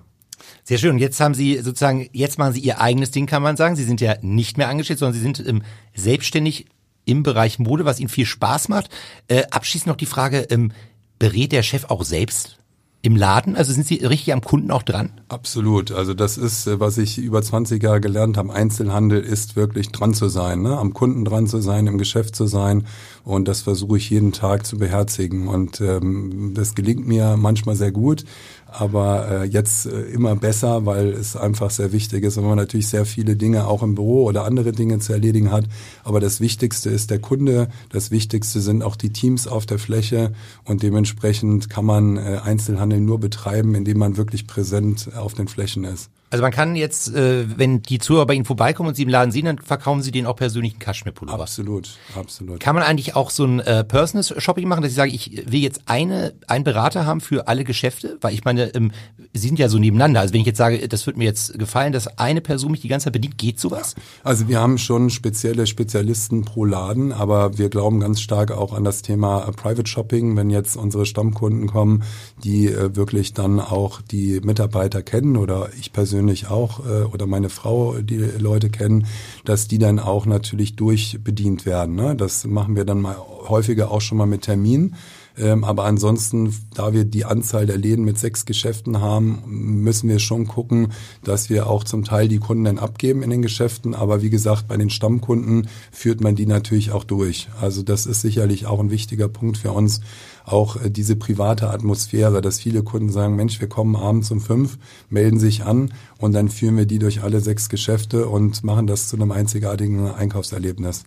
Sehr 0.63 0.77
schön. 0.77 0.91
Und 0.91 0.99
jetzt 0.99 1.19
haben 1.19 1.33
Sie 1.33 1.57
sozusagen, 1.57 2.09
jetzt 2.11 2.37
machen 2.37 2.53
Sie 2.53 2.61
Ihr 2.61 2.81
eigenes 2.81 3.11
Ding, 3.11 3.25
kann 3.25 3.43
man 3.43 3.57
sagen. 3.57 3.75
Sie 3.75 3.83
sind 3.83 4.01
ja 4.01 4.15
nicht 4.21 4.57
mehr 4.57 4.69
angestellt, 4.69 4.99
sondern 4.99 5.13
Sie 5.13 5.21
sind 5.21 5.45
ähm, 5.45 5.63
selbstständig 5.95 6.67
im 7.05 7.23
Bereich 7.23 7.59
Mode, 7.59 7.85
was 7.85 7.99
Ihnen 7.99 8.09
viel 8.09 8.25
Spaß 8.25 8.69
macht. 8.69 8.89
Äh, 9.27 9.43
abschließend 9.51 9.87
noch 9.87 9.97
die 9.97 10.05
Frage, 10.05 10.47
ähm, 10.49 10.71
berät 11.19 11.51
der 11.51 11.63
Chef 11.63 11.85
auch 11.85 12.03
selbst? 12.03 12.57
im 13.03 13.17
Laden? 13.17 13.55
Also 13.55 13.73
sind 13.73 13.85
Sie 13.85 13.95
richtig 13.95 14.33
am 14.33 14.41
Kunden 14.41 14.71
auch 14.71 14.81
dran? 14.81 15.11
Absolut. 15.27 15.91
Also 15.91 16.13
das 16.15 16.37
ist, 16.37 16.65
äh, 16.65 16.79
was 16.79 16.97
ich 16.97 17.19
über 17.19 17.43
20 17.43 17.83
Jahre 17.83 18.01
gelernt 18.01 18.37
habe. 18.37 18.51
Einzelhandel 18.51 19.21
ist 19.21 19.55
wirklich 19.55 19.89
dran 19.89 20.13
zu 20.15 20.29
sein, 20.29 20.61
ne? 20.61 20.77
am 20.77 20.93
Kunden 20.93 21.25
dran 21.25 21.45
zu 21.45 21.59
sein, 21.59 21.85
im 21.85 21.97
Geschäft 21.97 22.35
zu 22.35 22.47
sein. 22.47 22.87
Und 23.23 23.47
das 23.47 23.61
versuche 23.61 23.97
ich 23.97 24.09
jeden 24.09 24.33
Tag 24.33 24.65
zu 24.65 24.77
beherzigen. 24.77 25.47
Und 25.47 25.79
ähm, 25.79 26.51
das 26.53 26.75
gelingt 26.75 27.07
mir 27.07 27.37
manchmal 27.37 27.75
sehr 27.75 27.91
gut 27.91 28.25
aber 28.73 29.29
äh, 29.29 29.43
jetzt 29.45 29.85
äh, 29.85 30.01
immer 30.05 30.35
besser, 30.35 30.85
weil 30.85 31.09
es 31.09 31.35
einfach 31.35 31.69
sehr 31.69 31.91
wichtig 31.91 32.23
ist, 32.23 32.37
wenn 32.37 32.45
man 32.45 32.57
natürlich 32.57 32.87
sehr 32.87 33.05
viele 33.05 33.35
Dinge 33.35 33.67
auch 33.67 33.83
im 33.83 33.95
Büro 33.95 34.25
oder 34.25 34.45
andere 34.45 34.71
Dinge 34.71 34.99
zu 34.99 35.13
erledigen 35.13 35.51
hat. 35.51 35.65
Aber 36.03 36.19
das 36.19 36.41
Wichtigste 36.41 36.89
ist 36.89 37.11
der 37.11 37.19
Kunde, 37.19 37.69
das 37.89 38.11
Wichtigste 38.11 38.61
sind 38.61 38.83
auch 38.83 38.95
die 38.95 39.13
Teams 39.13 39.47
auf 39.47 39.65
der 39.65 39.79
Fläche 39.79 40.33
und 40.65 40.81
dementsprechend 40.81 41.69
kann 41.69 41.85
man 41.85 42.17
äh, 42.17 42.39
Einzelhandel 42.43 42.99
nur 42.99 43.19
betreiben, 43.19 43.75
indem 43.75 43.99
man 43.99 44.17
wirklich 44.17 44.47
präsent 44.47 45.11
auf 45.15 45.33
den 45.33 45.47
Flächen 45.47 45.83
ist. 45.83 46.09
Also 46.33 46.41
man 46.41 46.51
kann 46.51 46.75
jetzt, 46.75 47.13
äh, 47.13 47.45
wenn 47.59 47.83
die 47.83 47.99
Zuhörer 47.99 48.25
bei 48.25 48.33
Ihnen 48.33 48.43
vorbeikommen 48.43 48.89
und 48.89 48.95
Sie 48.95 49.03
im 49.03 49.09
Laden 49.09 49.31
sehen, 49.31 49.45
dann 49.45 49.59
verkaufen 49.59 50.01
Sie 50.01 50.09
den 50.09 50.25
auch 50.25 50.35
persönlichen 50.35 50.79
Kaschmirpullover. 50.79 51.39
Absolut, 51.39 51.91
absolut. 52.15 52.59
Kann 52.59 52.73
man 52.73 52.83
eigentlich 52.83 53.15
auch 53.15 53.29
so 53.29 53.45
ein 53.45 53.59
äh, 53.59 53.83
Personal 53.83 54.23
Shopping 54.41 54.67
machen, 54.67 54.81
dass 54.81 54.89
ich 54.89 54.95
sage, 54.95 55.11
ich 55.11 55.43
will 55.45 55.59
jetzt 55.59 55.83
eine, 55.85 56.33
einen 56.47 56.63
Berater 56.63 57.05
haben 57.05 57.21
für 57.21 57.47
alle 57.47 57.63
Geschäfte? 57.63 58.17
Weil 58.19 58.33
ich 58.33 58.43
meine, 58.45 58.73
ähm, 58.73 58.91
Sie 59.33 59.47
sind 59.47 59.59
ja 59.59 59.69
so 59.69 59.77
nebeneinander. 59.77 60.21
Also 60.21 60.33
wenn 60.33 60.41
ich 60.41 60.47
jetzt 60.47 60.57
sage, 60.57 60.87
das 60.87 61.05
wird 61.05 61.17
mir 61.17 61.25
jetzt 61.25 61.59
gefallen, 61.59 61.93
dass 61.93 62.17
eine 62.17 62.41
Person 62.41 62.71
mich 62.71 62.81
die 62.81 62.87
ganze 62.87 63.03
Zeit 63.03 63.13
bedient, 63.13 63.37
geht 63.37 63.59
sowas? 63.59 63.93
Also 64.23 64.47
wir 64.47 64.59
haben 64.59 64.79
schon 64.79 65.11
spezielle 65.11 65.67
Spezialisten 65.67 66.45
pro 66.45 66.65
Laden, 66.65 67.11
aber 67.11 67.59
wir 67.59 67.69
glauben 67.69 67.99
ganz 67.99 68.21
stark 68.21 68.49
auch 68.49 68.73
an 68.73 68.83
das 68.83 69.03
Thema 69.03 69.47
äh, 69.47 69.51
Private 69.51 69.87
Shopping, 69.87 70.35
wenn 70.35 70.49
jetzt 70.49 70.77
unsere 70.77 71.05
Stammkunden 71.05 71.67
kommen, 71.67 72.01
die 72.43 72.69
äh, 72.69 72.95
wirklich 72.95 73.33
dann 73.33 73.59
auch 73.59 74.01
die 74.01 74.41
Mitarbeiter 74.43 75.03
kennen 75.03 75.37
oder 75.37 75.69
ich 75.79 75.93
persönlich 75.93 76.22
persönlich 76.23 76.47
auch 76.47 76.85
äh, 76.85 77.03
oder 77.03 77.27
meine 77.27 77.49
Frau, 77.49 77.97
die 77.99 78.17
Leute 78.17 78.69
kennen, 78.69 79.07
dass 79.43 79.67
die 79.67 79.77
dann 79.77 79.99
auch 79.99 80.25
natürlich 80.25 80.75
durchbedient 80.75 81.65
werden. 81.65 81.95
Ne? 81.95 82.15
Das 82.15 82.45
machen 82.45 82.75
wir 82.75 82.85
dann 82.85 83.01
mal 83.01 83.17
häufiger 83.17 83.91
auch 83.91 84.01
schon 84.01 84.17
mal 84.17 84.25
mit 84.25 84.43
Termin. 84.43 84.95
Ähm, 85.35 85.63
aber 85.63 85.85
ansonsten, 85.85 86.53
da 86.75 86.93
wir 86.93 87.05
die 87.05 87.25
Anzahl 87.25 87.65
der 87.65 87.77
Läden 87.77 88.05
mit 88.05 88.19
sechs 88.19 88.45
Geschäften 88.45 89.01
haben, 89.01 89.43
müssen 89.47 90.07
wir 90.07 90.19
schon 90.19 90.47
gucken, 90.47 90.93
dass 91.23 91.49
wir 91.49 91.67
auch 91.67 91.83
zum 91.83 92.03
Teil 92.03 92.27
die 92.27 92.37
Kunden 92.37 92.65
dann 92.65 92.77
abgeben 92.77 93.23
in 93.23 93.31
den 93.31 93.41
Geschäften. 93.41 93.95
Aber 93.95 94.21
wie 94.21 94.29
gesagt, 94.29 94.67
bei 94.67 94.77
den 94.77 94.91
Stammkunden 94.91 95.67
führt 95.91 96.21
man 96.21 96.35
die 96.35 96.45
natürlich 96.45 96.91
auch 96.91 97.03
durch. 97.03 97.49
Also 97.59 97.81
das 97.81 98.05
ist 98.05 98.21
sicherlich 98.21 98.67
auch 98.67 98.79
ein 98.79 98.91
wichtiger 98.91 99.27
Punkt 99.27 99.57
für 99.57 99.71
uns, 99.71 100.01
auch 100.45 100.75
äh, 100.75 100.89
diese 100.89 101.15
private 101.15 101.69
Atmosphäre, 101.69 102.41
dass 102.41 102.59
viele 102.59 102.83
Kunden 102.83 103.09
sagen, 103.09 103.35
Mensch, 103.35 103.59
wir 103.61 103.69
kommen 103.69 103.95
abends 103.95 104.31
um 104.31 104.41
fünf, 104.41 104.77
melden 105.09 105.39
sich 105.39 105.63
an 105.63 105.93
und 106.17 106.33
dann 106.33 106.49
führen 106.49 106.77
wir 106.77 106.85
die 106.85 106.99
durch 106.99 107.23
alle 107.23 107.39
sechs 107.39 107.69
Geschäfte 107.69 108.27
und 108.27 108.63
machen 108.63 108.87
das 108.87 109.09
zu 109.09 109.15
einem 109.15 109.31
einzigartigen 109.31 110.11
Einkaufserlebnis. 110.11 111.03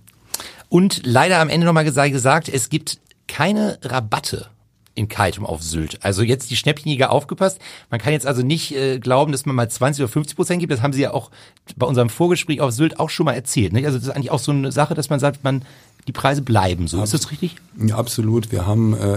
Und 0.69 1.03
leider 1.05 1.41
am 1.41 1.49
Ende 1.49 1.67
nochmal 1.67 1.85
gesagt, 1.85 2.49
es 2.49 2.69
gibt 2.69 2.99
keine 3.29 3.79
Rabatte 3.83 4.49
in 4.97 5.09
Kaitum 5.09 5.45
auf 5.45 5.63
Sylt. 5.63 6.03
Also 6.03 6.23
jetzt 6.23 6.51
die 6.51 6.57
Schnäppchenjäger 6.57 7.13
aufgepasst. 7.13 7.61
Man 7.91 8.01
kann 8.01 8.15
jetzt 8.15 8.27
also 8.27 8.43
nicht 8.43 8.75
äh, 8.75 8.99
glauben, 8.99 9.31
dass 9.31 9.45
man 9.45 9.55
mal 9.55 9.69
20 9.69 10.03
oder 10.03 10.11
50 10.11 10.37
Prozent 10.37 10.61
gibt. 10.61 10.73
Das 10.73 10.81
haben 10.81 10.95
Sie 10.95 11.03
ja 11.03 11.13
auch 11.13 11.31
bei 11.77 11.87
unserem 11.87 12.09
Vorgespräch 12.09 12.63
auf 12.63 12.73
Sylt 12.73 12.99
auch 12.99 13.11
schon 13.11 13.27
mal 13.27 13.35
erzählt. 13.35 13.75
Nicht? 13.75 13.85
Also 13.85 13.99
das 13.99 14.09
ist 14.09 14.15
eigentlich 14.15 14.31
auch 14.31 14.39
so 14.39 14.53
eine 14.53 14.73
Sache, 14.73 14.95
dass 14.95 15.11
man 15.11 15.21
sagt, 15.21 15.45
man 15.45 15.63
die 16.07 16.13
Preise 16.13 16.43
bleiben 16.43 16.87
so. 16.87 17.03
Ist 17.03 17.15
das 17.15 17.33
richtig? 17.33 17.57
Ja, 17.85 17.97
absolut. 17.97 18.53
Wir 18.53 18.65
haben, 18.65 18.95
äh, 18.95 19.17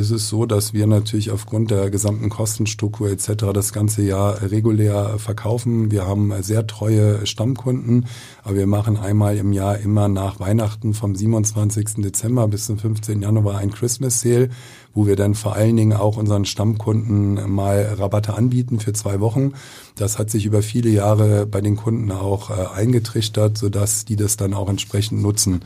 es 0.00 0.10
ist 0.10 0.28
so, 0.28 0.46
dass 0.46 0.72
wir 0.72 0.86
natürlich 0.86 1.30
aufgrund 1.30 1.70
der 1.70 1.90
gesamten 1.90 2.28
Kostenstruktur 2.28 3.08
etc. 3.08 3.52
das 3.54 3.72
ganze 3.72 4.02
Jahr 4.02 4.42
regulär 4.42 5.18
verkaufen. 5.18 5.92
Wir 5.92 6.06
haben 6.06 6.32
sehr 6.42 6.66
treue 6.66 7.24
Stammkunden, 7.24 8.06
aber 8.42 8.56
wir 8.56 8.66
machen 8.66 8.96
einmal 8.96 9.36
im 9.36 9.52
Jahr 9.52 9.78
immer 9.78 10.08
nach 10.08 10.40
Weihnachten 10.40 10.92
vom 10.92 11.14
27. 11.14 12.02
Dezember 12.02 12.48
bis 12.48 12.66
zum 12.66 12.78
15. 12.78 13.22
Januar 13.22 13.58
ein 13.58 13.70
Christmas 13.70 14.20
Sale, 14.20 14.48
wo 14.92 15.06
wir 15.06 15.14
dann 15.14 15.34
vor 15.34 15.54
allen 15.54 15.76
Dingen 15.76 15.92
auch 15.92 16.16
unseren 16.16 16.46
Stammkunden 16.46 17.48
mal 17.48 17.94
Rabatte 17.96 18.34
anbieten 18.34 18.80
für 18.80 18.92
zwei 18.92 19.20
Wochen. 19.20 19.52
Das 19.94 20.18
hat 20.18 20.30
sich 20.30 20.46
über 20.46 20.62
viele 20.62 20.90
Jahre 20.90 21.46
bei 21.46 21.60
den 21.60 21.76
Kunden 21.76 22.10
auch 22.10 22.50
äh, 22.50 22.54
eingetrichtert, 22.74 23.56
sodass 23.56 24.04
die 24.04 24.16
das 24.16 24.36
dann 24.36 24.52
auch 24.52 24.68
entsprechend 24.68 25.22
nutzen. 25.22 25.62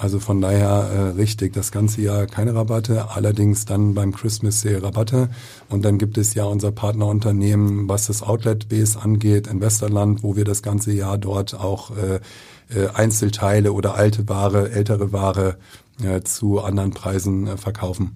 Also 0.00 0.20
von 0.20 0.40
daher 0.40 0.68
äh, 0.68 1.00
richtig, 1.16 1.52
das 1.52 1.70
ganze 1.72 2.02
Jahr 2.02 2.26
keine 2.26 2.54
Rabatte, 2.54 3.10
allerdings 3.10 3.64
dann 3.64 3.94
beim 3.94 4.12
Christmas 4.12 4.60
Sale 4.60 4.82
Rabatte. 4.82 5.28
Und 5.68 5.84
dann 5.84 5.98
gibt 5.98 6.18
es 6.18 6.34
ja 6.34 6.44
unser 6.44 6.72
Partnerunternehmen, 6.72 7.88
was 7.88 8.06
das 8.06 8.22
Outlet 8.22 8.68
Base 8.68 8.98
angeht, 9.00 9.46
in 9.46 9.60
Westerland, 9.60 10.22
wo 10.22 10.36
wir 10.36 10.44
das 10.44 10.62
ganze 10.62 10.92
Jahr 10.92 11.18
dort 11.18 11.54
auch 11.54 11.96
äh, 11.96 12.20
äh, 12.74 12.88
Einzelteile 12.88 13.72
oder 13.72 13.94
alte 13.94 14.28
Ware, 14.28 14.70
ältere 14.70 15.12
Ware 15.12 15.56
äh, 16.02 16.22
zu 16.22 16.60
anderen 16.60 16.92
Preisen 16.92 17.46
äh, 17.46 17.56
verkaufen. 17.56 18.14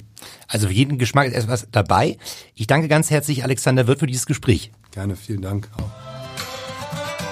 Also 0.49 0.69
für 0.69 0.73
jeden 0.73 0.99
Geschmack 0.99 1.29
ist 1.29 1.45
etwas 1.45 1.69
dabei. 1.71 2.19
Ich 2.55 2.67
danke 2.67 2.89
ganz 2.89 3.11
herzlich 3.11 3.45
Alexander 3.45 3.87
Wirth 3.87 4.01
für 4.01 4.07
dieses 4.07 4.27
Gespräch. 4.27 4.73
Gerne, 4.91 5.17
vielen 5.17 5.43
Dank 5.43 5.69
auch. 5.77 6.08